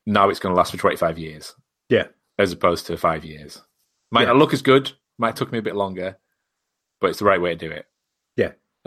now 0.06 0.30
it's 0.30 0.40
going 0.40 0.54
to 0.54 0.58
last 0.58 0.72
for 0.72 0.78
25 0.78 1.18
years. 1.20 1.56
Yeah. 1.90 2.08
as 2.38 2.52
opposed 2.54 2.86
to 2.88 2.96
five 2.98 3.26
years. 3.26 3.62
Might 4.12 4.22
Yeah. 4.22 4.28
not 4.30 4.38
look 4.38 4.54
as 4.54 4.62
good. 4.62 4.92
Might 5.18 5.30
have 5.30 5.36
took 5.36 5.52
me 5.52 5.58
a 5.58 5.62
bit 5.64 5.76
longer, 5.76 6.18
but 7.02 7.10
it's 7.10 7.20
the 7.20 7.26
right 7.26 7.42
way 7.42 7.54
to 7.56 7.68
do 7.68 7.72
it. 7.72 7.86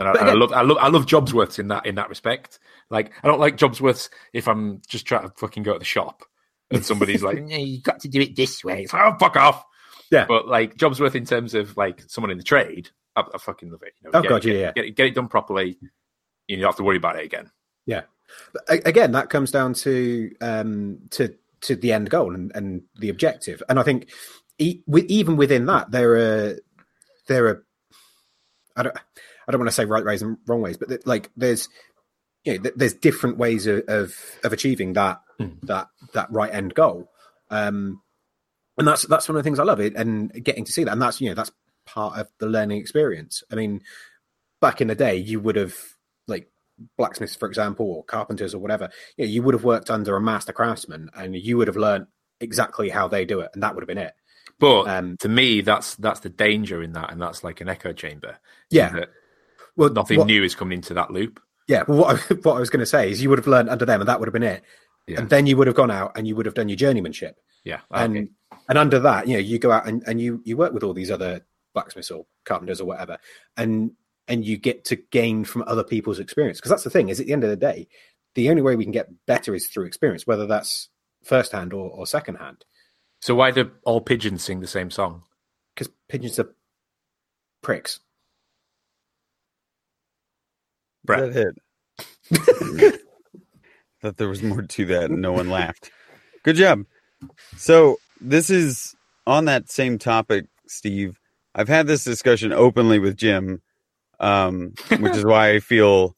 Yeah. 0.05 0.09
And 0.11 0.17
I, 0.17 0.21
and 0.21 0.29
I 0.29 0.33
love, 0.33 0.51
I 0.53 0.61
love, 0.61 0.77
I 0.79 0.87
love 0.89 1.05
Jobsworths 1.05 1.59
in 1.59 1.67
that 1.69 1.85
in 1.85 1.95
that 1.95 2.09
respect. 2.09 2.59
Like, 2.89 3.11
I 3.23 3.27
don't 3.27 3.39
like 3.39 3.57
Jobsworths 3.57 4.09
if 4.33 4.47
I'm 4.47 4.81
just 4.87 5.05
trying 5.05 5.23
to 5.27 5.33
fucking 5.35 5.63
go 5.63 5.73
to 5.73 5.79
the 5.79 5.85
shop 5.85 6.23
and 6.71 6.85
somebody's 6.85 7.23
like, 7.23 7.41
"No, 7.43 7.55
you 7.57 7.81
got 7.81 7.99
to 8.01 8.07
do 8.07 8.21
it 8.21 8.35
this 8.35 8.63
way." 8.63 8.83
It's 8.83 8.93
like, 8.93 9.01
oh, 9.03 9.17
fuck 9.19 9.35
off. 9.35 9.63
Yeah. 10.11 10.25
But 10.27 10.47
like 10.47 10.75
Jobsworth 10.75 11.15
in 11.15 11.25
terms 11.25 11.53
of 11.55 11.75
like 11.77 12.03
someone 12.07 12.31
in 12.31 12.37
the 12.37 12.43
trade, 12.43 12.89
I, 13.15 13.23
I 13.33 13.37
fucking 13.37 13.71
love 13.71 13.81
it. 13.83 13.93
You 14.03 14.11
know, 14.11 14.19
Oh, 14.19 14.21
get, 14.21 14.29
God, 14.29 14.41
get, 14.43 14.53
yeah, 14.55 14.59
yeah. 14.61 14.71
Get, 14.73 14.85
it- 14.85 14.95
get 14.95 15.07
it 15.07 15.15
done 15.15 15.27
properly. 15.27 15.77
You 16.47 16.57
don't 16.57 16.65
have 16.65 16.75
to 16.77 16.83
worry 16.83 16.97
about 16.97 17.17
it 17.17 17.25
again. 17.25 17.49
But 18.51 18.63
again, 18.87 19.11
that 19.11 19.29
comes 19.29 19.51
down 19.51 19.73
to 19.75 20.31
um, 20.41 20.99
to 21.11 21.35
to 21.61 21.75
the 21.75 21.93
end 21.93 22.09
goal 22.09 22.33
and, 22.33 22.51
and 22.55 22.81
the 22.97 23.09
objective. 23.09 23.61
And 23.69 23.79
I 23.79 23.83
think 23.83 24.09
e- 24.57 24.81
with, 24.87 25.05
even 25.05 25.37
within 25.37 25.65
that, 25.67 25.91
there 25.91 26.13
are 26.15 26.59
there 27.27 27.45
are 27.47 27.65
I 28.75 28.83
don't 28.83 28.97
I 29.47 29.51
don't 29.51 29.59
want 29.59 29.69
to 29.69 29.75
say 29.75 29.85
right 29.85 30.03
ways 30.05 30.21
and 30.21 30.37
wrong 30.47 30.61
ways, 30.61 30.77
but 30.77 30.89
th- 30.89 31.05
like 31.05 31.29
there's 31.35 31.69
you 32.45 32.53
know, 32.57 32.63
th- 32.63 32.75
there's 32.77 32.93
different 32.93 33.37
ways 33.37 33.67
of 33.67 33.83
of, 33.87 34.15
of 34.43 34.53
achieving 34.53 34.93
that 34.93 35.19
Mm. 35.39 35.59
that 35.63 35.87
that 36.13 36.31
right 36.31 36.53
end 36.53 36.75
goal. 36.75 37.09
Um, 37.49 38.01
and 38.77 38.87
that's 38.87 39.03
that's 39.07 39.27
one 39.27 39.35
of 39.35 39.43
the 39.43 39.47
things 39.47 39.57
I 39.59 39.63
love 39.63 39.79
it 39.79 39.95
and 39.95 40.31
getting 40.43 40.63
to 40.65 40.71
see 40.71 40.83
that. 40.83 40.91
And 40.91 41.01
that's 41.01 41.19
you 41.19 41.29
know 41.29 41.35
that's 41.35 41.51
part 41.87 42.19
of 42.19 42.27
the 42.39 42.45
learning 42.45 42.79
experience. 42.79 43.43
I 43.51 43.55
mean, 43.55 43.81
back 44.61 44.79
in 44.79 44.87
the 44.87 44.95
day, 44.95 45.15
you 45.15 45.39
would 45.39 45.55
have 45.55 45.75
like 46.27 46.49
blacksmiths, 46.97 47.35
for 47.35 47.47
example, 47.47 47.87
or 47.87 48.03
carpenters 48.03 48.53
or 48.53 48.59
whatever. 48.59 48.89
You, 49.17 49.25
know, 49.25 49.31
you 49.31 49.41
would 49.43 49.53
have 49.55 49.63
worked 49.63 49.89
under 49.89 50.15
a 50.15 50.21
master 50.21 50.53
craftsman, 50.53 51.09
and 51.15 51.35
you 51.35 51.57
would 51.57 51.67
have 51.67 51.77
learned 51.77 52.05
exactly 52.39 52.89
how 52.89 53.07
they 53.07 53.25
do 53.25 53.39
it, 53.39 53.49
and 53.55 53.63
that 53.63 53.73
would 53.73 53.81
have 53.81 53.87
been 53.87 53.97
it. 53.97 54.13
But 54.59 54.87
Um, 54.87 55.17
to 55.17 55.29
me, 55.29 55.61
that's 55.61 55.95
that's 55.95 56.19
the 56.19 56.29
danger 56.29 56.83
in 56.83 56.93
that, 56.93 57.11
and 57.11 57.19
that's 57.21 57.43
like 57.43 57.59
an 57.61 57.69
echo 57.69 57.91
chamber. 57.91 58.37
yeah, 58.69 59.05
well, 59.75 59.89
nothing 59.89 60.19
what- 60.19 60.27
new 60.27 60.43
is 60.43 60.55
coming 60.55 60.77
into 60.77 60.93
that 60.95 61.11
loop. 61.11 61.39
Yeah, 61.67 61.83
well, 61.87 61.99
what 61.99 62.15
I, 62.31 62.33
what 62.43 62.57
I 62.57 62.59
was 62.59 62.69
going 62.69 62.81
to 62.81 62.85
say 62.85 63.09
is 63.09 63.21
you 63.21 63.29
would 63.29 63.39
have 63.39 63.47
learned 63.47 63.69
under 63.69 63.85
them, 63.85 64.01
and 64.01 64.07
that 64.09 64.19
would 64.19 64.27
have 64.27 64.33
been 64.33 64.43
it. 64.43 64.63
Yeah. 65.07 65.19
And 65.19 65.29
then 65.29 65.45
you 65.47 65.57
would 65.57 65.67
have 65.67 65.75
gone 65.75 65.91
out 65.91 66.13
and 66.15 66.25
you 66.27 66.35
would 66.35 66.45
have 66.45 66.55
done 66.55 66.69
your 66.69 66.77
journeymanship, 66.77 67.33
Yeah, 67.65 67.81
and 67.91 68.17
okay. 68.17 68.27
and 68.69 68.77
under 68.77 68.99
that, 68.99 69.27
you 69.27 69.33
know, 69.33 69.39
you 69.39 69.59
go 69.59 69.71
out 69.71 69.85
and, 69.87 70.01
and 70.07 70.21
you 70.21 70.41
you 70.45 70.55
work 70.55 70.73
with 70.73 70.83
all 70.83 70.93
these 70.93 71.11
other 71.11 71.41
blacksmiths 71.73 72.09
or 72.11 72.25
carpenters 72.45 72.79
or 72.79 72.85
whatever, 72.85 73.17
and 73.57 73.91
and 74.29 74.45
you 74.45 74.57
get 74.57 74.85
to 74.85 74.95
gain 74.95 75.43
from 75.43 75.63
other 75.67 75.83
people's 75.83 76.19
experience 76.19 76.57
because 76.59 76.69
that's 76.69 76.85
the 76.85 76.89
thing 76.89 77.09
is 77.09 77.19
at 77.19 77.25
the 77.25 77.33
end 77.33 77.43
of 77.43 77.49
the 77.49 77.57
day, 77.57 77.87
the 78.35 78.49
only 78.49 78.61
way 78.61 78.77
we 78.77 78.85
can 78.85 78.93
get 78.93 79.09
better 79.25 79.53
is 79.53 79.67
through 79.67 79.85
experience, 79.85 80.25
whether 80.25 80.47
that's 80.47 80.87
first 81.25 81.51
hand 81.51 81.73
or, 81.73 81.89
or 81.89 82.07
second 82.07 82.35
hand. 82.35 82.63
So 83.21 83.35
why 83.35 83.51
do 83.51 83.71
all 83.83 83.99
pigeons 83.99 84.41
sing 84.43 84.61
the 84.61 84.67
same 84.67 84.89
song? 84.89 85.23
Because 85.75 85.91
pigeons 86.07 86.39
are 86.39 86.53
pricks. 87.61 87.99
Brett. 91.05 91.33
That 91.33 91.55
hit. 92.31 93.01
Thought 94.01 94.17
there 94.17 94.29
was 94.29 94.43
more 94.43 94.61
to 94.61 94.85
that, 94.85 95.05
and 95.11 95.21
no 95.21 95.31
one 95.31 95.49
laughed. 95.49 95.91
Good 96.43 96.55
job. 96.57 96.85
So 97.57 97.97
this 98.19 98.49
is 98.49 98.95
on 99.25 99.45
that 99.45 99.69
same 99.69 99.97
topic, 99.97 100.45
Steve. 100.67 101.19
I've 101.55 101.69
had 101.69 101.87
this 101.87 102.03
discussion 102.03 102.51
openly 102.51 102.99
with 102.99 103.15
Jim, 103.15 103.61
um, 104.19 104.73
which 104.99 105.15
is 105.15 105.25
why 105.25 105.51
I 105.51 105.59
feel 105.59 106.15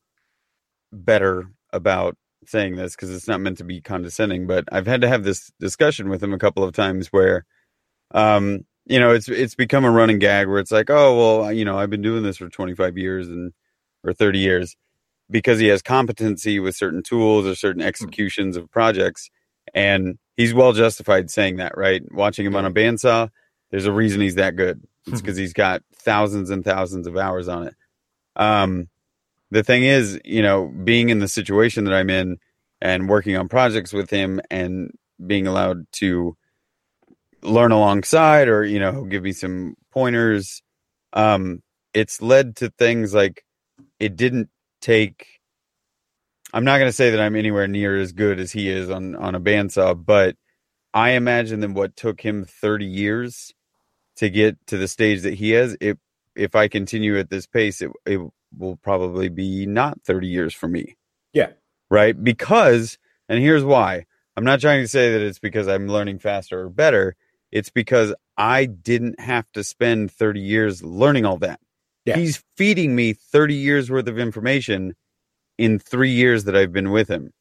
better 0.92 1.50
about 1.74 2.18
saying 2.48 2.76
this 2.76 2.96
because 2.96 3.14
it's 3.14 3.28
not 3.28 3.42
meant 3.42 3.58
to 3.60 3.64
be 3.64 3.82
condescending. 3.82 4.48
But 4.48 4.66
I've 4.72 4.88
had 4.88 5.02
to 5.02 5.08
have 5.08 5.24
this 5.24 5.52
discussion 5.60 6.10
with 6.10 6.24
him 6.24 6.34
a 6.34 6.40
couple 6.40 6.64
of 6.64 6.74
times 6.74 7.08
where, 7.08 7.46
um, 8.12 8.62
you 8.86 9.00
know, 9.00 9.12
it's 9.12 9.28
it's 9.30 9.56
become 9.56 9.86
a 9.86 9.92
running 9.92 10.20
gag 10.20 10.48
where 10.48 10.60
it's 10.60 10.72
like, 10.72 10.90
oh 10.90 11.18
well, 11.42 11.52
you 11.54 11.66
know, 11.66 11.78
I've 11.78 11.90
been 11.90 12.02
doing 12.02 12.24
this 12.24 12.38
for 12.38 12.50
25 12.50 12.98
years 12.98 13.28
and 13.28 13.54
or 14.08 14.14
30 14.14 14.40
years 14.40 14.76
because 15.30 15.60
he 15.60 15.68
has 15.68 15.82
competency 15.82 16.60
with 16.60 16.76
certain 16.76 17.02
tools 17.02 17.46
or 17.46 17.56
certain 17.56 17.82
executions 17.82 18.58
of 18.58 18.70
projects 18.72 19.30
and 19.74 20.18
he's 20.38 20.54
well 20.54 20.74
justified 20.74 21.30
saying 21.30 21.58
that 21.58 21.78
right? 21.78 22.04
Watching 22.12 22.46
him 22.46 22.56
on 22.56 22.66
a 22.66 22.72
bandsaw 22.72 23.30
there's 23.72 23.86
a 23.86 23.92
reason 23.92 24.22
he's 24.22 24.36
that 24.36 24.56
good. 24.56 24.82
It's 25.08 25.22
because 25.22 25.38
he's 25.38 25.54
got 25.54 25.82
thousands 25.94 26.50
and 26.50 26.64
thousands 26.64 27.08
of 27.08 27.18
hours 27.18 27.48
on 27.48 27.68
it. 27.68 27.76
Um 28.36 28.90
the 29.52 29.64
thing 29.64 29.84
is 29.84 30.20
you 30.24 30.42
know 30.42 30.68
being 30.84 31.10
in 31.10 31.20
the 31.20 31.28
situation 31.28 31.86
that 31.86 31.94
i'm 31.94 32.10
in 32.10 32.38
and 32.82 33.10
working 33.10 33.36
on 33.36 33.48
projects 33.48 33.94
with 33.94 34.10
him 34.10 34.42
and 34.50 34.92
being 35.26 35.48
allowed 35.48 35.90
to 35.92 36.36
learn 37.42 37.72
alongside 37.72 38.48
or 38.48 38.64
you 38.64 38.80
know 38.80 39.06
give 39.06 39.24
me 39.24 39.32
some 39.32 39.76
pointers 39.92 40.62
um 41.14 41.62
it's 41.94 42.22
led 42.22 42.56
to 42.56 42.70
things 42.72 43.14
like 43.14 43.46
it 44.00 44.16
didn't 44.16 44.50
take 44.82 45.36
I'm 46.54 46.64
not 46.64 46.78
going 46.78 46.88
to 46.88 46.94
say 46.94 47.10
that 47.10 47.20
I'm 47.20 47.36
anywhere 47.36 47.68
near 47.68 48.00
as 48.00 48.14
good 48.14 48.40
as 48.40 48.52
he 48.52 48.70
is 48.70 48.90
on 48.90 49.16
on 49.16 49.36
a 49.36 49.42
bandsaw, 49.42 50.06
but 50.06 50.38
I 50.94 51.12
imagine 51.12 51.60
that 51.60 51.72
what 51.72 51.98
took 51.98 52.22
him 52.22 52.46
30 52.46 52.86
years 52.86 53.54
to 54.18 54.30
get 54.30 54.58
to 54.68 54.78
the 54.78 54.88
stage 54.88 55.24
that 55.24 55.34
he 55.34 55.52
has, 55.52 55.76
it 55.82 56.00
if 56.36 56.56
I 56.56 56.68
continue 56.68 57.20
at 57.20 57.30
this 57.30 57.46
pace, 57.46 57.82
it 57.82 57.92
it 58.06 58.22
will 58.58 58.78
probably 58.78 59.28
be 59.28 59.66
not 59.66 60.02
30 60.04 60.28
years 60.28 60.54
for 60.54 60.68
me. 60.68 60.96
Yeah. 61.34 61.52
Right? 61.90 62.22
Because 62.22 62.98
and 63.28 63.40
here's 63.40 63.64
why. 63.64 64.06
I'm 64.38 64.46
not 64.46 64.62
trying 64.62 64.84
to 64.84 64.88
say 64.88 65.12
that 65.12 65.22
it's 65.22 65.40
because 65.40 65.68
I'm 65.68 65.88
learning 65.88 66.20
faster 66.20 66.62
or 66.62 66.70
better. 66.70 67.16
It's 67.52 67.70
because 67.70 68.14
I 68.38 68.66
didn't 68.66 69.20
have 69.20 69.50
to 69.54 69.64
spend 69.64 70.12
30 70.12 70.42
years 70.42 70.84
learning 70.84 71.26
all 71.26 71.38
that. 71.40 71.60
Yeah. 72.06 72.18
He's 72.18 72.44
feeding 72.56 72.96
me 72.96 73.14
30 73.14 73.56
years 73.56 73.90
worth 73.90 74.08
of 74.08 74.20
information 74.20 74.94
in 75.58 75.80
three 75.80 76.12
years 76.12 76.44
that 76.44 76.56
I've 76.56 76.72
been 76.72 76.92
with 76.92 77.08
him. 77.08 77.32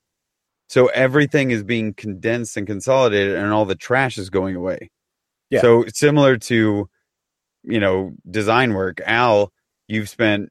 So 0.69 0.87
everything 0.87 1.51
is 1.51 1.63
being 1.63 1.93
condensed 1.95 2.57
and 2.57 2.67
consolidated 2.67 3.37
and 3.37 3.53
all 3.53 3.67
the 3.67 3.75
trash 3.75 4.17
is 4.17 4.31
going 4.31 4.57
away. 4.57 4.91
Yeah. 5.51 5.61
So 5.61 5.85
similar 5.89 6.39
to, 6.39 6.89
you 7.63 7.81
know, 7.81 8.13
design 8.29 8.75
work, 8.75 9.01
Al, 9.05 9.53
you've 9.89 10.09
spent 10.09 10.51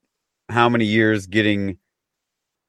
how 0.50 0.70
many 0.70 0.86
years 0.86 1.26
getting, 1.26 1.78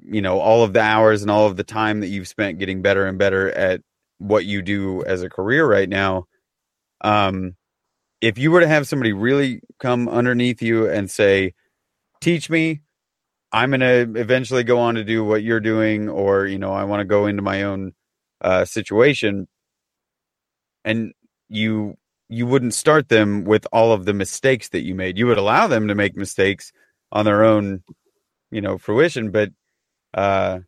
you 0.00 0.22
know, 0.22 0.40
all 0.40 0.64
of 0.64 0.72
the 0.72 0.80
hours 0.80 1.22
and 1.22 1.30
all 1.30 1.46
of 1.46 1.56
the 1.56 1.64
time 1.64 2.00
that 2.00 2.08
you've 2.08 2.28
spent 2.28 2.58
getting 2.58 2.80
better 2.80 3.06
and 3.06 3.18
better 3.18 3.50
at 3.50 3.82
what 4.18 4.46
you 4.46 4.62
do 4.62 5.04
as 5.04 5.22
a 5.22 5.28
career 5.28 5.68
right 5.68 5.88
now. 5.88 6.24
Um, 7.02 7.56
if 8.24 8.38
you 8.38 8.50
were 8.50 8.60
to 8.60 8.66
have 8.66 8.88
somebody 8.88 9.12
really 9.12 9.60
come 9.78 10.08
underneath 10.08 10.62
you 10.62 10.88
and 10.88 11.10
say, 11.10 11.52
teach 12.22 12.48
me, 12.48 12.80
I'm 13.52 13.68
going 13.70 13.80
to 13.80 14.18
eventually 14.18 14.64
go 14.64 14.78
on 14.78 14.94
to 14.94 15.04
do 15.04 15.22
what 15.22 15.42
you're 15.42 15.60
doing, 15.60 16.08
or, 16.08 16.46
you 16.46 16.58
know, 16.58 16.72
I 16.72 16.84
want 16.84 17.00
to 17.00 17.04
go 17.04 17.26
into 17.26 17.42
my 17.42 17.64
own 17.64 17.92
uh, 18.40 18.64
situation. 18.64 19.46
And 20.86 21.12
you, 21.50 21.98
you 22.30 22.46
wouldn't 22.46 22.72
start 22.72 23.10
them 23.10 23.44
with 23.44 23.66
all 23.72 23.92
of 23.92 24.06
the 24.06 24.14
mistakes 24.14 24.70
that 24.70 24.84
you 24.84 24.94
made. 24.94 25.18
You 25.18 25.26
would 25.26 25.36
allow 25.36 25.66
them 25.66 25.88
to 25.88 25.94
make 25.94 26.16
mistakes 26.16 26.72
on 27.12 27.26
their 27.26 27.44
own, 27.44 27.82
you 28.50 28.62
know, 28.62 28.78
fruition, 28.78 29.32
but, 29.32 29.50
uh, 30.14 30.60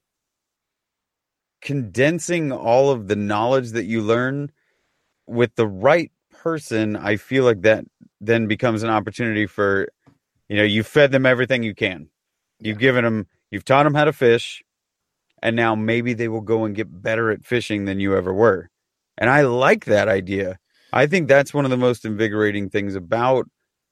condensing 1.62 2.52
all 2.52 2.90
of 2.90 3.09
the 3.09 3.16
knowledge 3.16 3.70
that 3.70 3.86
you 3.86 4.02
learn 4.02 4.52
with 5.26 5.54
the 5.54 5.66
right 5.66 6.12
person, 6.43 6.97
I 6.97 7.16
feel 7.16 7.45
like 7.45 7.62
that 7.62 7.84
then 8.20 8.47
becomes 8.47 8.82
an 8.82 8.91
opportunity 8.91 9.47
for, 9.47 9.89
you 10.49 10.57
know, 10.57 10.62
you 10.62 10.82
fed 10.82 11.12
them 11.12 11.26
everything 11.26 11.62
you 11.62 11.74
can. 11.74 12.09
You've 12.61 12.78
given 12.78 13.05
them, 13.05 13.26
you've 13.51 13.64
taught 13.64 13.84
them 13.84 13.95
how 13.95 14.05
to 14.05 14.12
fish, 14.12 14.62
and 15.43 15.55
now 15.57 15.74
maybe 15.74 16.14
they 16.14 16.28
will 16.28 16.41
go 16.41 16.64
and 16.64 16.74
get 16.74 17.03
better 17.03 17.30
at 17.30 17.45
fishing 17.45 17.84
than 17.84 18.01
you 18.01 18.16
ever 18.16 18.32
were. 18.32 18.70
And 19.18 19.30
I 19.30 19.43
like 19.43 19.84
that 19.87 20.09
idea. 20.09 20.59
I 20.93 21.07
think 21.07 21.28
that's 21.28 21.53
one 21.53 21.64
of 21.64 21.70
the 21.70 21.76
most 21.76 22.05
invigorating 22.05 22.70
things 22.70 22.95
about 22.95 23.47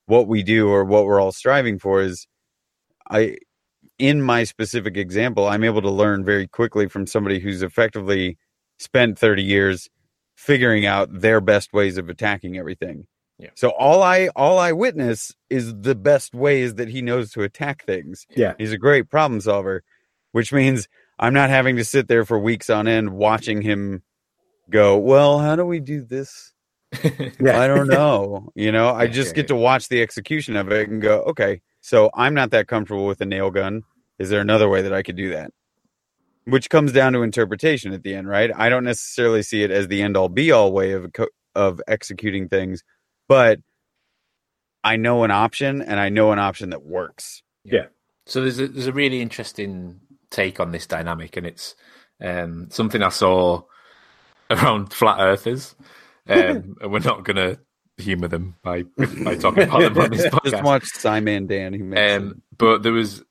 what 0.06 0.26
we 0.26 0.42
do 0.42 0.68
or 0.68 0.84
what 0.84 1.06
we're 1.06 1.20
all 1.20 1.32
striving 1.32 1.78
for 1.78 2.02
is 2.02 2.26
I 3.10 3.36
in 3.98 4.22
my 4.22 4.44
specific 4.44 4.96
example, 4.96 5.46
I'm 5.46 5.64
able 5.64 5.82
to 5.82 5.90
learn 5.90 6.24
very 6.24 6.48
quickly 6.48 6.88
from 6.88 7.06
somebody 7.06 7.38
who's 7.38 7.62
effectively 7.62 8.38
spent 8.78 9.18
30 9.18 9.42
years 9.42 9.88
figuring 10.34 10.86
out 10.86 11.08
their 11.12 11.40
best 11.40 11.72
ways 11.72 11.98
of 11.98 12.08
attacking 12.08 12.58
everything. 12.58 13.06
Yeah. 13.38 13.50
So 13.54 13.70
all 13.70 14.02
I 14.02 14.28
all 14.36 14.58
I 14.58 14.72
witness 14.72 15.32
is 15.50 15.74
the 15.80 15.94
best 15.94 16.34
ways 16.34 16.76
that 16.76 16.88
he 16.88 17.02
knows 17.02 17.32
to 17.32 17.42
attack 17.42 17.84
things. 17.84 18.26
Yeah. 18.36 18.54
He's 18.58 18.72
a 18.72 18.78
great 18.78 19.10
problem 19.10 19.40
solver, 19.40 19.82
which 20.32 20.52
means 20.52 20.88
I'm 21.18 21.34
not 21.34 21.50
having 21.50 21.76
to 21.76 21.84
sit 21.84 22.08
there 22.08 22.24
for 22.24 22.38
weeks 22.38 22.70
on 22.70 22.86
end 22.86 23.10
watching 23.10 23.62
him 23.62 24.02
go, 24.70 24.96
"Well, 24.96 25.40
how 25.40 25.56
do 25.56 25.64
we 25.64 25.80
do 25.80 26.02
this?" 26.02 26.52
Yeah. 27.40 27.60
I 27.60 27.66
don't 27.66 27.88
know. 27.88 28.50
You 28.54 28.72
know, 28.72 28.90
I 28.90 29.06
just 29.06 29.34
get 29.34 29.48
to 29.48 29.56
watch 29.56 29.88
the 29.88 30.00
execution 30.00 30.56
of 30.56 30.70
it 30.70 30.88
and 30.88 31.02
go, 31.02 31.22
okay, 31.22 31.60
so 31.80 32.10
I'm 32.14 32.34
not 32.34 32.50
that 32.50 32.68
comfortable 32.68 33.06
with 33.06 33.20
a 33.20 33.26
nail 33.26 33.50
gun. 33.50 33.82
Is 34.18 34.30
there 34.30 34.40
another 34.40 34.68
way 34.68 34.82
that 34.82 34.92
I 34.92 35.02
could 35.02 35.16
do 35.16 35.30
that? 35.30 35.50
Which 36.46 36.68
comes 36.68 36.92
down 36.92 37.14
to 37.14 37.22
interpretation 37.22 37.92
at 37.94 38.02
the 38.02 38.14
end, 38.14 38.28
right? 38.28 38.50
I 38.54 38.68
don't 38.68 38.84
necessarily 38.84 39.42
see 39.42 39.62
it 39.62 39.70
as 39.70 39.88
the 39.88 40.02
end 40.02 40.16
all 40.16 40.28
be 40.28 40.52
all 40.52 40.72
way 40.72 40.92
of 40.92 41.10
of 41.54 41.80
executing 41.88 42.48
things, 42.48 42.82
but 43.28 43.60
I 44.82 44.96
know 44.96 45.24
an 45.24 45.30
option 45.30 45.80
and 45.80 45.98
I 45.98 46.10
know 46.10 46.32
an 46.32 46.38
option 46.38 46.70
that 46.70 46.84
works. 46.84 47.42
Yeah. 47.64 47.86
So 48.26 48.42
there's 48.42 48.60
a, 48.60 48.68
there's 48.68 48.86
a 48.86 48.92
really 48.92 49.22
interesting 49.22 50.00
take 50.30 50.60
on 50.60 50.72
this 50.72 50.86
dynamic, 50.86 51.36
and 51.36 51.46
it's 51.46 51.74
um, 52.22 52.68
something 52.70 53.02
I 53.02 53.08
saw 53.08 53.62
around 54.50 54.92
flat 54.92 55.20
earthers, 55.20 55.74
um, 56.28 56.76
and 56.80 56.92
we're 56.92 56.98
not 57.00 57.24
going 57.24 57.36
to 57.36 57.58
humor 57.96 58.28
them 58.28 58.56
by 58.62 58.82
by 58.82 59.34
talking 59.36 59.64
about 59.64 59.80
them 59.80 59.98
on 59.98 60.10
this 60.10 60.26
podcast. 60.26 60.50
Just 60.50 60.64
watch 60.64 60.84
Simon 60.84 61.46
Dan. 61.46 61.72
He 61.72 61.82
makes 61.82 62.12
Um, 62.12 62.42
but 62.56 62.82
there 62.82 62.92
was 62.92 63.22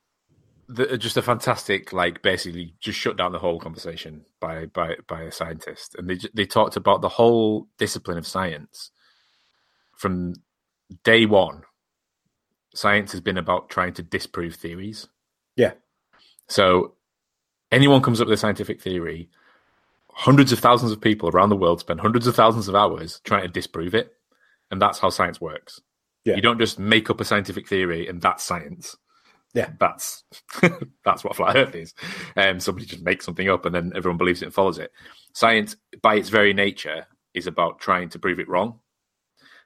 the, 0.68 0.98
just 0.98 1.16
a 1.16 1.22
fantastic, 1.22 1.92
like, 1.92 2.22
basically 2.22 2.74
just 2.80 2.98
shut 2.98 3.16
down 3.16 3.32
the 3.32 3.38
whole 3.38 3.58
conversation 3.58 4.24
by 4.40 4.66
by 4.66 4.96
by 5.06 5.22
a 5.22 5.32
scientist, 5.32 5.94
and 5.96 6.08
they 6.08 6.18
they 6.34 6.46
talked 6.46 6.76
about 6.76 7.00
the 7.00 7.08
whole 7.08 7.68
discipline 7.78 8.18
of 8.18 8.26
science 8.26 8.90
from 9.96 10.34
day 11.04 11.26
one. 11.26 11.62
Science 12.74 13.12
has 13.12 13.20
been 13.20 13.38
about 13.38 13.68
trying 13.70 13.92
to 13.94 14.02
disprove 14.02 14.56
theories. 14.56 15.08
Yeah. 15.56 15.72
So 16.48 16.94
anyone 17.70 18.02
comes 18.02 18.20
up 18.20 18.26
with 18.26 18.34
a 18.34 18.40
scientific 18.40 18.80
theory, 18.80 19.30
hundreds 20.12 20.52
of 20.52 20.58
thousands 20.58 20.92
of 20.92 21.00
people 21.00 21.28
around 21.28 21.50
the 21.50 21.56
world 21.56 21.80
spend 21.80 22.00
hundreds 22.00 22.26
of 22.26 22.34
thousands 22.34 22.68
of 22.68 22.74
hours 22.74 23.20
trying 23.24 23.42
to 23.42 23.48
disprove 23.48 23.94
it, 23.94 24.12
and 24.70 24.80
that's 24.82 24.98
how 24.98 25.10
science 25.10 25.40
works. 25.40 25.80
Yeah. 26.24 26.36
You 26.36 26.42
don't 26.42 26.58
just 26.58 26.78
make 26.78 27.10
up 27.10 27.20
a 27.20 27.24
scientific 27.24 27.68
theory 27.68 28.08
and 28.08 28.20
that's 28.20 28.42
science. 28.42 28.96
Yeah. 29.54 29.70
That's 29.78 30.24
that's 31.04 31.24
what 31.24 31.36
flat 31.36 31.56
Earth 31.56 31.74
is. 31.74 31.94
Um, 32.36 32.60
somebody 32.60 32.86
just 32.86 33.02
makes 33.02 33.24
something 33.24 33.48
up 33.48 33.64
and 33.64 33.74
then 33.74 33.92
everyone 33.94 34.18
believes 34.18 34.42
it 34.42 34.46
and 34.46 34.54
follows 34.54 34.78
it. 34.78 34.92
Science, 35.32 35.76
by 36.02 36.16
its 36.16 36.28
very 36.28 36.52
nature, 36.52 37.06
is 37.34 37.46
about 37.46 37.78
trying 37.80 38.08
to 38.10 38.18
prove 38.18 38.38
it 38.38 38.48
wrong. 38.48 38.80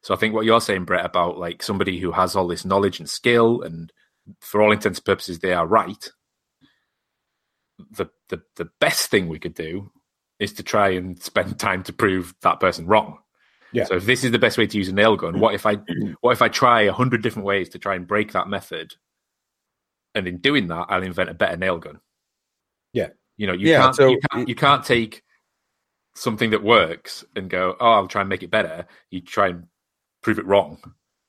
So 0.02 0.14
I 0.14 0.16
think 0.16 0.34
what 0.34 0.44
you're 0.44 0.60
saying, 0.60 0.84
Brett, 0.84 1.04
about 1.04 1.38
like 1.38 1.62
somebody 1.62 1.98
who 1.98 2.12
has 2.12 2.36
all 2.36 2.46
this 2.46 2.64
knowledge 2.64 3.00
and 3.00 3.08
skill, 3.08 3.62
and 3.62 3.92
for 4.40 4.62
all 4.62 4.72
intents 4.72 4.98
and 4.98 5.04
purposes, 5.04 5.40
they 5.40 5.52
are 5.52 5.66
right. 5.66 6.10
The 7.90 8.06
the 8.28 8.42
the 8.56 8.68
best 8.80 9.10
thing 9.10 9.28
we 9.28 9.38
could 9.38 9.54
do 9.54 9.90
is 10.38 10.52
to 10.54 10.62
try 10.62 10.90
and 10.90 11.20
spend 11.20 11.58
time 11.58 11.82
to 11.84 11.92
prove 11.92 12.34
that 12.42 12.60
person 12.60 12.86
wrong. 12.86 13.18
Yeah. 13.72 13.84
So 13.84 13.96
if 13.96 14.06
this 14.06 14.24
is 14.24 14.30
the 14.30 14.38
best 14.38 14.56
way 14.56 14.66
to 14.66 14.78
use 14.78 14.88
a 14.88 14.94
nail 14.94 15.16
gun, 15.16 15.40
what 15.40 15.54
if 15.54 15.66
I 15.66 15.74
what 16.20 16.32
if 16.32 16.42
I 16.42 16.48
try 16.48 16.82
a 16.82 16.92
hundred 16.92 17.22
different 17.22 17.46
ways 17.46 17.68
to 17.70 17.78
try 17.78 17.94
and 17.94 18.06
break 18.06 18.32
that 18.32 18.48
method, 18.48 18.94
and 20.18 20.28
in 20.28 20.38
doing 20.38 20.66
that, 20.68 20.86
I'll 20.88 21.02
invent 21.02 21.30
a 21.30 21.34
better 21.34 21.56
nail 21.56 21.78
gun. 21.78 22.00
Yeah. 22.92 23.08
You 23.36 23.46
know, 23.46 23.52
you 23.54 23.68
Yeah, 23.70 23.80
can't 23.82 23.96
so 23.96 24.08
you 24.08 24.20
can't 24.30 24.48
you 24.48 24.54
can't 24.54 24.84
take 24.84 25.22
something 26.14 26.50
that 26.50 26.62
works 26.62 27.24
and 27.36 27.48
go, 27.48 27.76
oh, 27.80 27.92
I'll 27.92 28.08
try 28.08 28.22
and 28.22 28.28
make 28.28 28.42
it 28.42 28.50
better. 28.50 28.86
You 29.10 29.20
try 29.20 29.48
and 29.48 29.66
prove 30.22 30.38
it 30.38 30.46
wrong, 30.46 30.78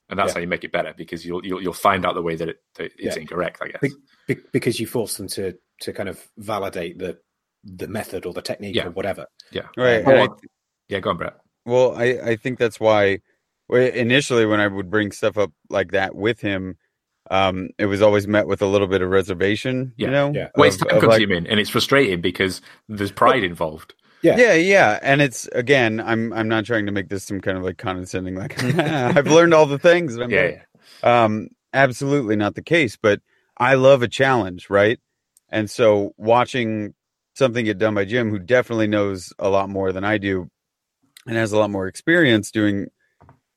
and 0.10 0.18
that's 0.18 0.30
Yeah. 0.30 0.34
how 0.36 0.40
you 0.42 0.48
make 0.48 0.64
it 0.64 0.72
better 0.72 0.94
because 0.98 1.26
you'll 1.26 1.46
you'll, 1.46 1.62
you'll 1.62 1.74
find 1.74 2.06
out 2.06 2.16
the 2.16 2.22
way 2.22 2.36
that, 2.36 2.50
it, 2.50 2.58
that 2.76 2.86
it's 2.98 3.16
Yeah. 3.16 3.22
incorrect. 3.22 3.62
I 3.62 3.68
guess. 3.70 3.82
Be- 3.82 4.34
be- 4.36 4.42
because 4.52 4.80
you 4.80 4.88
force 4.88 5.18
them 5.18 5.28
to 5.30 5.56
to 5.82 5.94
kind 5.94 6.10
of 6.10 6.28
validate 6.38 6.98
the 6.98 7.20
the 7.64 7.88
method 7.88 8.26
or 8.26 8.34
the 8.34 8.42
technique 8.42 8.76
Yeah. 8.76 8.88
or 8.88 8.92
whatever. 8.92 9.26
yeah. 9.52 9.68
Right. 9.78 10.04
And 10.06 10.32
I- 10.32 10.36
yeah. 10.88 11.00
Go 11.02 11.12
on, 11.12 11.18
Brett. 11.18 11.38
Well, 11.66 11.94
I, 11.96 12.06
I 12.24 12.36
think 12.38 12.58
that's 12.58 12.80
why 12.80 13.20
initially 13.70 14.46
when 14.48 14.60
I 14.60 14.68
would 14.68 14.90
bring 14.90 15.12
stuff 15.12 15.38
up 15.38 15.52
like 15.70 15.92
that 15.92 16.16
with 16.16 16.40
him, 16.42 16.78
um, 17.30 17.70
it 17.78 17.86
was 17.86 18.02
always 18.02 18.28
met 18.28 18.48
with 18.48 18.62
a 18.62 18.66
little 18.66 18.88
bit 18.88 19.02
of 19.02 19.10
reservation, 19.10 19.94
Yeah, 19.98 20.08
you 20.08 20.12
know? 20.12 20.32
yeah. 20.34 20.50
Well, 20.56 20.68
it's 20.68 20.78
time 20.78 20.98
of, 20.98 21.04
like- 21.04 21.20
consuming 21.20 21.48
and 21.48 21.60
it's 21.60 21.70
frustrating 21.70 22.22
because 22.22 22.62
there's 22.88 23.12
pride 23.12 23.44
involved. 23.44 23.94
Yeah. 24.22 24.36
yeah, 24.38 24.54
yeah. 24.56 25.00
And 25.02 25.22
it's 25.22 25.48
again, 25.54 26.02
I'm 26.02 26.34
I'm 26.34 26.50
not 26.50 26.66
trying 26.66 26.86
to 26.88 26.92
make 26.92 27.08
this 27.08 27.24
some 27.24 27.40
kind 27.40 27.58
of 27.58 27.64
like 27.64 27.78
condescending, 27.78 28.36
like 28.36 28.62
I've 28.78 29.28
learned 29.28 29.54
all 29.54 29.66
the 29.66 29.80
things. 29.80 30.16
and 30.16 30.24
I'm 30.26 30.30
Yeah, 30.32 30.42
like, 30.42 30.68
yeah. 31.04 31.24
um, 31.24 31.48
absolutely 31.74 32.36
not 32.36 32.56
the 32.56 32.62
case, 32.62 32.98
but 33.02 33.22
I 33.58 33.76
love 33.76 34.02
a 34.04 34.08
challenge, 34.10 34.70
right? 34.70 35.00
And 35.50 35.70
so 35.70 36.14
watching 36.18 36.94
something 37.36 37.64
get 37.64 37.78
done 37.78 37.96
by 37.96 38.04
Jim, 38.06 38.30
who 38.30 38.40
definitely 38.40 38.88
knows 38.88 39.32
a 39.40 39.48
lot 39.50 39.70
more 39.70 39.94
than 39.94 40.04
I 40.04 40.18
do 40.18 40.50
and 41.26 41.38
has 41.38 41.54
a 41.54 41.58
lot 41.58 41.70
more 41.70 41.88
experience 41.88 42.52
doing 42.52 42.88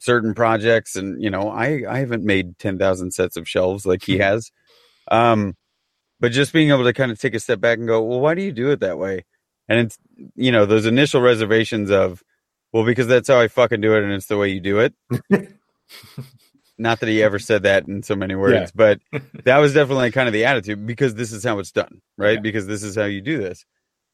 certain 0.03 0.35
projects. 0.35 0.97
And, 0.97 1.23
you 1.23 1.31
know, 1.31 1.49
I, 1.49 1.83
I 1.89 1.99
haven't 1.99 2.25
made 2.25 2.59
10,000 2.59 3.13
sets 3.13 3.37
of 3.37 3.49
shelves 3.49 3.87
like 3.87 4.03
he 4.03 4.19
has. 4.19 4.51
Um, 5.11 5.57
but 6.19 6.33
just 6.33 6.53
being 6.53 6.71
able 6.71 6.85
to 6.85 6.93
kind 6.93 7.13
of 7.13 7.21
take 7.21 7.35
a 7.35 7.41
step 7.41 7.61
back 7.61 7.79
and 7.79 7.87
go, 7.87 8.03
well, 8.03 8.21
why 8.21 8.35
do 8.35 8.43
you 8.43 8.53
do 8.53 8.71
it 8.71 8.81
that 8.81 8.99
way? 8.99 9.25
And 9.69 9.79
it's, 9.79 9.99
you 10.35 10.51
know, 10.51 10.67
those 10.67 10.87
initial 10.87 11.21
reservations 11.21 11.91
of, 11.91 12.23
well, 12.73 12.85
because 12.85 13.07
that's 13.07 13.29
how 13.29 13.39
I 13.39 13.49
fucking 13.49 13.81
do 13.81 13.95
it 13.97 14.03
and 14.03 14.13
it's 14.13 14.27
the 14.27 14.37
way 14.37 14.49
you 14.49 14.61
do 14.61 14.79
it. 14.81 14.95
Not 16.79 17.01
that 17.01 17.09
he 17.09 17.23
ever 17.23 17.39
said 17.39 17.63
that 17.63 17.87
in 17.87 18.03
so 18.03 18.17
many 18.17 18.35
words, 18.35 18.55
Yeah. 18.55 18.67
but 18.75 19.01
that 19.45 19.59
was 19.59 19.75
definitely 19.75 20.11
kind 20.11 20.27
of 20.27 20.33
the 20.33 20.47
attitude 20.47 20.85
because 20.87 21.15
this 21.15 21.31
is 21.33 21.45
how 21.45 21.59
it's 21.61 21.71
done, 21.71 22.01
right? 22.19 22.35
Yeah. 22.35 22.41
Because 22.41 22.67
this 22.67 22.83
is 22.83 22.97
how 22.97 23.05
you 23.05 23.21
do 23.21 23.39
this. 23.39 23.65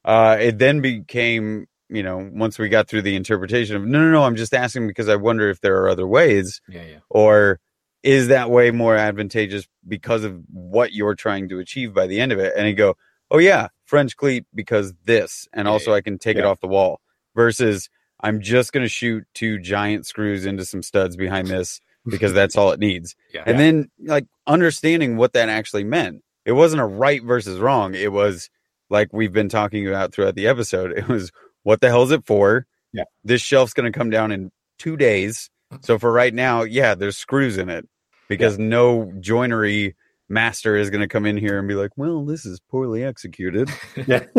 Uh, 0.04 0.36
it 0.40 0.58
then 0.58 0.80
became, 0.80 1.66
you 1.88 2.02
know, 2.02 2.28
once 2.32 2.58
we 2.58 2.68
got 2.68 2.88
through 2.88 3.02
the 3.02 3.16
interpretation 3.16 3.76
of, 3.76 3.84
no, 3.84 3.98
no, 4.00 4.10
no, 4.10 4.24
I'm 4.24 4.36
just 4.36 4.54
asking 4.54 4.86
because 4.86 5.08
I 5.08 5.16
wonder 5.16 5.48
if 5.50 5.60
there 5.60 5.80
are 5.82 5.88
other 5.88 6.06
ways, 6.06 6.60
Yeah, 6.68 6.82
yeah. 6.84 6.98
or 7.08 7.60
is 8.02 8.28
that 8.28 8.50
way 8.50 8.70
more 8.70 8.96
advantageous 8.96 9.66
because 9.86 10.24
of 10.24 10.40
what 10.52 10.92
you're 10.92 11.14
trying 11.14 11.48
to 11.48 11.58
achieve 11.58 11.94
by 11.94 12.06
the 12.06 12.20
end 12.20 12.32
of 12.32 12.38
it? 12.38 12.52
And 12.56 12.68
you 12.68 12.74
go, 12.74 12.96
oh, 13.30 13.38
yeah, 13.38 13.68
French 13.84 14.16
cleat 14.16 14.44
because 14.54 14.94
this, 15.04 15.48
and 15.52 15.66
Yeah, 15.66 15.72
also 15.72 15.92
I 15.92 16.00
can 16.00 16.18
take 16.18 16.36
it 16.36 16.44
off 16.44 16.60
the 16.60 16.68
wall 16.68 17.00
versus 17.34 17.88
I'm 18.20 18.40
just 18.40 18.72
going 18.72 18.84
to 18.84 18.88
shoot 18.88 19.24
two 19.34 19.58
giant 19.58 20.06
screws 20.06 20.44
into 20.46 20.64
some 20.64 20.82
studs 20.82 21.16
behind 21.16 21.46
this 21.48 21.80
because 22.06 22.32
that's 22.32 22.56
all 22.56 22.72
it 22.72 22.80
needs. 22.80 23.14
Yeah. 23.32 23.44
And 23.46 23.58
then 23.58 23.90
like 24.04 24.26
understanding 24.46 25.16
what 25.16 25.32
that 25.34 25.48
actually 25.48 25.84
meant. 25.84 26.22
It 26.44 26.52
wasn't 26.52 26.80
a 26.80 26.86
right 26.86 27.22
versus 27.22 27.58
wrong. 27.58 27.94
It 27.94 28.12
was 28.12 28.48
like 28.90 29.12
we've 29.12 29.32
been 29.32 29.48
talking 29.50 29.86
about 29.86 30.12
throughout 30.12 30.34
the 30.34 30.46
episode. 30.46 30.92
It 30.96 31.08
was 31.08 31.30
what 31.68 31.82
the 31.82 31.88
hell's 31.88 32.12
it 32.12 32.24
for? 32.24 32.66
Yeah. 32.94 33.04
This 33.24 33.42
shelf's 33.42 33.74
going 33.74 33.92
to 33.92 33.96
come 33.96 34.08
down 34.08 34.32
in 34.32 34.50
two 34.78 34.96
days. 34.96 35.50
Mm. 35.70 35.84
So 35.84 35.98
for 35.98 36.10
right 36.10 36.32
now, 36.32 36.62
yeah, 36.62 36.94
there's 36.94 37.18
screws 37.18 37.58
in 37.58 37.68
it 37.68 37.86
because 38.26 38.58
no 38.58 39.12
joinery 39.20 39.94
master 40.30 40.76
is 40.76 40.88
going 40.88 41.02
to 41.02 41.08
come 41.08 41.26
in 41.26 41.36
here 41.36 41.58
and 41.58 41.68
be 41.68 41.74
like, 41.74 41.90
well, 41.94 42.24
this 42.24 42.46
is 42.46 42.58
poorly 42.70 43.04
executed. 43.04 43.70
Yeah. 44.06 44.24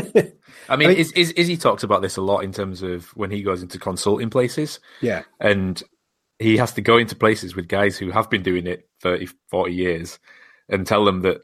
I 0.68 0.76
mean, 0.76 0.88
I 0.88 0.90
mean- 0.90 0.98
Iz, 0.98 1.12
Iz, 1.12 1.32
Izzy 1.34 1.56
talks 1.56 1.84
about 1.84 2.02
this 2.02 2.18
a 2.18 2.22
lot 2.24 2.40
in 2.40 2.52
terms 2.52 2.82
of 2.82 3.06
when 3.16 3.30
he 3.30 3.44
goes 3.44 3.62
into 3.62 3.78
consulting 3.78 4.32
places 4.32 4.80
yeah. 5.00 5.22
and 5.40 5.84
he 6.40 6.58
has 6.58 6.74
to 6.74 6.82
go 6.82 6.98
into 6.98 7.16
places 7.16 7.56
with 7.56 7.68
guys 7.68 7.96
who 7.96 8.10
have 8.10 8.32
been 8.32 8.42
doing 8.42 8.66
it 8.66 8.90
30, 9.04 9.28
40 9.52 9.72
years 9.72 10.18
and 10.68 10.88
tell 10.88 11.06
them 11.06 11.22
that 11.22 11.42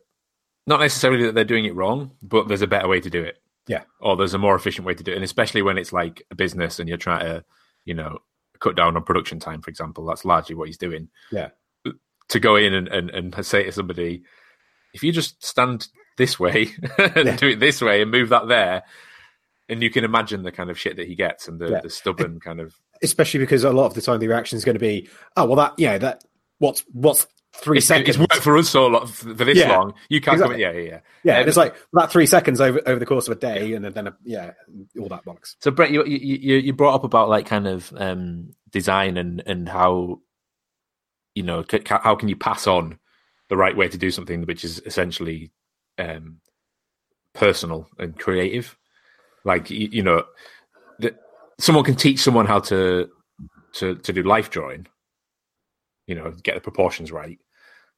not 0.66 0.80
necessarily 0.80 1.26
that 1.26 1.36
they're 1.36 1.44
doing 1.44 1.66
it 1.66 1.76
wrong, 1.76 2.10
but 2.24 2.48
there's 2.48 2.64
a 2.64 2.68
better 2.68 2.88
way 2.88 3.00
to 3.00 3.10
do 3.12 3.22
it. 3.22 3.38
Yeah. 3.68 3.84
Or 4.00 4.16
there's 4.16 4.34
a 4.34 4.38
more 4.38 4.56
efficient 4.56 4.86
way 4.86 4.94
to 4.94 5.04
do 5.04 5.12
it. 5.12 5.16
And 5.16 5.24
especially 5.24 5.62
when 5.62 5.78
it's 5.78 5.94
like 5.94 6.24
a 6.32 6.36
business 6.36 6.80
and 6.80 6.88
you're 6.88 6.98
trying 6.98 7.22
to, 7.26 7.44
you 7.86 7.94
know, 7.94 8.20
cut 8.60 8.76
down 8.76 8.96
on 8.96 9.04
production 9.04 9.40
time, 9.40 9.62
for 9.62 9.70
example, 9.70 10.06
that's 10.06 10.26
largely 10.26 10.56
what 10.56 10.68
he's 10.68 10.78
doing. 10.78 11.10
Yeah. 11.32 11.50
To 12.30 12.40
go 12.40 12.56
in 12.56 12.74
and, 12.74 12.88
and, 12.88 13.10
and 13.10 13.46
say 13.46 13.64
to 13.64 13.72
somebody, 13.72 14.24
if 14.94 15.04
you 15.04 15.12
just 15.12 15.44
stand 15.46 15.88
this 16.18 16.40
way 16.40 16.70
and 16.98 17.26
Yeah. 17.28 17.36
do 17.36 17.50
it 17.50 17.60
this 17.60 17.82
way 17.82 18.02
and 18.02 18.12
move 18.12 18.30
that 18.30 18.48
there, 18.48 18.84
and 19.68 19.82
you 19.82 19.90
can 19.90 20.04
imagine 20.04 20.44
the 20.44 20.52
kind 20.52 20.70
of 20.70 20.80
shit 20.80 20.96
that 20.98 21.08
he 21.08 21.16
gets 21.16 21.48
and 21.48 21.60
the, 21.60 21.70
Yeah. 21.72 21.82
the 21.82 21.90
stubborn 21.90 22.40
kind 22.40 22.60
of 22.60 22.76
Especially 23.04 23.40
because 23.40 23.64
a 23.64 23.72
lot 23.72 23.88
of 23.88 23.94
the 23.94 24.02
time 24.02 24.20
the 24.20 24.28
reaction 24.28 24.58
is 24.58 24.64
going 24.66 24.76
to 24.76 24.80
be, 24.80 25.10
oh 25.36 25.46
well, 25.46 25.56
that 25.58 25.74
yeah, 25.78 25.98
that 25.98 26.24
what's 26.60 26.82
what's 26.94 27.28
three 27.62 27.78
it's, 27.80 27.88
seconds. 27.88 28.10
it's 28.10 28.18
worked 28.18 28.36
for 28.44 28.58
us 28.58 28.70
so 28.70 28.88
long 28.88 29.08
for 29.08 29.34
this 29.34 29.58
Yeah, 29.58 29.78
long. 29.78 29.94
You 30.10 30.22
can't 30.22 30.36
exactly. 30.36 30.62
come 30.64 30.72
in. 30.72 30.76
Yeah, 30.76 30.82
yeah, 30.82 30.90
yeah. 30.92 31.00
yeah, 31.24 31.40
Um, 31.42 31.48
it's 31.48 31.58
like 31.58 31.76
that 31.94 32.12
three 32.12 32.26
seconds 32.26 32.62
over 32.62 32.82
over 32.86 33.00
the 33.00 33.06
course 33.06 33.28
of 33.28 33.38
a 33.38 33.40
day, 33.40 33.74
and 33.74 33.86
then 33.86 34.08
a, 34.08 34.16
yeah, 34.24 34.52
all 35.00 35.10
that 35.10 35.26
bollocks. 35.26 35.56
So 35.62 35.72
Brett, 35.72 35.92
you, 35.92 36.06
you 36.06 36.18
you 36.18 36.56
you 36.58 36.74
brought 36.74 36.96
up 36.96 37.04
about 37.04 37.30
like 37.30 37.46
kind 37.46 37.68
of 37.68 37.92
um, 37.98 38.52
design 38.72 39.18
and 39.18 39.42
and 39.46 39.68
how 39.70 40.22
you 41.34 41.44
know 41.44 41.64
c- 41.70 41.82
how 41.88 42.16
can 42.16 42.30
you 42.30 42.36
pass 42.36 42.68
on 42.68 43.00
the 43.50 43.58
right 43.58 43.76
way 43.78 43.88
to 43.88 43.98
do 43.98 44.10
something 44.12 44.44
which 44.46 44.64
is 44.64 44.82
essentially 44.86 45.52
um, 45.98 46.38
personal 47.34 47.88
and 48.00 48.18
creative. 48.18 48.76
Like 49.44 49.70
you, 49.70 49.90
you 49.92 50.02
know, 50.04 50.24
that 51.00 51.18
someone 51.60 51.84
can 51.84 51.96
teach 51.96 52.20
someone 52.20 52.48
how 52.48 52.60
to 52.62 53.10
to 53.74 53.96
to 53.96 54.14
do 54.14 54.24
life 54.24 54.50
drawing. 54.50 54.88
You 56.08 56.16
know, 56.16 56.32
get 56.44 56.56
the 56.56 56.62
proportions 56.62 57.12
right, 57.12 57.40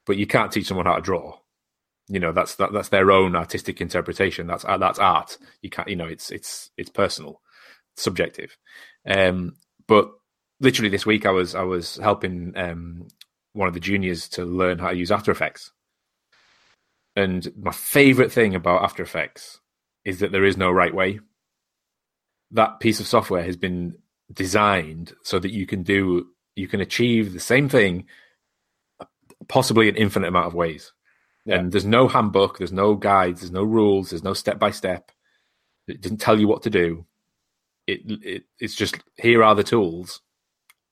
but 0.08 0.18
you 0.18 0.26
can't 0.26 0.52
teach 0.52 0.66
someone 0.66 0.88
how 0.88 0.96
to 0.96 1.02
draw. 1.02 1.38
You 2.08 2.22
know, 2.22 2.32
that's 2.32 2.56
that, 2.56 2.72
that's 2.72 2.90
their 2.90 3.12
own 3.12 3.36
artistic 3.36 3.82
interpretation. 3.82 4.48
That's 4.48 4.64
that's 4.64 4.98
art. 4.98 5.38
You 5.62 5.70
can't. 5.70 5.90
You 5.90 5.98
know, 5.98 6.08
it's 6.08 6.32
it's 6.32 6.72
it's 6.78 6.90
personal 6.90 7.42
subjective. 7.98 8.58
Um, 9.06 9.58
but 9.88 10.10
literally 10.62 10.90
this 10.90 11.06
week, 11.06 11.26
I 11.26 11.32
was 11.32 11.54
I 11.54 11.64
was 11.64 11.98
helping 11.98 12.54
um, 12.56 13.10
one 13.52 13.68
of 13.68 13.74
the 13.74 13.82
juniors 13.82 14.30
to 14.30 14.46
learn 14.46 14.80
how 14.80 14.92
to 14.92 14.96
use 14.98 15.12
After 15.12 15.32
Effects. 15.32 15.72
And 17.18 17.52
my 17.60 17.72
favorite 17.72 18.32
thing 18.32 18.56
about 18.56 18.84
After 18.84 19.04
Effects 19.04 19.60
is 20.06 20.20
that 20.20 20.32
there 20.32 20.46
is 20.46 20.56
no 20.56 20.72
right 20.72 20.96
way. 20.96 21.20
That 22.52 22.80
piece 22.80 23.02
of 23.02 23.08
software 23.08 23.44
has 23.44 23.58
been 23.58 23.98
designed 24.32 25.14
so 25.24 25.40
that 25.40 25.52
you 25.52 25.66
can 25.66 25.84
do 25.84 26.28
you 26.56 26.70
can 26.70 26.80
achieve 26.80 27.34
the 27.34 27.40
same 27.40 27.68
thing 27.68 28.06
possibly 29.48 29.90
an 29.90 29.96
infinite 29.96 30.28
amount 30.28 30.48
of 30.48 30.54
ways. 30.54 30.94
Yeah. 31.46 31.56
And 31.56 31.72
there's 31.72 31.86
no 31.86 32.08
handbook, 32.08 32.58
there's 32.58 32.74
no 32.74 32.96
guides, 32.96 33.42
there's 33.42 33.52
no 33.52 33.64
rules, 33.64 34.10
there's 34.10 34.24
no 34.24 34.34
step 34.34 34.60
by 34.60 34.72
step. 34.72 35.12
It 35.88 36.02
doesn't 36.02 36.18
tell 36.18 36.40
you 36.40 36.48
what 36.48 36.64
to 36.64 36.70
do. 36.70 37.06
It, 37.86 38.02
it 38.06 38.44
it's 38.60 38.76
just 38.76 38.98
here 39.16 39.44
are 39.44 39.56
the 39.56 39.64
tools. 39.64 40.22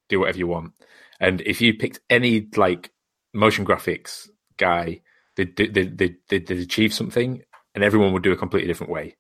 Do 0.08 0.22
whatever 0.22 0.38
you 0.38 0.48
want. 0.48 0.74
And 1.20 1.42
if 1.42 1.60
you 1.60 1.74
picked 1.74 2.00
any 2.10 2.48
like 2.56 2.92
motion 3.34 3.66
graphics 3.66 4.30
guy, 4.58 5.02
they 5.36 5.46
they 5.46 5.68
they 5.68 5.86
they 5.86 6.16
they'd 6.30 6.52
achieve 6.52 6.94
something, 6.94 7.42
and 7.74 7.84
everyone 7.84 8.14
would 8.14 8.24
do 8.24 8.32
a 8.32 8.38
completely 8.38 8.68
different 8.68 8.94
way. 8.94 9.18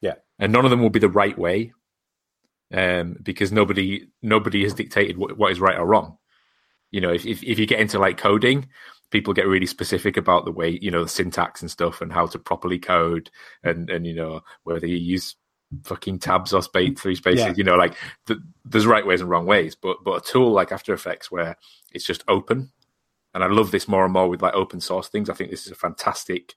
Yeah. 0.00 0.14
and 0.38 0.52
none 0.52 0.64
of 0.64 0.70
them 0.70 0.80
will 0.80 0.90
be 0.90 1.00
the 1.00 1.08
right 1.08 1.36
way, 1.36 1.72
um, 2.72 3.16
because 3.22 3.52
nobody 3.52 4.08
nobody 4.22 4.62
has 4.62 4.74
dictated 4.74 5.18
what, 5.18 5.36
what 5.36 5.52
is 5.52 5.60
right 5.60 5.76
or 5.76 5.86
wrong. 5.86 6.18
You 6.90 7.00
know, 7.00 7.12
if, 7.12 7.26
if 7.26 7.42
if 7.42 7.58
you 7.58 7.66
get 7.66 7.80
into 7.80 7.98
like 7.98 8.16
coding, 8.16 8.68
people 9.10 9.34
get 9.34 9.46
really 9.46 9.66
specific 9.66 10.16
about 10.16 10.44
the 10.44 10.52
way 10.52 10.78
you 10.80 10.90
know 10.90 11.02
the 11.02 11.08
syntax 11.08 11.60
and 11.62 11.70
stuff 11.70 12.00
and 12.00 12.12
how 12.12 12.26
to 12.26 12.38
properly 12.38 12.78
code 12.78 13.30
and 13.62 13.90
and 13.90 14.06
you 14.06 14.14
know 14.14 14.40
whether 14.64 14.86
you 14.86 14.96
use 14.96 15.36
fucking 15.84 16.18
tabs 16.18 16.54
or 16.54 16.62
space 16.62 16.98
three 16.98 17.14
spaces 17.14 17.44
Yeah. 17.44 17.54
you 17.56 17.64
know 17.64 17.74
like 17.74 17.94
th- 18.26 18.38
there's 18.64 18.86
right 18.86 19.06
ways 19.06 19.20
and 19.20 19.28
wrong 19.28 19.44
ways 19.44 19.74
but 19.74 19.98
but 20.02 20.22
a 20.26 20.32
tool 20.32 20.50
like 20.50 20.72
after 20.72 20.94
effects 20.94 21.30
where 21.30 21.56
it's 21.92 22.06
just 22.06 22.24
open 22.26 22.70
and 23.34 23.44
i 23.44 23.48
love 23.48 23.70
this 23.70 23.86
more 23.86 24.04
and 24.04 24.12
more 24.14 24.30
with 24.30 24.40
like 24.40 24.54
open 24.54 24.80
source 24.80 25.08
things. 25.08 25.28
I 25.28 25.34
think 25.34 25.50
this 25.50 25.66
is 25.66 25.72
a 25.72 25.76
fantastic 25.76 26.54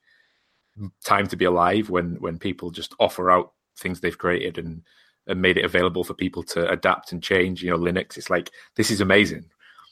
time 1.04 1.26
to 1.28 1.36
be 1.36 1.44
alive 1.44 1.90
when 1.90 2.16
when 2.20 2.38
people 2.38 2.70
just 2.70 2.94
offer 2.98 3.30
out 3.30 3.52
things 3.76 4.00
they've 4.00 4.16
created 4.16 4.56
and 4.58 4.82
and 5.26 5.40
made 5.42 5.58
it 5.58 5.64
available 5.64 6.04
for 6.04 6.14
people 6.14 6.42
to 6.42 6.68
adapt 6.70 7.12
and 7.12 7.22
change 7.22 7.62
you 7.62 7.70
know 7.70 7.78
linux. 7.78 8.16
It's 8.16 8.30
like 8.30 8.50
this 8.76 8.90
is 8.90 9.00
amazing 9.00 9.44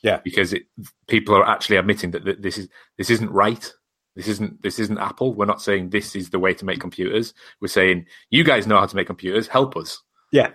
Yeah. 0.02 0.20
because 0.24 0.52
it 0.52 0.62
people 1.08 1.34
are 1.34 1.46
actually 1.46 1.76
admitting 1.76 2.10
that, 2.12 2.24
that 2.24 2.42
this 2.42 2.56
is 2.58 2.68
this 2.98 3.10
isn't 3.10 3.30
right 3.30 3.72
this 4.16 4.28
isn't 4.28 4.62
this 4.62 4.78
isn't 4.78 4.98
apple 4.98 5.34
we're 5.34 5.44
not 5.46 5.62
saying 5.62 5.90
this 5.90 6.16
is 6.16 6.30
the 6.30 6.38
way 6.38 6.52
to 6.54 6.64
make 6.64 6.80
computers 6.80 7.34
we're 7.60 7.68
saying 7.68 8.06
you 8.30 8.42
guys 8.44 8.66
know 8.66 8.78
how 8.78 8.86
to 8.86 8.96
make 8.96 9.06
computers 9.06 9.46
help 9.46 9.76
us 9.76 10.02
Yeah. 10.32 10.50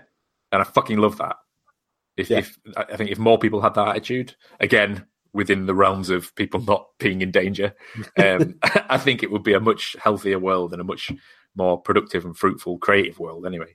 and 0.51 0.61
i 0.61 0.65
fucking 0.65 0.97
love 0.97 1.17
that 1.19 1.35
if, 2.17 2.29
Yeah. 2.29 2.39
if 2.39 2.57
i 2.75 2.95
think 2.97 3.11
if 3.11 3.19
more 3.19 3.37
people 3.37 3.61
had 3.61 3.75
that 3.75 3.87
attitude 3.89 4.35
again 4.59 5.05
within 5.33 5.65
the 5.65 5.75
realms 5.75 6.09
of 6.09 6.33
people 6.35 6.61
not 6.61 6.87
being 6.97 7.21
in 7.21 7.29
danger 7.31 7.73
um, 8.17 8.55
i 8.89 8.97
think 8.97 9.21
it 9.23 9.31
would 9.31 9.43
be 9.43 9.53
a 9.53 9.59
much 9.59 9.95
healthier 10.01 10.39
world 10.39 10.71
and 10.73 10.81
a 10.81 10.85
much 10.85 11.11
more 11.55 11.79
productive 11.79 12.25
and 12.25 12.35
fruitful 12.37 12.77
creative 12.79 13.19
world 13.19 13.45
anyway 13.45 13.73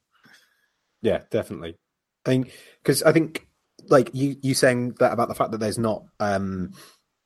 Yeah, 1.02 1.22
definitely. 1.30 1.78
I 2.26 2.30
think 2.30 2.52
because 2.82 3.02
I 3.02 3.12
think 3.12 3.46
like 3.88 4.10
you 4.12 4.36
you 4.42 4.54
saying 4.54 4.94
that 4.98 5.12
about 5.12 5.28
the 5.28 5.34
fact 5.34 5.52
that 5.52 5.58
there's 5.58 5.78
not 5.78 6.04
um 6.18 6.72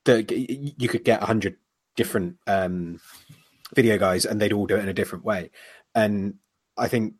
that 0.05 0.31
you 0.31 0.87
could 0.87 1.03
get 1.03 1.21
a 1.21 1.25
hundred 1.25 1.57
different 1.95 2.37
um 2.47 2.99
video 3.73 3.97
guys 3.97 4.25
and 4.25 4.39
they'd 4.39 4.53
all 4.53 4.67
do 4.67 4.75
it 4.75 4.83
in 4.83 4.89
a 4.89 4.93
different 4.93 5.25
way, 5.25 5.51
and 5.93 6.35
I 6.77 6.87
think 6.87 7.15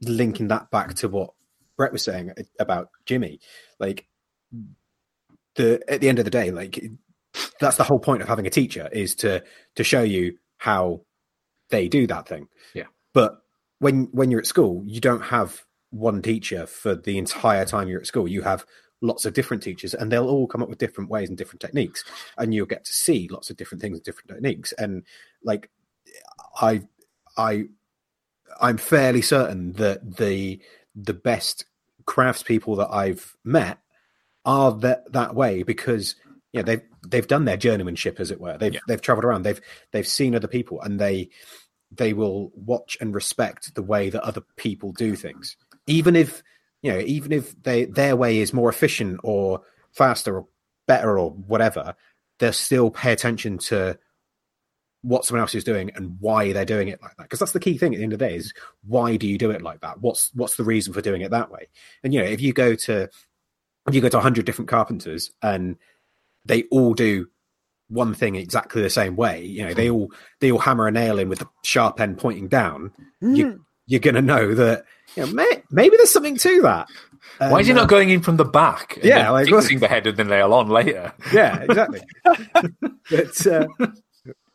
linking 0.00 0.48
that 0.48 0.70
back 0.70 0.94
to 0.94 1.08
what 1.08 1.30
Brett 1.76 1.92
was 1.92 2.02
saying 2.02 2.32
about 2.58 2.88
Jimmy, 3.06 3.40
like 3.78 4.06
the 5.54 5.82
at 5.88 6.00
the 6.00 6.08
end 6.08 6.18
of 6.18 6.24
the 6.24 6.30
day, 6.30 6.50
like 6.50 6.82
that's 7.60 7.76
the 7.76 7.84
whole 7.84 7.98
point 7.98 8.22
of 8.22 8.28
having 8.28 8.46
a 8.46 8.50
teacher 8.50 8.88
is 8.92 9.14
to 9.16 9.42
to 9.76 9.84
show 9.84 10.02
you 10.02 10.38
how 10.58 11.02
they 11.70 11.88
do 11.88 12.06
that 12.06 12.28
thing. 12.28 12.48
Yeah. 12.74 12.86
But 13.14 13.38
when 13.78 14.08
when 14.12 14.30
you're 14.30 14.40
at 14.40 14.46
school, 14.46 14.82
you 14.86 15.00
don't 15.00 15.22
have 15.22 15.64
one 15.92 16.22
teacher 16.22 16.66
for 16.66 16.94
the 16.94 17.18
entire 17.18 17.64
time 17.64 17.88
you're 17.88 18.00
at 18.00 18.06
school. 18.06 18.26
You 18.26 18.42
have 18.42 18.64
lots 19.00 19.24
of 19.24 19.34
different 19.34 19.62
teachers, 19.62 19.94
and 19.94 20.10
they'll 20.10 20.28
all 20.28 20.46
come 20.46 20.62
up 20.62 20.68
with 20.68 20.78
different 20.78 21.10
ways 21.10 21.28
and 21.28 21.38
different 21.38 21.60
techniques, 21.60 22.02
and 22.38 22.52
you'll 22.52 22.66
get 22.66 22.84
to 22.84 22.92
see 22.92 23.28
lots 23.30 23.50
of 23.50 23.56
different 23.56 23.80
things 23.82 23.98
and 23.98 24.04
different 24.04 24.28
techniques. 24.30 24.72
And 24.72 25.04
like, 25.44 25.70
I, 26.60 26.82
I, 27.36 27.64
I'm 28.60 28.76
fairly 28.78 29.22
certain 29.22 29.72
that 29.74 30.16
the 30.16 30.60
the 30.94 31.14
best 31.14 31.66
craftspeople 32.04 32.76
that 32.78 32.92
I've 32.92 33.36
met 33.44 33.78
are 34.44 34.72
that 34.72 35.10
that 35.12 35.34
way 35.34 35.62
because 35.62 36.16
you 36.52 36.60
know 36.60 36.64
they've 36.64 36.82
they've 37.06 37.26
done 37.26 37.44
their 37.44 37.56
journeymanship 37.56 38.18
as 38.20 38.30
it 38.30 38.40
were 38.40 38.58
they've 38.58 38.74
Yeah. 38.74 38.80
they've 38.88 39.00
traveled 39.00 39.24
around 39.24 39.42
they've 39.42 39.60
they've 39.92 40.06
seen 40.06 40.34
other 40.34 40.48
people 40.48 40.80
and 40.82 40.98
they 41.00 41.30
they 41.90 42.12
will 42.12 42.50
watch 42.54 42.96
and 43.00 43.14
respect 43.14 43.74
the 43.74 43.82
way 43.82 44.10
that 44.10 44.22
other 44.22 44.42
people 44.56 44.92
do 44.92 45.14
things 45.14 45.56
even 45.86 46.16
if 46.16 46.42
you 46.82 46.92
know 46.92 47.00
even 47.00 47.32
if 47.32 47.60
they 47.62 47.84
their 47.84 48.16
way 48.16 48.38
is 48.38 48.52
more 48.52 48.70
efficient 48.70 49.20
or 49.22 49.62
faster 49.92 50.38
or 50.38 50.46
better 50.86 51.18
or 51.18 51.30
whatever 51.30 51.94
they'll 52.38 52.52
still 52.52 52.90
pay 52.90 53.12
attention 53.12 53.58
to 53.58 53.96
what 55.02 55.24
someone 55.24 55.40
else 55.40 55.54
is 55.54 55.64
doing 55.64 55.90
and 55.94 56.16
why 56.20 56.52
they're 56.52 56.64
doing 56.64 56.88
it 56.88 57.02
like 57.02 57.16
that. 57.16 57.24
Because 57.24 57.40
that's 57.40 57.52
the 57.52 57.60
key 57.60 57.76
thing 57.76 57.92
at 57.92 57.98
the 57.98 58.04
end 58.04 58.12
of 58.12 58.18
the 58.20 58.26
day 58.26 58.36
is 58.36 58.54
why 58.86 59.16
do 59.16 59.26
you 59.26 59.36
do 59.36 59.50
it 59.50 59.62
like 59.62 59.80
that? 59.80 60.00
What's 60.00 60.30
what's 60.34 60.56
the 60.56 60.64
reason 60.64 60.92
for 60.92 61.00
doing 61.00 61.22
it 61.22 61.30
that 61.32 61.50
way? 61.50 61.68
And 62.02 62.14
you 62.14 62.20
know 62.20 62.26
if 62.26 62.40
you 62.40 62.52
go 62.52 62.74
to 62.74 63.08
if 63.88 63.94
you 63.94 64.00
go 64.00 64.08
to 64.08 64.16
100 64.16 64.46
different 64.46 64.68
carpenters 64.68 65.32
and 65.42 65.76
they 66.44 66.64
all 66.70 66.94
do 66.94 67.28
one 67.88 68.14
thing 68.14 68.36
exactly 68.36 68.80
the 68.80 68.88
same 68.88 69.16
way 69.16 69.44
you 69.44 69.62
know 69.62 69.74
they 69.74 69.90
all 69.90 70.10
they 70.40 70.50
all 70.50 70.58
hammer 70.58 70.86
a 70.86 70.90
nail 70.90 71.18
in 71.18 71.28
with 71.28 71.40
the 71.40 71.48
sharp 71.62 72.00
end 72.00 72.16
pointing 72.16 72.48
down 72.48 72.90
you, 73.20 73.46
mm. 73.46 73.60
you're 73.86 74.00
going 74.00 74.14
to 74.14 74.22
know 74.22 74.54
that 74.54 74.84
you 75.16 75.26
know, 75.26 75.32
may, 75.32 75.62
maybe 75.70 75.96
there's 75.96 76.12
something 76.12 76.36
to 76.38 76.62
that. 76.62 76.88
Why 77.38 77.60
is 77.60 77.66
he 77.66 77.72
uh, 77.72 77.76
not 77.76 77.88
going 77.88 78.10
in 78.10 78.20
from 78.20 78.36
the 78.36 78.44
back 78.44 78.98
yeah, 79.02 79.30
like, 79.30 79.48
fixing 79.48 79.80
the 79.80 79.88
head 79.88 80.06
and 80.06 80.16
then 80.16 80.28
nail 80.28 80.52
on 80.54 80.68
later? 80.68 81.12
Yeah 81.32 81.62
exactly. 81.62 82.00
But 83.10 83.46
uh, 83.46 83.66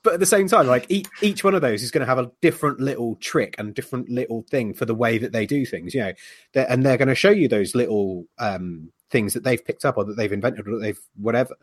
but 0.03 0.13
at 0.13 0.19
the 0.19 0.25
same 0.25 0.47
time 0.47 0.67
like 0.67 0.85
each, 0.89 1.07
each 1.21 1.43
one 1.43 1.53
of 1.53 1.61
those 1.61 1.83
is 1.83 1.91
going 1.91 2.01
to 2.01 2.07
have 2.07 2.19
a 2.19 2.31
different 2.41 2.79
little 2.79 3.15
trick 3.17 3.55
and 3.57 3.73
different 3.73 4.09
little 4.09 4.43
thing 4.43 4.73
for 4.73 4.85
the 4.85 4.95
way 4.95 5.17
that 5.17 5.33
they 5.33 5.45
do 5.45 5.65
things 5.65 5.93
you 5.93 6.01
know. 6.01 6.13
They're, 6.53 6.69
and 6.69 6.85
they're 6.85 6.97
going 6.97 7.09
to 7.09 7.15
show 7.15 7.29
you 7.29 7.47
those 7.47 7.75
little 7.75 8.25
um 8.39 8.91
things 9.09 9.33
that 9.33 9.43
they've 9.43 9.63
picked 9.63 9.85
up 9.85 9.97
or 9.97 10.05
that 10.05 10.17
they've 10.17 10.31
invented 10.31 10.67
or 10.67 10.71
that 10.71 10.81
they've 10.81 10.99
whatever. 11.15 11.55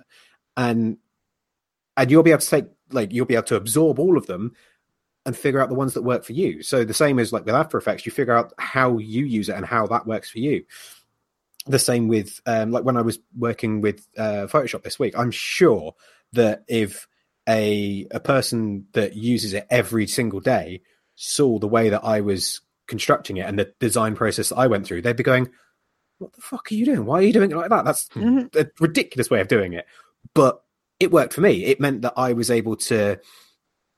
And 0.56 0.98
and 1.96 2.10
you'll 2.10 2.22
be 2.22 2.30
able 2.30 2.40
to 2.40 2.48
take 2.48 2.66
like 2.90 3.12
you'll 3.12 3.26
be 3.26 3.34
able 3.34 3.44
to 3.44 3.56
absorb 3.56 3.98
all 3.98 4.16
of 4.16 4.26
them 4.26 4.52
and 5.26 5.36
figure 5.36 5.60
out 5.60 5.68
the 5.68 5.74
ones 5.74 5.94
that 5.94 6.02
work 6.02 6.24
for 6.24 6.32
you 6.32 6.62
so 6.62 6.84
the 6.84 6.92
same 6.94 7.18
as 7.18 7.32
like 7.32 7.44
with 7.46 7.54
after 7.54 7.78
effects 7.78 8.04
you 8.04 8.12
figure 8.12 8.34
out 8.34 8.52
how 8.58 8.98
you 8.98 9.24
use 9.24 9.48
it 9.48 9.56
and 9.56 9.64
how 9.66 9.86
that 9.86 10.06
works 10.06 10.30
for 10.30 10.38
you 10.38 10.64
the 11.66 11.78
same 11.78 12.08
with 12.08 12.40
um, 12.44 12.70
like 12.72 12.84
when 12.84 12.98
I 12.98 13.00
was 13.00 13.18
working 13.38 13.80
with 13.80 14.06
uh, 14.18 14.46
Photoshop 14.48 14.82
this 14.82 14.98
week. 14.98 15.14
I'm 15.16 15.30
sure 15.30 15.94
that 16.34 16.62
if 16.68 17.08
a 17.48 18.06
a 18.10 18.20
person 18.20 18.86
that 18.92 19.16
uses 19.16 19.54
it 19.54 19.66
every 19.70 20.06
single 20.06 20.40
day 20.40 20.82
saw 21.14 21.58
the 21.58 21.66
way 21.66 21.88
that 21.88 22.04
I 22.04 22.20
was 22.20 22.60
constructing 22.86 23.38
it 23.38 23.46
and 23.46 23.58
the 23.58 23.72
design 23.80 24.14
process 24.14 24.50
that 24.50 24.56
I 24.58 24.66
went 24.66 24.86
through, 24.86 25.00
they'd 25.00 25.16
be 25.16 25.22
going, 25.22 25.48
"What 26.18 26.34
the 26.34 26.42
fuck 26.42 26.70
are 26.70 26.74
you 26.74 26.84
doing? 26.84 27.06
Why 27.06 27.20
are 27.20 27.22
you 27.22 27.32
doing 27.32 27.50
it 27.50 27.56
like 27.56 27.70
that? 27.70 27.86
That's 27.86 28.08
Mhm. 28.10 28.54
a 28.56 28.70
ridiculous 28.78 29.30
way 29.30 29.40
of 29.40 29.48
doing 29.48 29.72
it." 29.72 29.86
But 30.34 30.62
it 31.00 31.12
worked 31.12 31.32
for 31.32 31.40
me. 31.40 31.64
It 31.64 31.80
meant 31.80 32.02
that 32.02 32.12
I 32.14 32.34
was 32.34 32.50
able 32.50 32.76
to 32.76 33.18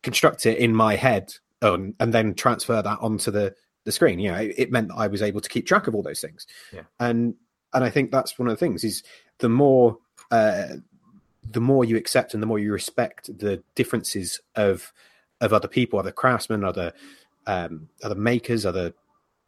construct 0.07 0.47
it 0.47 0.59
in 0.59 0.73
my 0.73 0.95
head 0.95 1.35
um, 1.63 1.93
and 1.99 2.15
then 2.15 2.33
transfer 2.33 2.81
that 2.81 2.99
onto 3.01 3.33
the 3.33 3.57
the 3.85 3.91
screen. 3.91 4.21
You 4.21 4.31
know, 4.31 4.39
it, 4.39 4.55
it 4.57 4.71
meant 4.71 4.89
that 4.89 4.95
I 4.95 5.09
was 5.09 5.21
able 5.21 5.41
to 5.41 5.49
keep 5.49 5.67
track 5.67 5.89
of 5.89 5.97
all 5.97 6.03
those 6.03 6.21
things. 6.21 6.47
Yeah. 6.73 6.83
And 7.01 7.35
and 7.75 7.83
I 7.83 7.91
think 7.91 8.13
that's 8.13 8.39
one 8.39 8.47
of 8.47 8.53
the 8.53 8.65
things 8.65 8.85
is 8.85 9.03
the 9.39 9.49
more 9.49 9.99
uh, 10.31 10.77
the 11.51 11.61
more 11.61 11.85
you 11.85 11.97
accept 11.97 12.35
and 12.35 12.43
the 12.43 12.47
more 12.47 12.61
you 12.61 12.73
respect 12.73 13.37
the 13.37 13.61
differences 13.75 14.41
of 14.55 14.93
of 15.41 15.53
other 15.53 15.67
people, 15.67 15.99
other 15.99 16.13
craftsmen, 16.13 16.63
other 16.63 16.93
um, 17.49 17.89
other 18.05 18.15
makers, 18.15 18.65
other 18.65 18.95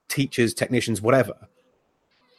teachers, 0.08 0.54
technicians, 0.54 1.00
whatever, 1.00 1.36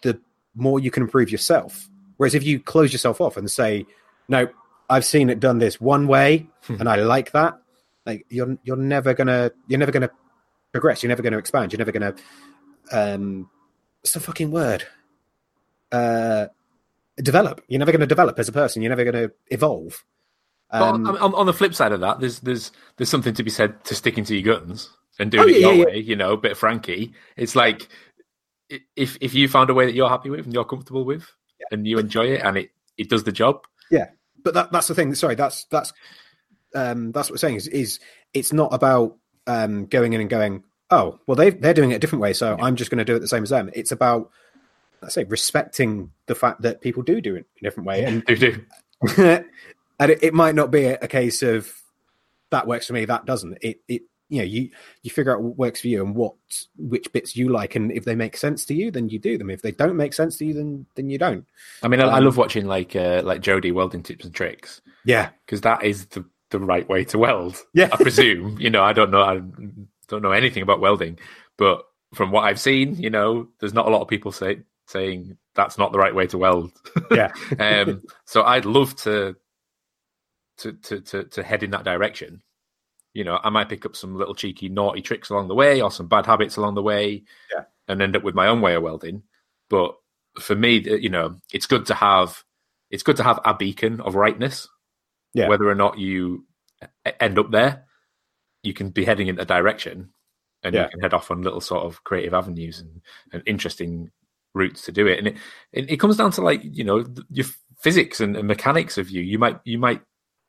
the 0.01 0.19
more 0.55 0.81
you 0.81 0.91
can 0.91 1.03
improve 1.03 1.31
yourself. 1.31 1.87
Whereas 2.17 2.35
if 2.35 2.43
you 2.43 2.59
close 2.59 2.91
yourself 2.91 3.21
off 3.21 3.37
and 3.37 3.49
say, 3.49 3.85
"No, 4.27 4.49
I've 4.89 5.05
seen 5.05 5.29
it 5.29 5.39
done 5.39 5.59
this 5.59 5.79
one 5.79 6.05
way, 6.07 6.47
and 6.67 6.89
I 6.89 6.95
like 6.97 7.31
that," 7.31 7.57
like 8.09 8.25
you're 8.29 8.57
you're 8.63 8.75
never 8.75 9.13
gonna 9.13 9.51
you're 9.67 9.79
never 9.79 9.91
gonna 9.91 10.11
progress. 10.71 11.03
You're 11.03 11.09
never 11.09 11.21
gonna 11.21 11.37
expand. 11.37 11.71
You're 11.71 11.79
never 11.79 11.91
gonna 11.91 12.15
um, 12.91 13.49
what's 14.01 14.13
the 14.13 14.19
fucking 14.19 14.51
word? 14.51 14.83
Uh, 15.91 16.47
develop. 17.17 17.61
You're 17.67 17.79
never 17.79 17.91
going 17.91 18.01
to 18.01 18.07
develop 18.07 18.39
as 18.39 18.47
a 18.47 18.51
person. 18.51 18.81
You're 18.81 18.89
never 18.89 19.03
going 19.03 19.29
to 19.29 19.33
evolve. 19.47 20.03
But 20.71 20.81
Um, 20.81 21.07
on, 21.07 21.17
on, 21.17 21.35
on 21.35 21.45
the 21.45 21.53
flip 21.53 21.73
side 21.73 21.91
of 21.91 21.99
that, 22.01 22.19
there's 22.19 22.39
there's 22.41 22.71
there's 22.97 23.09
something 23.09 23.33
to 23.33 23.43
be 23.43 23.49
said 23.49 23.83
to 23.85 23.95
sticking 23.95 24.23
to 24.25 24.35
your 24.35 24.55
guns 24.55 24.89
and 25.17 25.31
doing 25.31 25.43
Oh, 25.43 25.47
it 25.47 25.53
yeah, 25.53 25.59
your 25.59 25.73
yeah, 25.73 25.85
way. 25.85 25.97
You 25.97 26.15
know, 26.15 26.33
a 26.33 26.37
bit 26.37 26.51
of 26.51 26.57
Frankie. 26.59 27.13
It's 27.35 27.55
like 27.55 27.89
if 28.95 29.17
if 29.19 29.33
you 29.33 29.47
found 29.47 29.69
a 29.69 29.73
way 29.73 29.85
that 29.87 29.95
you're 29.95 30.09
happy 30.09 30.29
with 30.29 30.45
and 30.45 30.53
you're 30.53 30.65
comfortable 30.65 31.05
with, 31.05 31.25
and 31.71 31.87
you 31.87 31.97
enjoy 31.97 32.27
it, 32.27 32.41
and 32.43 32.57
it 32.57 32.69
it 32.97 33.09
does 33.09 33.23
the 33.23 33.31
job. 33.31 33.65
Yeah, 33.89 34.09
but 34.43 34.53
that, 34.53 34.71
that's 34.71 34.87
the 34.87 34.95
thing. 34.95 35.15
Sorry, 35.15 35.33
that's 35.33 35.65
that's 35.65 35.91
um, 36.75 37.11
that's 37.11 37.29
what 37.29 37.33
we're 37.33 37.37
saying. 37.37 37.55
Is 37.55 37.67
is 37.67 37.99
it's 38.33 38.53
not 38.53 38.73
about 38.73 39.17
um, 39.47 39.85
going 39.87 40.13
in 40.13 40.21
and 40.21 40.29
going, 40.29 40.63
oh, 40.91 41.19
well, 41.27 41.35
they 41.35 41.49
they're 41.49 41.73
doing 41.73 41.91
it 41.91 41.95
a 41.95 41.99
different 41.99 42.21
way, 42.21 42.33
so 42.33 42.57
I'm 42.59 42.75
just 42.75 42.91
going 42.91 42.99
to 42.99 43.05
do 43.05 43.15
it 43.15 43.19
the 43.19 43.27
same 43.27 43.43
as 43.43 43.49
them. 43.49 43.69
It's 43.73 43.91
about 43.91 44.31
let's 45.01 45.15
say 45.15 45.23
respecting 45.23 46.11
the 46.25 46.35
fact 46.35 46.61
that 46.61 46.81
people 46.81 47.03
do 47.03 47.21
do 47.21 47.35
it 47.35 47.45
in 47.61 47.67
a 47.67 47.69
different 47.69 47.87
way, 47.87 48.03
and 48.03 48.23
Do 48.25 48.35
do. 48.35 48.65
and 49.99 50.11
it, 50.11 50.23
it 50.23 50.33
might 50.33 50.55
not 50.55 50.71
be 50.71 50.85
a, 50.85 50.97
a 51.01 51.07
case 51.07 51.41
of 51.41 51.73
that 52.51 52.67
works 52.67 52.87
for 52.87 52.93
me. 52.93 53.05
That 53.05 53.25
doesn't. 53.25 53.57
It 53.61 53.81
it 53.87 54.01
you 54.27 54.39
know 54.39 54.43
you 54.45 54.69
you 55.01 55.09
figure 55.09 55.33
out 55.33 55.41
what 55.41 55.57
works 55.57 55.81
for 55.81 55.87
you 55.87 56.03
and 56.05 56.15
what 56.15 56.35
which 56.77 57.11
bits 57.13 57.35
you 57.35 57.49
like, 57.49 57.75
and 57.75 57.91
if 57.91 58.05
they 58.05 58.15
make 58.15 58.37
sense 58.37 58.65
to 58.65 58.73
you, 58.73 58.91
then 58.91 59.09
you 59.09 59.19
do 59.19 59.37
them. 59.37 59.49
If 59.49 59.61
they 59.61 59.71
don't 59.71 59.95
make 59.95 60.13
sense 60.13 60.37
to 60.37 60.45
you, 60.45 60.53
then 60.53 60.85
then 60.95 61.09
you 61.09 61.17
don't. 61.17 61.45
I 61.81 61.87
mean, 61.87 62.01
I, 62.01 62.05
I 62.05 62.17
Um, 62.17 62.25
love 62.25 62.37
watching 62.37 62.65
like 62.67 62.95
uh, 62.95 63.21
like 63.23 63.41
Jody 63.41 63.71
welding 63.71 64.03
tips 64.03 64.25
and 64.25 64.33
tricks 64.33 64.81
Yeah, 65.05 65.29
because 65.45 65.61
that 65.61 65.83
is 65.83 66.05
the 66.07 66.25
the 66.51 66.59
right 66.59 66.87
way 66.89 67.03
to 67.05 67.17
weld. 67.17 67.57
Yeah. 67.73 67.89
I 67.91 67.97
presume. 67.97 68.59
you 68.59 68.69
know, 68.69 68.83
I 68.83 68.93
don't 68.93 69.11
know. 69.11 69.21
I 69.21 69.41
don't 70.07 70.21
know 70.21 70.31
anything 70.31 70.63
about 70.63 70.79
welding, 70.79 71.19
but 71.57 71.83
from 72.13 72.31
what 72.31 72.43
I've 72.43 72.59
seen, 72.59 72.95
you 72.95 73.09
know, 73.09 73.47
there's 73.59 73.73
not 73.73 73.87
a 73.87 73.89
lot 73.91 74.01
of 74.01 74.07
people 74.07 74.31
say 74.31 74.61
saying 74.87 75.37
that's 75.53 75.77
not 75.77 75.91
the 75.91 75.99
right 75.99 76.15
way 76.15 76.25
to 76.27 76.37
weld. 76.37 76.71
yeah, 77.11 77.31
um, 77.59 78.01
so 78.25 78.43
I'd 78.43 78.65
love 78.65 78.95
to, 78.97 79.35
to 80.57 80.73
to 80.73 81.01
to 81.01 81.23
to 81.25 81.43
head 81.43 81.63
in 81.63 81.71
that 81.71 81.83
direction. 81.85 82.41
You 83.13 83.23
know, 83.23 83.39
I 83.43 83.49
might 83.49 83.69
pick 83.69 83.85
up 83.85 83.95
some 83.95 84.15
little 84.15 84.35
cheeky 84.35 84.69
naughty 84.69 85.01
tricks 85.01 85.29
along 85.29 85.47
the 85.47 85.55
way, 85.55 85.81
or 85.81 85.91
some 85.91 86.07
bad 86.07 86.25
habits 86.25 86.57
along 86.57 86.75
the 86.75 86.83
way, 86.83 87.23
Yeah. 87.53 87.63
and 87.87 88.01
end 88.01 88.15
up 88.15 88.23
with 88.23 88.35
my 88.35 88.47
own 88.47 88.61
way 88.61 88.75
of 88.75 88.83
welding. 88.83 89.23
But 89.69 89.95
for 90.39 90.55
me, 90.55 90.77
you 90.77 91.09
know, 91.09 91.35
it's 91.53 91.65
good 91.65 91.85
to 91.87 91.93
have 91.93 92.43
it's 92.89 93.03
good 93.03 93.17
to 93.17 93.23
have 93.23 93.39
a 93.45 93.53
beacon 93.53 94.01
of 94.01 94.15
rightness. 94.15 94.67
Yeah. 95.33 95.47
Whether 95.47 95.69
or 95.69 95.75
not 95.75 95.97
you 95.99 96.45
end 97.19 97.37
up 97.39 97.51
there, 97.51 97.85
you 98.63 98.73
can 98.73 98.89
be 98.89 99.05
heading 99.05 99.27
in 99.27 99.39
a 99.39 99.45
direction, 99.45 100.09
and 100.63 100.73
Yeah. 100.75 100.83
you 100.85 100.89
can 100.89 100.99
head 101.01 101.13
off 101.13 101.29
on 101.31 101.41
little 101.41 101.61
sort 101.61 101.85
of 101.85 102.03
creative 102.03 102.33
avenues 102.33 102.79
and, 102.79 103.01
and 103.31 103.43
interesting 103.45 104.11
routes 104.55 104.81
to 104.85 104.91
do 104.91 105.05
it. 105.07 105.19
And 105.19 105.27
it, 105.27 105.37
it, 105.71 105.91
it 105.91 105.97
comes 105.97 106.17
down 106.17 106.31
to 106.31 106.41
like 106.41 106.61
you 106.63 106.83
know 106.83 107.05
your 107.29 107.45
physics 107.79 108.19
and, 108.19 108.35
and 108.35 108.47
mechanics 108.47 108.97
of 108.97 109.09
you. 109.09 109.21
You 109.21 109.37
might 109.39 109.59
you 109.63 109.77
might 109.77 110.01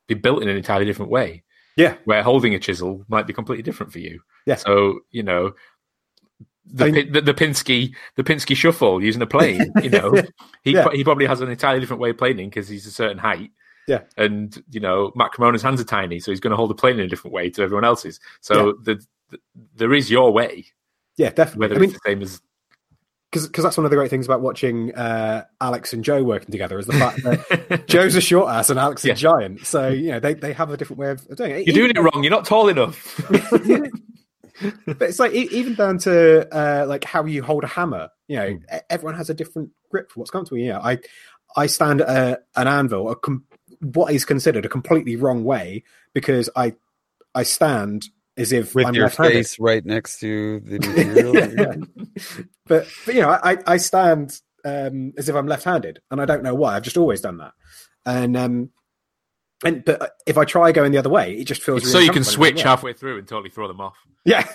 be 0.09 0.15
built 0.15 0.43
in 0.43 0.49
an 0.49 0.57
entirely 0.57 0.87
different 0.87 1.11
way. 1.11 1.45
Yeah. 1.77 1.95
where 2.05 2.23
holding 2.23 2.55
a 2.55 2.59
chisel 2.59 3.05
might 3.09 3.27
be 3.27 3.33
completely 3.33 3.63
different 3.63 3.93
for 3.93 4.01
you. 4.01 4.21
Yeah. 4.47 4.57
So 4.57 5.01
you 5.11 5.23
know. 5.23 5.53
The, 6.73 6.85
I 6.87 6.91
mean- 6.91 7.13
the 7.13 7.21
the 7.21 7.35
Pinsky 7.35 7.95
the 8.17 8.23
Pinsky 8.25 8.55
shuffle 8.57 9.03
using 9.03 9.23
a 9.23 9.27
plane, 9.27 9.73
you 9.83 9.91
know, 9.91 10.13
he 10.63 10.73
Yeah. 10.73 10.89
he 10.93 11.05
probably 11.05 11.27
has 11.27 11.41
an 11.41 11.49
entirely 11.51 11.81
different 11.81 12.01
way 12.01 12.11
of 12.11 12.19
planing 12.19 12.49
because 12.49 12.69
he's 12.69 12.87
a 12.87 12.91
certain 12.93 13.19
height. 13.19 13.51
Yeah. 13.89 14.03
and 14.17 14.63
you 14.71 14.81
know, 14.81 15.11
Matt 15.17 15.33
Cremona's 15.33 15.63
hands 15.63 15.81
are 15.81 15.85
tiny, 15.85 16.21
so 16.21 16.31
he's 16.31 16.41
going 16.41 16.51
to 16.53 16.57
hold 16.57 16.71
the 16.71 16.75
plane 16.75 16.95
in 16.99 17.07
a 17.07 17.09
different 17.09 17.35
way 17.35 17.51
to 17.51 17.63
everyone 17.63 17.85
else's. 17.85 18.21
So 18.41 18.75
the, 18.83 19.05
the 19.31 19.39
there 19.75 19.93
is 19.95 20.11
your 20.11 20.33
way, 20.33 20.67
yeah, 21.17 21.31
definitely. 21.31 21.61
whether 21.61 21.75
I 21.77 21.79
mean, 21.79 21.91
it's 21.91 21.99
the 22.03 22.09
same 22.11 22.23
as 22.23 22.41
because 23.33 23.63
that's 23.63 23.77
one 23.77 23.85
of 23.85 23.91
the 23.91 23.97
great 23.97 24.11
things 24.11 24.27
about 24.27 24.41
watching 24.41 24.93
uh, 24.95 25.45
Alex 25.61 25.93
and 25.93 26.03
Joe 26.05 26.23
working 26.25 26.51
together 26.51 26.81
is 26.81 26.87
the 26.87 26.95
fact 26.95 27.23
that 27.23 27.85
Joe's 27.89 28.17
a 28.17 28.21
short 28.21 28.49
ass 28.53 28.71
and 28.71 28.79
Alex 28.79 29.03
is 29.03 29.07
Yeah. 29.07 29.13
a 29.13 29.17
giant. 29.17 29.67
So 29.67 29.89
you 29.89 30.11
know 30.11 30.19
they, 30.21 30.35
they 30.35 30.53
have 30.53 30.71
a 30.71 30.77
different 30.77 30.99
way 30.99 31.11
of 31.11 31.37
doing 31.37 31.53
it. 31.53 31.67
you're 31.67 31.75
doing 31.75 31.91
it 31.91 31.99
wrong. 32.01 32.25
You're 32.25 32.33
not 32.33 32.45
tall 32.45 32.69
enough. 32.69 33.21
but 34.87 35.03
it's 35.03 35.19
like 35.19 35.33
even 35.33 35.75
down 35.75 35.99
to 35.99 36.47
uh, 36.55 36.87
like 36.87 37.05
how 37.05 37.25
you 37.25 37.43
hold 37.43 37.65
a 37.65 37.69
hammer. 37.69 38.09
You 38.29 38.37
know, 38.37 38.49
Hmm. 38.51 38.77
everyone 38.91 39.15
has 39.17 39.31
a 39.31 39.35
different 39.35 39.71
grip 39.91 40.11
for 40.11 40.21
what's 40.21 40.31
comfortable. 40.31 40.59
You 40.59 40.71
know, 40.73 40.81
I 40.81 40.99
I 41.57 41.67
stand 41.67 42.01
at 42.01 42.09
a, 42.09 42.41
an 42.57 42.67
anvil, 42.69 43.11
a 43.11 43.17
com- 43.17 43.45
what 43.81 44.13
is 44.13 44.25
considered 44.25 44.65
a 44.65 44.69
completely 44.69 45.17
wrong 45.17 45.45
way 45.45 45.85
because 46.15 46.51
I 46.55 46.75
I 47.35 47.43
stand 47.43 48.09
as 48.37 48.53
if 48.53 48.75
with 48.75 48.87
I'm 48.87 48.95
your 48.95 49.09
face 49.09 49.59
right 49.59 49.85
next 49.85 50.21
to 50.21 50.61
the 50.61 50.79
material. 50.89 51.35
Yeah. 51.35 52.35
But, 52.67 52.89
but 53.05 53.15
you 53.15 53.21
know, 53.21 53.31
I, 53.31 53.59
I 53.67 53.77
stand 53.77 54.41
um, 54.65 55.13
as 55.17 55.29
if 55.29 55.35
I'm 55.35 55.47
left-handed, 55.47 56.01
and 56.11 56.21
I 56.21 56.25
don't 56.25 56.43
know 56.43 56.55
why. 56.55 56.77
I've 56.77 56.83
just 56.83 56.97
always 56.97 57.21
done 57.21 57.39
that. 57.39 57.53
And 58.07 58.37
um, 58.37 58.71
and 59.65 59.85
but 59.85 60.13
if 60.27 60.39
I 60.39 60.45
try 60.45 60.73
going 60.73 60.93
the 60.93 60.99
other 60.99 61.11
way, 61.11 61.35
it 61.35 61.45
just 61.45 61.63
feels 61.63 61.91
so 61.91 61.99
you 61.99 62.07
can 62.07 62.19
uncomfortable. 62.19 62.47
switch 62.47 62.63
halfway 62.63 62.93
through 62.93 63.19
and 63.19 63.29
totally 63.29 63.51
throw 63.51 63.69
them 63.69 63.81
off. 63.81 63.97
Yeah. 64.25 64.47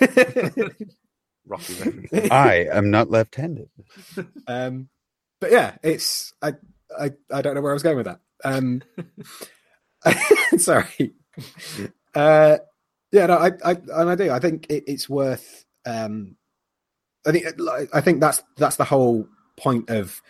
Rocky 1.46 1.74
reference. 1.74 2.30
I 2.30 2.66
am 2.72 2.90
not 2.90 3.08
left-handed. 3.08 3.68
um, 4.48 4.88
but 5.40 5.52
yeah, 5.52 5.76
it's 5.82 6.32
I, 6.42 6.54
I 6.98 7.12
I 7.32 7.42
don't 7.42 7.54
know 7.54 7.60
where 7.60 7.72
I 7.72 7.74
was 7.74 7.84
going 7.84 7.96
with 7.96 8.06
that. 8.06 8.20
Um, 8.46 8.82
sorry. 10.58 11.14
Uh, 12.14 12.58
yeah, 13.12 13.26
no, 13.26 13.36
I, 13.36 13.50
I 13.64 13.72
and 13.72 14.10
I 14.10 14.14
do. 14.14 14.30
I 14.30 14.38
think 14.38 14.66
it, 14.70 14.84
it's 14.86 15.08
worth. 15.08 15.64
Um, 15.84 16.36
I 17.26 17.32
think 17.32 17.46
I 17.92 18.00
think 18.00 18.20
that's 18.20 18.42
that's 18.56 18.76
the 18.76 18.84
whole 18.84 19.26
point 19.56 19.90
of 19.90 20.22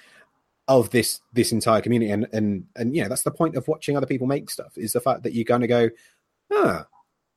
of 0.67 0.91
this 0.91 1.21
this 1.33 1.53
entire 1.53 1.81
community, 1.81 2.11
and 2.11 2.27
and 2.33 2.65
and 2.75 2.95
yeah, 2.95 3.09
that's 3.09 3.23
the 3.23 3.31
point 3.31 3.57
of 3.57 3.69
watching 3.69 3.97
other 3.97 4.07
people 4.07 4.27
make 4.27 4.51
stuff 4.51 4.73
is 4.77 4.93
the 4.93 5.01
fact 5.01 5.23
that 5.23 5.35
you're 5.35 5.45
going 5.45 5.61
to 5.61 5.67
go, 5.67 5.91
ah, 6.53 6.87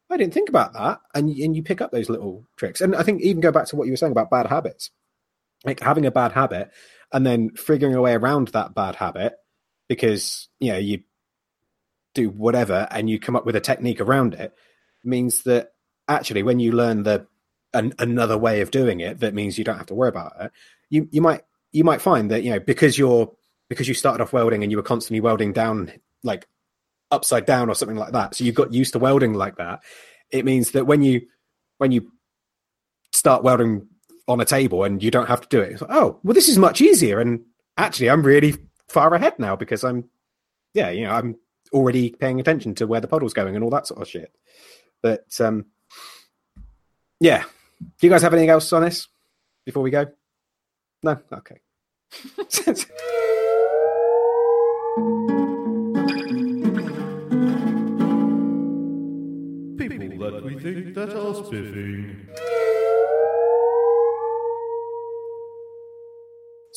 I 0.09 0.17
didn't 0.17 0.33
think 0.33 0.49
about 0.49 0.73
that, 0.73 1.01
and 1.13 1.29
and 1.29 1.55
you 1.55 1.61
pick 1.61 1.81
up 1.81 1.91
those 1.91 2.09
little 2.09 2.45
tricks. 2.57 2.79
And 2.81 2.95
I 2.95 3.03
think 3.03 3.21
even 3.21 3.41
go 3.41 3.51
back 3.51 3.65
to 3.67 3.75
what 3.75 3.85
you 3.85 3.93
were 3.93 3.97
saying 3.97 4.13
about 4.13 4.31
bad 4.31 4.47
habits, 4.47 4.91
like 5.65 5.81
having 5.81 6.05
a 6.05 6.11
bad 6.11 6.31
habit 6.31 6.71
and 7.11 7.25
then 7.25 7.49
figuring 7.51 7.95
a 7.95 8.01
way 8.01 8.13
around 8.13 8.49
that 8.49 8.73
bad 8.73 8.95
habit 8.95 9.33
because 9.89 10.47
you 10.59 10.71
know 10.71 10.77
you 10.77 11.01
do 12.13 12.29
whatever 12.29 12.87
and 12.91 13.09
you 13.09 13.19
come 13.19 13.35
up 13.35 13.45
with 13.45 13.55
a 13.55 13.61
technique 13.61 13.99
around 13.99 14.33
it 14.35 14.53
means 15.03 15.43
that 15.43 15.73
actually 16.07 16.43
when 16.43 16.59
you 16.59 16.71
learn 16.71 17.03
the 17.03 17.27
an, 17.73 17.93
another 17.99 18.37
way 18.37 18.61
of 18.61 18.71
doing 18.71 19.01
it 19.01 19.19
that 19.19 19.33
means 19.33 19.57
you 19.57 19.63
don't 19.63 19.77
have 19.77 19.87
to 19.87 19.93
worry 19.93 20.09
about 20.09 20.33
it 20.39 20.51
you 20.89 21.07
you 21.11 21.21
might 21.21 21.41
you 21.71 21.83
might 21.83 22.01
find 22.01 22.31
that 22.31 22.43
you 22.43 22.51
know 22.51 22.59
because 22.59 22.97
you're 22.97 23.31
because 23.67 23.87
you 23.87 23.93
started 23.93 24.23
off 24.23 24.33
welding 24.33 24.63
and 24.63 24.71
you 24.71 24.77
were 24.77 24.83
constantly 24.83 25.19
welding 25.19 25.53
down 25.53 25.91
like 26.23 26.47
upside 27.11 27.45
down 27.45 27.69
or 27.69 27.75
something 27.75 27.97
like 27.97 28.13
that 28.13 28.33
so 28.33 28.43
you 28.43 28.51
got 28.51 28.73
used 28.73 28.93
to 28.93 28.99
welding 28.99 29.33
like 29.33 29.57
that 29.57 29.81
it 30.31 30.45
means 30.45 30.71
that 30.71 30.85
when 30.85 31.03
you 31.03 31.21
when 31.77 31.91
you 31.91 32.11
start 33.11 33.43
welding 33.43 33.87
on 34.27 34.39
a 34.39 34.45
table 34.45 34.83
and 34.83 35.01
you 35.01 35.09
don't 35.09 35.27
have 35.27 35.41
to 35.41 35.47
do 35.49 35.61
it 35.61 35.79
like, 35.81 35.91
oh 35.91 36.19
well 36.23 36.33
this 36.33 36.49
is 36.49 36.57
much 36.57 36.81
easier 36.81 37.19
and 37.19 37.41
actually 37.77 38.09
i'm 38.09 38.23
really 38.23 38.55
far 38.89 39.13
ahead 39.13 39.37
now 39.39 39.55
because 39.55 39.83
i'm 39.83 40.09
yeah 40.73 40.89
you 40.89 41.03
know 41.03 41.11
i'm 41.11 41.35
already 41.73 42.11
paying 42.11 42.39
attention 42.39 42.73
to 42.75 42.87
where 42.87 43.01
the 43.01 43.07
puddle's 43.07 43.33
going 43.33 43.55
and 43.55 43.63
all 43.63 43.69
that 43.69 43.87
sort 43.87 44.01
of 44.01 44.07
shit. 44.07 44.33
But 45.01 45.25
um 45.39 45.65
yeah. 47.19 47.43
Do 47.81 48.07
you 48.07 48.09
guys 48.09 48.21
have 48.23 48.33
anything 48.33 48.49
else 48.49 48.71
on 48.73 48.83
this 48.83 49.07
before 49.65 49.83
we 49.83 49.91
go? 49.91 50.07
No? 51.03 51.17
Okay. 51.31 51.59
People 59.77 60.31
that 60.31 60.43
we 60.43 60.59
think 60.59 60.93
that 60.95 61.15
are 61.15 61.35
spiffing. 61.35 62.27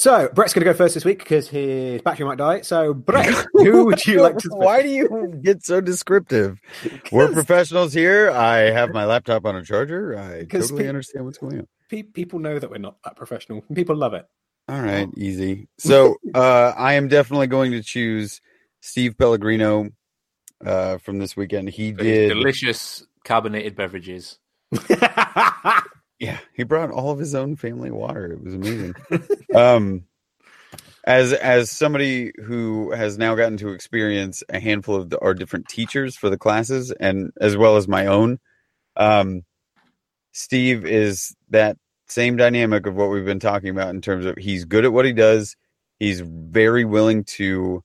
So 0.03 0.29
brett's 0.35 0.53
going 0.53 0.65
to 0.65 0.73
go 0.73 0.77
first 0.77 0.95
this 0.95 1.05
week 1.05 1.21
because 1.21 1.49
his 1.49 2.03
battery 2.03 2.27
might 2.27 2.37
die 2.37 2.61
so 2.63 2.93
brett 2.93 3.47
who 3.53 3.85
would 3.85 4.05
you 4.05 4.21
like 4.21 4.37
to 4.37 4.49
Why 4.49 4.83
do 4.87 4.89
you 4.89 5.41
get 5.45 5.65
so 5.65 5.81
descriptive? 5.81 6.61
We're 7.13 7.33
professionals 7.33 7.93
here. 7.93 8.29
I 8.33 8.73
have 8.73 8.91
my 8.91 9.05
laptop 9.05 9.47
on 9.47 9.55
a 9.55 9.63
charger. 9.63 10.19
I 10.19 10.45
totally 10.45 10.83
pe- 10.83 10.89
understand 10.89 11.25
what's 11.25 11.39
going 11.39 11.61
on. 11.61 11.69
Pe- 11.89 12.03
people 12.03 12.41
know 12.41 12.59
that 12.59 12.69
we're 12.69 12.79
not 12.79 12.97
that 13.05 13.15
professional 13.15 13.63
people 13.73 13.95
love 13.95 14.15
it 14.15 14.27
All 14.69 14.81
right, 14.81 15.09
easy. 15.17 15.69
So 15.79 16.17
uh, 16.35 16.73
I 16.77 16.95
am 16.95 17.07
definitely 17.07 17.47
going 17.47 17.71
to 17.71 17.83
choose 17.83 18.41
Steve 18.81 19.17
Pellegrino 19.17 19.91
uh, 20.67 20.99
from 20.99 21.21
this 21.21 21.37
weekend. 21.37 21.69
He 21.71 21.93
did. 21.93 22.31
delicious 22.31 23.07
carbonated 23.23 23.77
beverages. 23.77 24.41
Yeah, 26.23 26.39
he 26.53 26.63
brought 26.63 26.93
all 26.93 27.11
of 27.11 27.19
his 27.19 27.35
own 27.35 27.57
family 27.57 27.91
water. 27.91 28.31
It 28.31 28.45
was 28.45 28.55
amazing. 28.55 28.95
um, 29.57 30.05
as 31.03 31.33
as 31.33 31.69
somebody 31.69 32.31
who 32.45 32.93
has 32.93 33.19
now 33.19 33.35
gotten 33.35 33.57
to 33.57 33.71
experience 33.71 34.45
a 34.49 34.61
handful 34.61 34.95
of 34.95 35.11
the, 35.11 35.19
our 35.19 35.35
different 35.35 35.67
teachers 35.67 36.15
for 36.15 36.31
the 36.31 36.39
classes, 36.39 36.93
and 36.93 37.33
as 37.41 37.57
well 37.57 37.77
as 37.77 37.89
my 37.89 38.07
own, 38.07 38.39
um, 38.97 39.43
Steve 40.31 40.87
is 40.87 41.35
that 41.51 41.77
same 42.07 42.37
dynamic 42.37 42.87
of 42.87 42.95
what 42.95 43.11
we've 43.11 43.25
been 43.25 43.41
talking 43.41 43.71
about 43.71 43.93
in 43.93 44.01
terms 44.01 44.25
of 44.25 44.37
he's 44.39 44.65
good 44.65 44.85
at 44.85 44.93
what 44.93 45.05
he 45.05 45.13
does. 45.13 45.57
He's 45.99 46.21
very 46.21 46.85
willing 46.85 47.25
to 47.25 47.83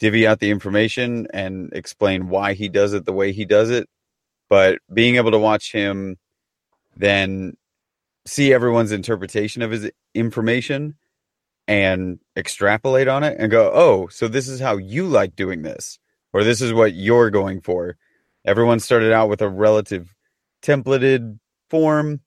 divvy 0.00 0.26
out 0.26 0.40
the 0.40 0.50
information 0.50 1.28
and 1.32 1.72
explain 1.72 2.30
why 2.30 2.54
he 2.54 2.68
does 2.68 2.94
it 2.94 3.04
the 3.04 3.12
way 3.12 3.30
he 3.30 3.44
does 3.44 3.70
it. 3.70 3.88
But 4.48 4.80
being 4.92 5.14
able 5.14 5.30
to 5.30 5.38
watch 5.38 5.70
him 5.70 6.16
then 6.96 7.56
see 8.26 8.52
everyone's 8.52 8.92
interpretation 8.92 9.62
of 9.62 9.70
his 9.70 9.90
information 10.14 10.96
and 11.68 12.18
extrapolate 12.36 13.08
on 13.08 13.22
it 13.24 13.36
and 13.38 13.50
go, 13.50 13.70
oh, 13.72 14.08
so 14.08 14.28
this 14.28 14.48
is 14.48 14.60
how 14.60 14.76
you 14.76 15.06
like 15.06 15.34
doing 15.36 15.62
this, 15.62 15.98
or 16.32 16.44
this 16.44 16.60
is 16.60 16.72
what 16.72 16.94
you're 16.94 17.30
going 17.30 17.60
for. 17.60 17.96
Everyone 18.44 18.80
started 18.80 19.12
out 19.12 19.28
with 19.28 19.42
a 19.42 19.48
relative 19.48 20.14
templated 20.62 21.38
form, 21.70 22.20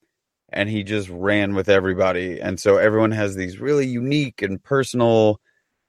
and 0.52 0.70
he 0.70 0.84
just 0.84 1.10
ran 1.10 1.54
with 1.54 1.70
everybody. 1.70 2.40
And 2.40 2.60
so 2.60 2.78
everyone 2.78 3.12
has 3.12 3.36
these 3.36 3.60
really 3.60 3.88
unique 3.88 4.42
and 4.42 4.62
personal 4.62 5.40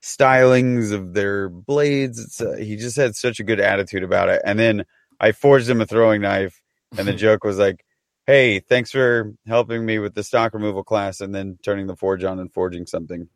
stylings 0.01 0.91
of 0.91 1.13
their 1.13 1.49
blades. 1.49 2.19
It's, 2.19 2.41
uh, 2.41 2.55
he 2.57 2.75
just 2.75 2.95
had 2.95 3.15
such 3.15 3.39
a 3.39 3.43
good 3.43 3.59
attitude 3.59 4.03
about 4.03 4.29
it. 4.29 4.41
And 4.45 4.57
then 4.57 4.85
I 5.19 5.31
forged 5.31 5.69
him 5.69 5.81
a 5.81 5.85
throwing 5.85 6.21
knife, 6.21 6.61
and 6.97 7.07
the 7.07 7.13
joke 7.27 7.43
was 7.43 7.57
like, 7.57 7.83
"Hey, 8.27 8.59
thanks 8.59 8.91
for 8.91 9.33
helping 9.47 9.85
me 9.85 9.99
with 9.99 10.13
the 10.15 10.23
stock 10.23 10.53
removal 10.53 10.83
class," 10.83 11.21
and 11.21 11.33
then 11.33 11.57
turning 11.63 11.87
the 11.87 11.95
forge 11.95 12.23
on 12.23 12.39
and 12.39 12.51
forging 12.53 12.85
something, 12.85 13.27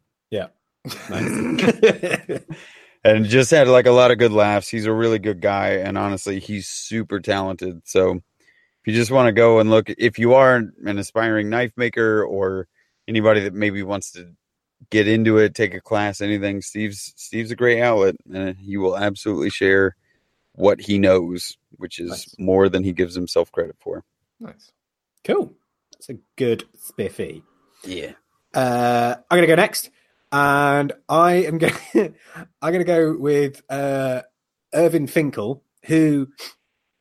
Nice. 1.09 2.41
and 3.03 3.25
just 3.25 3.51
had 3.51 3.67
like 3.67 3.85
a 3.87 3.91
lot 3.91 4.11
of 4.11 4.17
good 4.19 4.31
laughs. 4.31 4.67
He's 4.67 4.85
a 4.85 4.93
really 4.93 5.19
good 5.19 5.41
guy, 5.41 5.69
and 5.77 5.97
honestly, 5.97 6.39
he's 6.39 6.67
super 6.67 7.19
talented. 7.19 7.81
So, 7.85 8.11
if 8.11 8.21
you 8.85 8.93
just 8.93 9.11
want 9.11 9.27
to 9.27 9.31
go 9.31 9.59
and 9.59 9.69
look, 9.69 9.89
if 9.89 10.19
you 10.19 10.33
are 10.35 10.55
an 10.57 10.97
aspiring 10.99 11.49
knife 11.49 11.71
maker 11.75 12.23
or 12.23 12.67
anybody 13.07 13.41
that 13.41 13.53
maybe 13.53 13.81
wants 13.83 14.11
to 14.11 14.31
get 14.91 15.07
into 15.07 15.37
it, 15.37 15.55
take 15.55 15.73
a 15.73 15.81
class, 15.81 16.21
anything, 16.21 16.61
Steve's 16.61 17.13
Steve's 17.15 17.51
a 17.51 17.55
great 17.55 17.81
outlet, 17.81 18.15
and 18.31 18.55
he 18.57 18.77
will 18.77 18.97
absolutely 18.97 19.49
share 19.49 19.95
what 20.53 20.79
he 20.81 20.99
knows, 20.99 21.57
which 21.77 21.99
is 21.99 22.09
Nice. 22.11 22.35
more 22.37 22.69
than 22.69 22.83
he 22.83 22.93
gives 22.93 23.15
himself 23.15 23.51
credit 23.51 23.75
for. 23.79 24.03
Nice. 24.39 24.71
cool. 25.23 25.53
That's 25.93 26.09
a 26.09 26.17
good 26.35 26.65
spiffy. 26.75 27.43
Yeah. 27.83 28.13
Uh, 28.53 29.15
I'm 29.29 29.37
gonna 29.37 29.47
go 29.47 29.55
next, 29.55 29.89
and 30.31 30.93
I 31.09 31.33
am 31.33 31.57
going. 31.57 31.73
I'm 32.61 32.71
gonna 32.71 32.83
go 32.83 33.15
with 33.17 33.61
uh, 33.69 34.21
Irving 34.73 35.07
Finkel, 35.07 35.63
who 35.85 36.27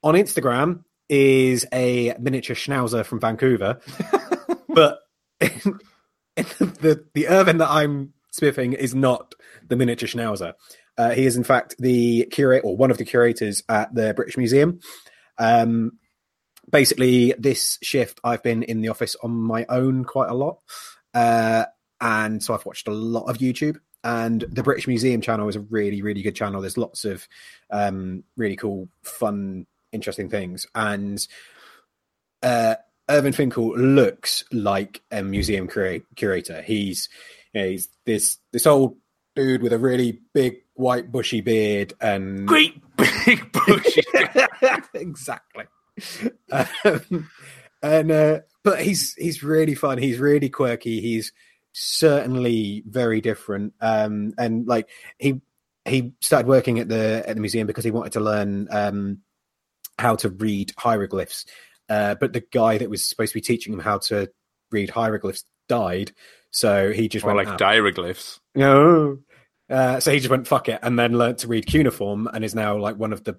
on 0.03 0.14
Instagram 0.14 0.85
is 1.09 1.66
a 1.72 2.14
miniature 2.18 2.57
schnauzer 2.57 3.05
from 3.05 3.20
Vancouver, 3.20 3.80
but 4.68 4.99
the 6.37 7.05
the 7.14 7.28
Irving 7.28 7.59
that 7.59 7.70
I'm 7.70 8.12
spiffing 8.32 8.72
is 8.74 8.95
not 8.95 9.35
the 9.66 9.76
miniature 9.76 10.09
schnauzer. 10.09 10.55
Uh, 10.97 11.11
he 11.11 11.26
is 11.26 11.37
in 11.37 11.45
fact 11.45 11.74
the 11.78 12.26
curate 12.30 12.62
or 12.64 12.76
one 12.76 12.91
of 12.91 12.99
the 12.99 13.05
curators 13.05 13.62
at 13.68 13.95
the 13.95 14.14
British 14.14 14.37
Museum. 14.37 14.80
Um, 15.39 15.99
basically, 16.70 17.34
this 17.38 17.78
shift 17.82 18.20
I've 18.24 18.42
been 18.42 18.62
in 18.62 18.80
the 18.80 18.88
office 18.88 19.16
on 19.22 19.32
my 19.32 19.66
own 19.68 20.04
quite 20.04 20.30
a 20.30 20.34
lot. 20.34 20.58
Uh, 21.12 21.64
and 22.00 22.42
so 22.42 22.54
I've 22.54 22.66
watched 22.66 22.88
a 22.88 22.92
lot 22.92 23.24
of 23.30 23.38
YouTube. 23.38 23.78
And 24.02 24.42
the 24.42 24.62
British 24.62 24.86
Museum 24.86 25.22
channel 25.22 25.48
is 25.48 25.56
a 25.56 25.60
really, 25.60 26.02
really 26.02 26.20
good 26.20 26.36
channel. 26.36 26.60
There's 26.60 26.76
lots 26.76 27.06
of 27.06 27.26
um, 27.70 28.24
really 28.36 28.56
cool, 28.56 28.88
fun, 29.02 29.66
interesting 29.92 30.28
things. 30.28 30.66
And 30.74 31.26
uh, 32.42 32.74
Irving 33.08 33.32
Finkel 33.32 33.76
looks 33.78 34.44
like 34.52 35.02
a 35.10 35.22
museum 35.22 35.68
cura- 35.68 36.02
curator. 36.16 36.60
He's, 36.60 37.08
you 37.54 37.62
know, 37.62 37.68
he's 37.68 37.88
this 38.04 38.38
this 38.52 38.66
old 38.66 38.98
dude 39.34 39.62
with 39.62 39.72
a 39.72 39.78
really 39.78 40.20
big 40.34 40.56
white 40.74 41.10
bushy 41.10 41.40
beard 41.40 41.94
and 42.00 42.46
Great 42.46 42.82
big 42.96 43.50
bushy. 43.52 44.02
exactly. 44.94 45.64
Um, 46.53 47.28
and 47.82 48.11
uh, 48.11 48.40
but 48.62 48.80
he's 48.80 49.14
he's 49.14 49.42
really 49.42 49.74
fun. 49.74 49.99
He's 49.99 50.18
really 50.18 50.49
quirky. 50.49 51.01
He's 51.01 51.32
certainly 51.72 52.82
very 52.86 53.20
different. 53.20 53.74
Um, 53.80 54.32
and 54.38 54.66
like 54.66 54.88
he 55.18 55.40
he 55.84 56.12
started 56.20 56.49
working 56.49 56.78
at 56.78 56.88
the 56.88 57.22
at 57.26 57.34
the 57.34 57.40
museum 57.40 57.66
because 57.66 57.84
he 57.84 57.90
wanted 57.90 58.12
to 58.12 58.20
learn 58.20 58.68
um, 58.70 59.18
how 59.99 60.16
to 60.16 60.30
read 60.30 60.72
hieroglyphs. 60.78 61.45
Uh, 61.88 62.14
but 62.14 62.32
the 62.32 62.45
guy 62.53 62.78
that 62.78 62.88
was 62.88 63.05
supposed 63.05 63.32
to 63.32 63.36
be 63.38 63.42
teaching 63.42 63.72
him 63.72 63.80
how 63.80 63.99
to 63.99 64.30
read 64.70 64.88
hieroglyphs 64.90 65.45
died, 65.68 66.12
so 66.51 66.90
he 66.92 67.09
just 67.09 67.24
Or 67.24 67.34
went 67.34 67.47
like 67.47 67.49
"Ah, 67.49 67.57
diaroglyphs. 67.59 68.40
no. 68.55 69.18
Uh, 69.70 69.99
so 69.99 70.11
he 70.12 70.18
just 70.18 70.30
went 70.30 70.47
fuck 70.47 70.68
it, 70.68 70.78
and 70.82 70.99
then 70.99 71.16
learned 71.18 71.38
to 71.38 71.49
read 71.49 71.66
cuneiform, 71.66 72.28
and 72.32 72.45
is 72.45 72.55
now 72.55 72.78
like 72.78 72.97
one 72.97 73.12
of 73.12 73.24
the 73.24 73.38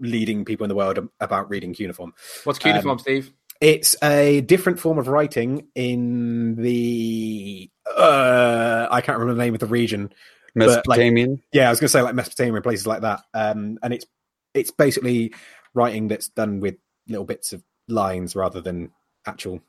leading 0.00 0.44
people 0.44 0.64
in 0.64 0.68
the 0.68 0.74
world 0.74 0.98
about 1.20 1.50
reading 1.50 1.72
cuneiform. 1.74 2.12
What's 2.44 2.58
cuneiform, 2.58 2.92
Um, 2.92 2.98
Steve? 2.98 3.32
It's 3.60 3.94
a 4.02 4.40
different 4.40 4.78
form 4.80 4.98
of 4.98 5.06
writing 5.08 5.68
in 5.74 6.56
the 6.56 7.70
uh, 7.96 8.88
I 8.90 9.00
can't 9.02 9.18
remember 9.18 9.34
the 9.38 9.44
name 9.44 9.54
of 9.54 9.60
the 9.60 9.66
region. 9.66 10.12
But, 10.54 10.66
like- 10.68 10.76
Mesopotamian. 10.76 11.42
Yeah, 11.52 11.66
I 11.68 11.70
was 11.70 11.78
going 11.78 11.88
to 11.88 11.92
say 11.92 12.02
like 12.02 12.14
Mesopotamia, 12.14 12.62
places 12.62 12.86
like 12.86 13.02
that. 13.02 13.20
Um, 13.34 13.78
and 13.82 13.92
it's 13.92 14.06
it's 14.54 14.70
basically 14.70 15.34
writing 15.74 16.08
that's 16.08 16.28
done 16.28 16.60
with 16.60 16.76
little 17.08 17.24
bits 17.26 17.52
of 17.52 17.62
lines 17.86 18.34
rather 18.34 18.60
than 18.60 18.90
actual 19.26 19.60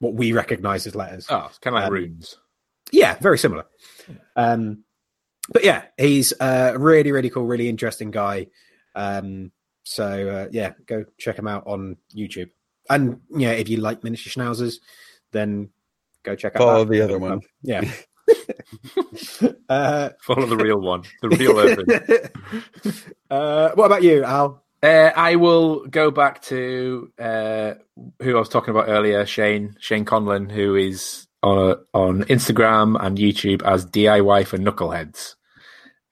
what 0.00 0.14
we 0.14 0.32
recognize 0.32 0.86
as 0.86 0.94
letters. 0.94 1.26
Oh, 1.30 1.46
it's 1.48 1.58
kind 1.58 1.74
of 1.74 1.80
like 1.82 1.88
um, 1.88 1.94
runes. 1.94 2.36
Yeah, 2.92 3.16
very 3.18 3.38
similar. 3.38 3.64
Um, 4.36 4.84
but 5.50 5.64
yeah, 5.64 5.84
he's 5.96 6.32
a 6.40 6.78
really, 6.78 7.10
really 7.12 7.30
cool, 7.30 7.46
really 7.46 7.68
interesting 7.68 8.10
guy. 8.10 8.48
Um, 8.94 9.52
so 9.88 10.28
uh, 10.28 10.48
yeah, 10.52 10.72
go 10.84 11.02
check 11.16 11.38
him 11.38 11.48
out 11.48 11.66
on 11.66 11.96
YouTube. 12.14 12.50
And 12.90 13.20
yeah, 13.30 13.52
if 13.52 13.70
you 13.70 13.78
like 13.78 14.04
miniature 14.04 14.30
schnauzers, 14.30 14.76
then 15.32 15.70
go 16.24 16.36
check 16.36 16.56
out 16.56 16.58
Follow 16.58 16.84
that. 16.84 16.90
the 16.90 17.00
other 17.00 17.18
one. 17.18 17.40
Yeah. 17.62 17.90
uh, 19.70 20.10
Follow 20.20 20.44
the 20.46 20.56
real 20.58 20.78
one, 20.80 21.04
the 21.22 21.30
real 21.30 21.58
Irving. 21.58 21.86
uh, 23.30 23.70
what 23.74 23.86
about 23.86 24.02
you, 24.02 24.22
Al? 24.24 24.62
Uh, 24.82 25.10
I 25.16 25.36
will 25.36 25.86
go 25.86 26.10
back 26.10 26.42
to 26.42 27.10
uh, 27.18 27.74
who 28.22 28.36
I 28.36 28.38
was 28.38 28.50
talking 28.50 28.70
about 28.70 28.88
earlier, 28.90 29.24
Shane 29.24 29.74
Shane 29.80 30.04
Conlon, 30.04 30.52
who 30.52 30.74
is 30.76 31.26
on 31.42 31.76
on 31.94 32.24
Instagram 32.24 33.02
and 33.02 33.16
YouTube 33.16 33.62
as 33.62 33.86
DIY 33.86 34.46
for 34.46 34.58
Knuckleheads. 34.58 35.34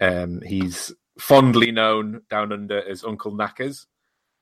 Um, 0.01 0.41
he's 0.41 0.95
fondly 1.19 1.71
known 1.71 2.23
down 2.31 2.53
under 2.53 2.89
as 2.89 3.05
Uncle 3.05 3.33
Knackers, 3.33 3.87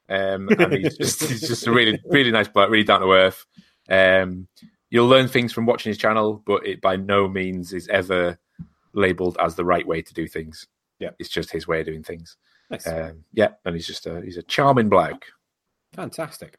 um, 0.08 0.48
and 0.48 0.72
he's 0.72 0.96
just 0.98 1.22
he's 1.24 1.48
just 1.48 1.66
a 1.66 1.72
really 1.72 1.98
really 2.06 2.30
nice 2.30 2.48
bloke, 2.48 2.70
really 2.70 2.84
down 2.84 3.00
to 3.00 3.12
earth. 3.12 3.44
Um, 3.88 4.48
you'll 4.90 5.08
learn 5.08 5.28
things 5.28 5.52
from 5.52 5.66
watching 5.66 5.90
his 5.90 5.98
channel, 5.98 6.42
but 6.46 6.66
it 6.66 6.80
by 6.80 6.96
no 6.96 7.28
means 7.28 7.72
is 7.72 7.88
ever 7.88 8.38
labeled 8.92 9.36
as 9.40 9.54
the 9.54 9.64
right 9.64 9.86
way 9.86 10.02
to 10.02 10.14
do 10.14 10.26
things. 10.26 10.66
Yeah. 11.00 11.10
it's 11.18 11.28
just 11.28 11.50
his 11.50 11.66
way 11.66 11.80
of 11.80 11.86
doing 11.86 12.04
things. 12.04 12.36
Nice. 12.70 12.86
Um, 12.86 13.24
yeah, 13.32 13.48
and 13.64 13.74
he's 13.74 13.86
just 13.86 14.06
a 14.06 14.22
he's 14.22 14.36
a 14.36 14.42
charming 14.42 14.88
bloke. 14.88 15.26
Fantastic. 15.92 16.58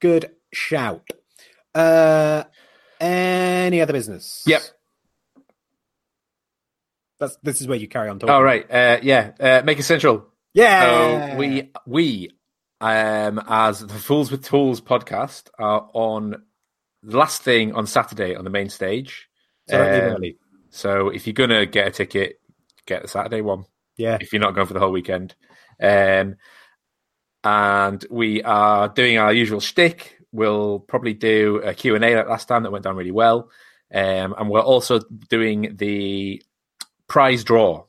Good 0.00 0.34
shout. 0.52 1.08
Uh, 1.74 2.44
any 3.00 3.80
other 3.80 3.92
business? 3.92 4.42
Yep. 4.46 4.62
That's 7.18 7.36
this 7.42 7.60
is 7.60 7.66
where 7.66 7.78
you 7.78 7.88
carry 7.88 8.08
on 8.08 8.18
talking. 8.18 8.34
All 8.34 8.42
right, 8.42 8.70
uh, 8.70 8.98
yeah, 9.02 9.32
uh, 9.40 9.62
Maker 9.64 9.82
Central. 9.82 10.26
Yeah. 10.54 11.32
So 11.32 11.36
we 11.36 11.72
we 11.86 12.30
um, 12.80 13.42
as 13.46 13.80
the 13.80 13.94
Fools 13.94 14.30
with 14.30 14.44
Tools 14.44 14.80
podcast 14.80 15.48
are 15.58 15.88
on 15.92 16.42
the 17.02 17.16
last 17.16 17.42
thing 17.42 17.74
on 17.74 17.86
Saturday 17.86 18.34
on 18.34 18.44
the 18.44 18.50
main 18.50 18.68
stage. 18.68 19.28
so 19.68 20.14
Um. 20.14 20.22
So 20.70 21.08
if 21.08 21.26
you're 21.26 21.34
gonna 21.34 21.64
get 21.66 21.86
a 21.86 21.90
ticket, 21.90 22.40
get 22.86 23.02
the 23.02 23.08
Saturday 23.08 23.40
one. 23.40 23.64
Yeah. 23.96 24.18
If 24.20 24.32
you're 24.32 24.40
not 24.40 24.54
going 24.54 24.66
for 24.66 24.74
the 24.74 24.80
whole 24.80 24.92
weekend, 24.92 25.34
um, 25.80 26.36
and 27.42 28.04
we 28.10 28.42
are 28.42 28.88
doing 28.88 29.18
our 29.18 29.32
usual 29.32 29.60
shtick. 29.60 30.18
We'll 30.32 30.80
probably 30.80 31.14
do 31.14 31.62
a 31.64 31.72
Q 31.72 31.94
and 31.94 32.04
A 32.04 32.16
like 32.16 32.28
last 32.28 32.46
time 32.48 32.64
that 32.64 32.72
went 32.72 32.84
down 32.84 32.96
really 32.96 33.10
well, 33.10 33.50
um, 33.94 34.34
and 34.36 34.50
we're 34.50 34.60
also 34.60 35.00
doing 35.30 35.76
the 35.76 36.42
prize 37.08 37.44
draw. 37.44 37.84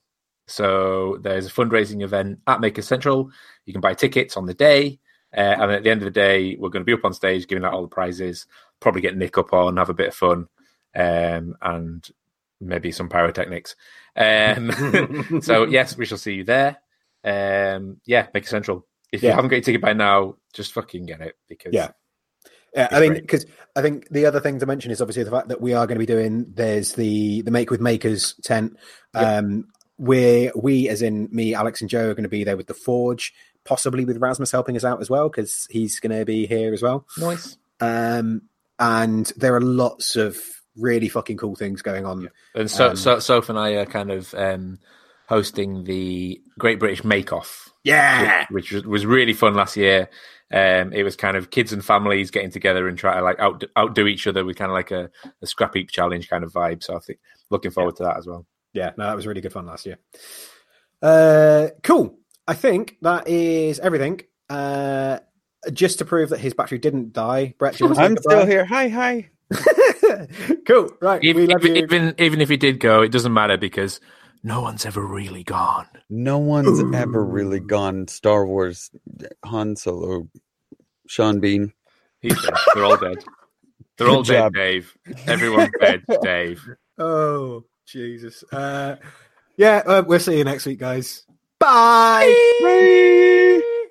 So 0.47 1.17
there's 1.21 1.47
a 1.47 1.51
fundraising 1.51 2.03
event 2.03 2.39
at 2.47 2.61
Maker 2.61 2.81
Central. 2.81 3.29
You 3.65 3.73
can 3.73 3.81
buy 3.81 3.93
tickets 3.93 4.37
on 4.37 4.45
the 4.45 4.53
day, 4.53 4.99
uh, 5.35 5.55
and 5.59 5.71
at 5.71 5.83
the 5.83 5.89
end 5.89 6.01
of 6.01 6.05
the 6.05 6.11
day, 6.11 6.55
we're 6.55 6.69
going 6.69 6.81
to 6.81 6.85
be 6.85 6.93
up 6.93 7.03
on 7.03 7.13
stage 7.13 7.47
giving 7.47 7.65
out 7.65 7.73
all 7.73 7.81
the 7.81 7.87
prizes. 7.87 8.47
Probably 8.79 9.01
get 9.01 9.17
Nick 9.17 9.37
up 9.37 9.51
on, 9.53 9.77
have 9.77 9.89
a 9.89 9.93
bit 9.93 10.09
of 10.09 10.15
fun, 10.15 10.47
um, 10.95 11.55
and 11.61 12.07
maybe 12.61 12.91
some 12.91 13.09
pyrotechnics. 13.09 13.75
Um, 14.15 15.41
so 15.41 15.65
yes, 15.69 15.97
we 15.97 16.05
shall 16.05 16.17
see 16.17 16.35
you 16.35 16.43
there. 16.43 16.77
Um, 17.23 17.99
yeah, 18.05 18.27
Maker 18.33 18.47
Central. 18.47 18.87
If 19.11 19.23
you 19.23 19.29
haven't 19.29 19.49
got 19.49 19.57
your 19.57 19.63
ticket 19.63 19.81
by 19.81 19.93
now, 19.93 20.35
just 20.53 20.73
fucking 20.73 21.05
get 21.05 21.21
it 21.21 21.37
because 21.47 21.73
Yeah. 21.73 21.91
Yeah, 22.77 22.87
I 22.91 22.99
mean, 22.99 23.15
because 23.15 23.45
I 23.75 23.81
think 23.81 24.07
the 24.09 24.25
other 24.27 24.39
thing 24.39 24.59
to 24.59 24.65
mention 24.65 24.91
is 24.91 25.01
obviously 25.01 25.23
the 25.23 25.31
fact 25.31 25.49
that 25.49 25.59
we 25.59 25.73
are 25.73 25.87
going 25.87 25.95
to 25.95 25.99
be 25.99 26.05
doing. 26.05 26.45
There's 26.53 26.93
the 26.93 27.41
the 27.41 27.51
Make 27.51 27.71
with 27.71 27.81
Makers 27.81 28.35
tent. 28.43 28.77
Um, 29.13 29.67
where 29.97 30.51
we, 30.55 30.87
as 30.89 31.01
in 31.01 31.27
me, 31.31 31.55
Alex, 31.55 31.81
and 31.81 31.89
Joe, 31.89 32.09
are 32.09 32.13
going 32.13 32.23
to 32.23 32.29
be 32.29 32.43
there 32.43 32.55
with 32.55 32.67
the 32.67 32.75
Forge, 32.75 33.33
possibly 33.65 34.05
with 34.05 34.17
Rasmus 34.17 34.51
helping 34.51 34.77
us 34.77 34.83
out 34.83 35.01
as 35.01 35.09
well 35.09 35.27
because 35.27 35.67
he's 35.71 35.99
going 35.99 36.17
to 36.17 36.23
be 36.23 36.45
here 36.45 36.73
as 36.73 36.81
well. 36.81 37.05
nice. 37.17 37.57
Um, 37.79 38.43
and 38.79 39.31
there 39.37 39.55
are 39.55 39.61
lots 39.61 40.15
of 40.15 40.37
really 40.75 41.09
fucking 41.09 41.37
cool 41.37 41.55
things 41.55 41.81
going 41.81 42.05
on. 42.05 42.29
And 42.53 42.69
so, 42.69 42.89
Um, 42.89 42.95
so 42.95 43.19
Soph 43.19 43.49
and 43.49 43.57
I 43.57 43.71
are 43.71 43.85
kind 43.85 44.11
of 44.11 44.33
um, 44.35 44.77
hosting 45.27 45.83
the 45.83 46.39
Great 46.59 46.79
British 46.79 47.03
Make 47.03 47.33
Off. 47.33 47.73
Yeah, 47.83 48.45
which 48.49 48.71
was, 48.71 48.85
was 48.85 49.05
really 49.05 49.33
fun 49.33 49.55
last 49.55 49.77
year. 49.77 50.09
Um, 50.51 50.93
it 50.93 51.03
was 51.03 51.15
kind 51.15 51.35
of 51.35 51.49
kids 51.49 51.73
and 51.73 51.83
families 51.83 52.31
getting 52.31 52.51
together 52.51 52.87
and 52.87 52.97
try 52.97 53.15
to 53.15 53.21
like 53.21 53.39
out, 53.39 53.63
outdo 53.77 54.07
each 54.07 54.27
other 54.27 54.45
with 54.45 54.55
kind 54.55 54.71
of 54.71 54.75
like 54.75 54.91
a, 54.91 55.09
a 55.41 55.47
scrap 55.47 55.75
heap 55.75 55.91
challenge 55.91 56.29
kind 56.29 56.43
of 56.43 56.53
vibe. 56.53 56.83
So 56.83 56.95
I 56.95 56.99
think 56.99 57.19
looking 57.49 57.71
forward 57.71 57.97
to 57.97 58.03
that 58.03 58.17
as 58.17 58.27
well. 58.27 58.45
yeah. 58.73 58.91
No, 58.97 59.07
that 59.07 59.15
was 59.15 59.27
really 59.27 59.41
good 59.41 59.51
fun 59.53 59.65
last 59.65 59.85
year. 59.85 59.97
Uh, 61.01 61.67
cool. 61.83 62.17
I 62.47 62.53
think 62.53 62.97
that 63.01 63.27
is 63.27 63.79
everything. 63.79 64.21
uh, 64.49 65.19
just 65.73 65.99
to 65.99 66.05
prove 66.05 66.29
that 66.29 66.39
his 66.39 66.53
battery 66.53 66.77
didn't 66.77 67.13
die, 67.13 67.53
Brett, 67.57 67.79
you 67.79 67.87
want 67.87 67.97
to 67.97 68.03
I'm 68.03 68.17
still 68.17 68.45
here. 68.45 68.63
Hi, 68.65 68.87
hi. 68.87 69.29
cool. 70.67 70.91
Right. 71.01 71.23
Even, 71.23 71.41
we 71.41 71.47
love 71.47 71.65
even, 71.65 71.75
you. 71.75 71.83
even 71.83 72.15
even 72.17 72.41
if 72.41 72.49
he 72.49 72.57
did 72.57 72.79
go, 72.79 73.01
it 73.01 73.11
doesn't 73.11 73.33
matter 73.33 73.57
because 73.57 73.99
no 74.43 74.61
one's 74.61 74.85
ever 74.85 75.05
really 75.05 75.43
gone. 75.43 75.87
No 76.09 76.37
one's 76.37 76.81
ever 76.95 77.23
really 77.23 77.59
gone 77.59 78.07
Star 78.07 78.45
Wars 78.45 78.89
Han 79.45 79.75
Solo, 79.75 80.27
Sean 81.07 81.39
Bean. 81.39 81.73
He's 82.21 82.39
dead. 82.41 82.53
They're 82.73 82.85
all 82.85 82.97
dead. 82.97 83.17
They're 83.97 84.09
all 84.09 84.23
Good 84.23 84.27
dead, 84.33 84.39
job. 84.39 84.53
Dave. 84.53 84.97
Everyone's 85.27 85.71
dead, 85.79 86.03
Dave. 86.21 86.63
Oh, 86.97 87.63
Jesus. 87.85 88.43
Uh, 88.51 88.97
yeah, 89.57 89.81
uh, 89.85 90.03
we'll 90.05 90.19
see 90.19 90.37
you 90.37 90.43
next 90.43 90.65
week, 90.65 90.79
guys. 90.79 91.25
Bye. 91.59 92.37
Bye. 92.59 93.86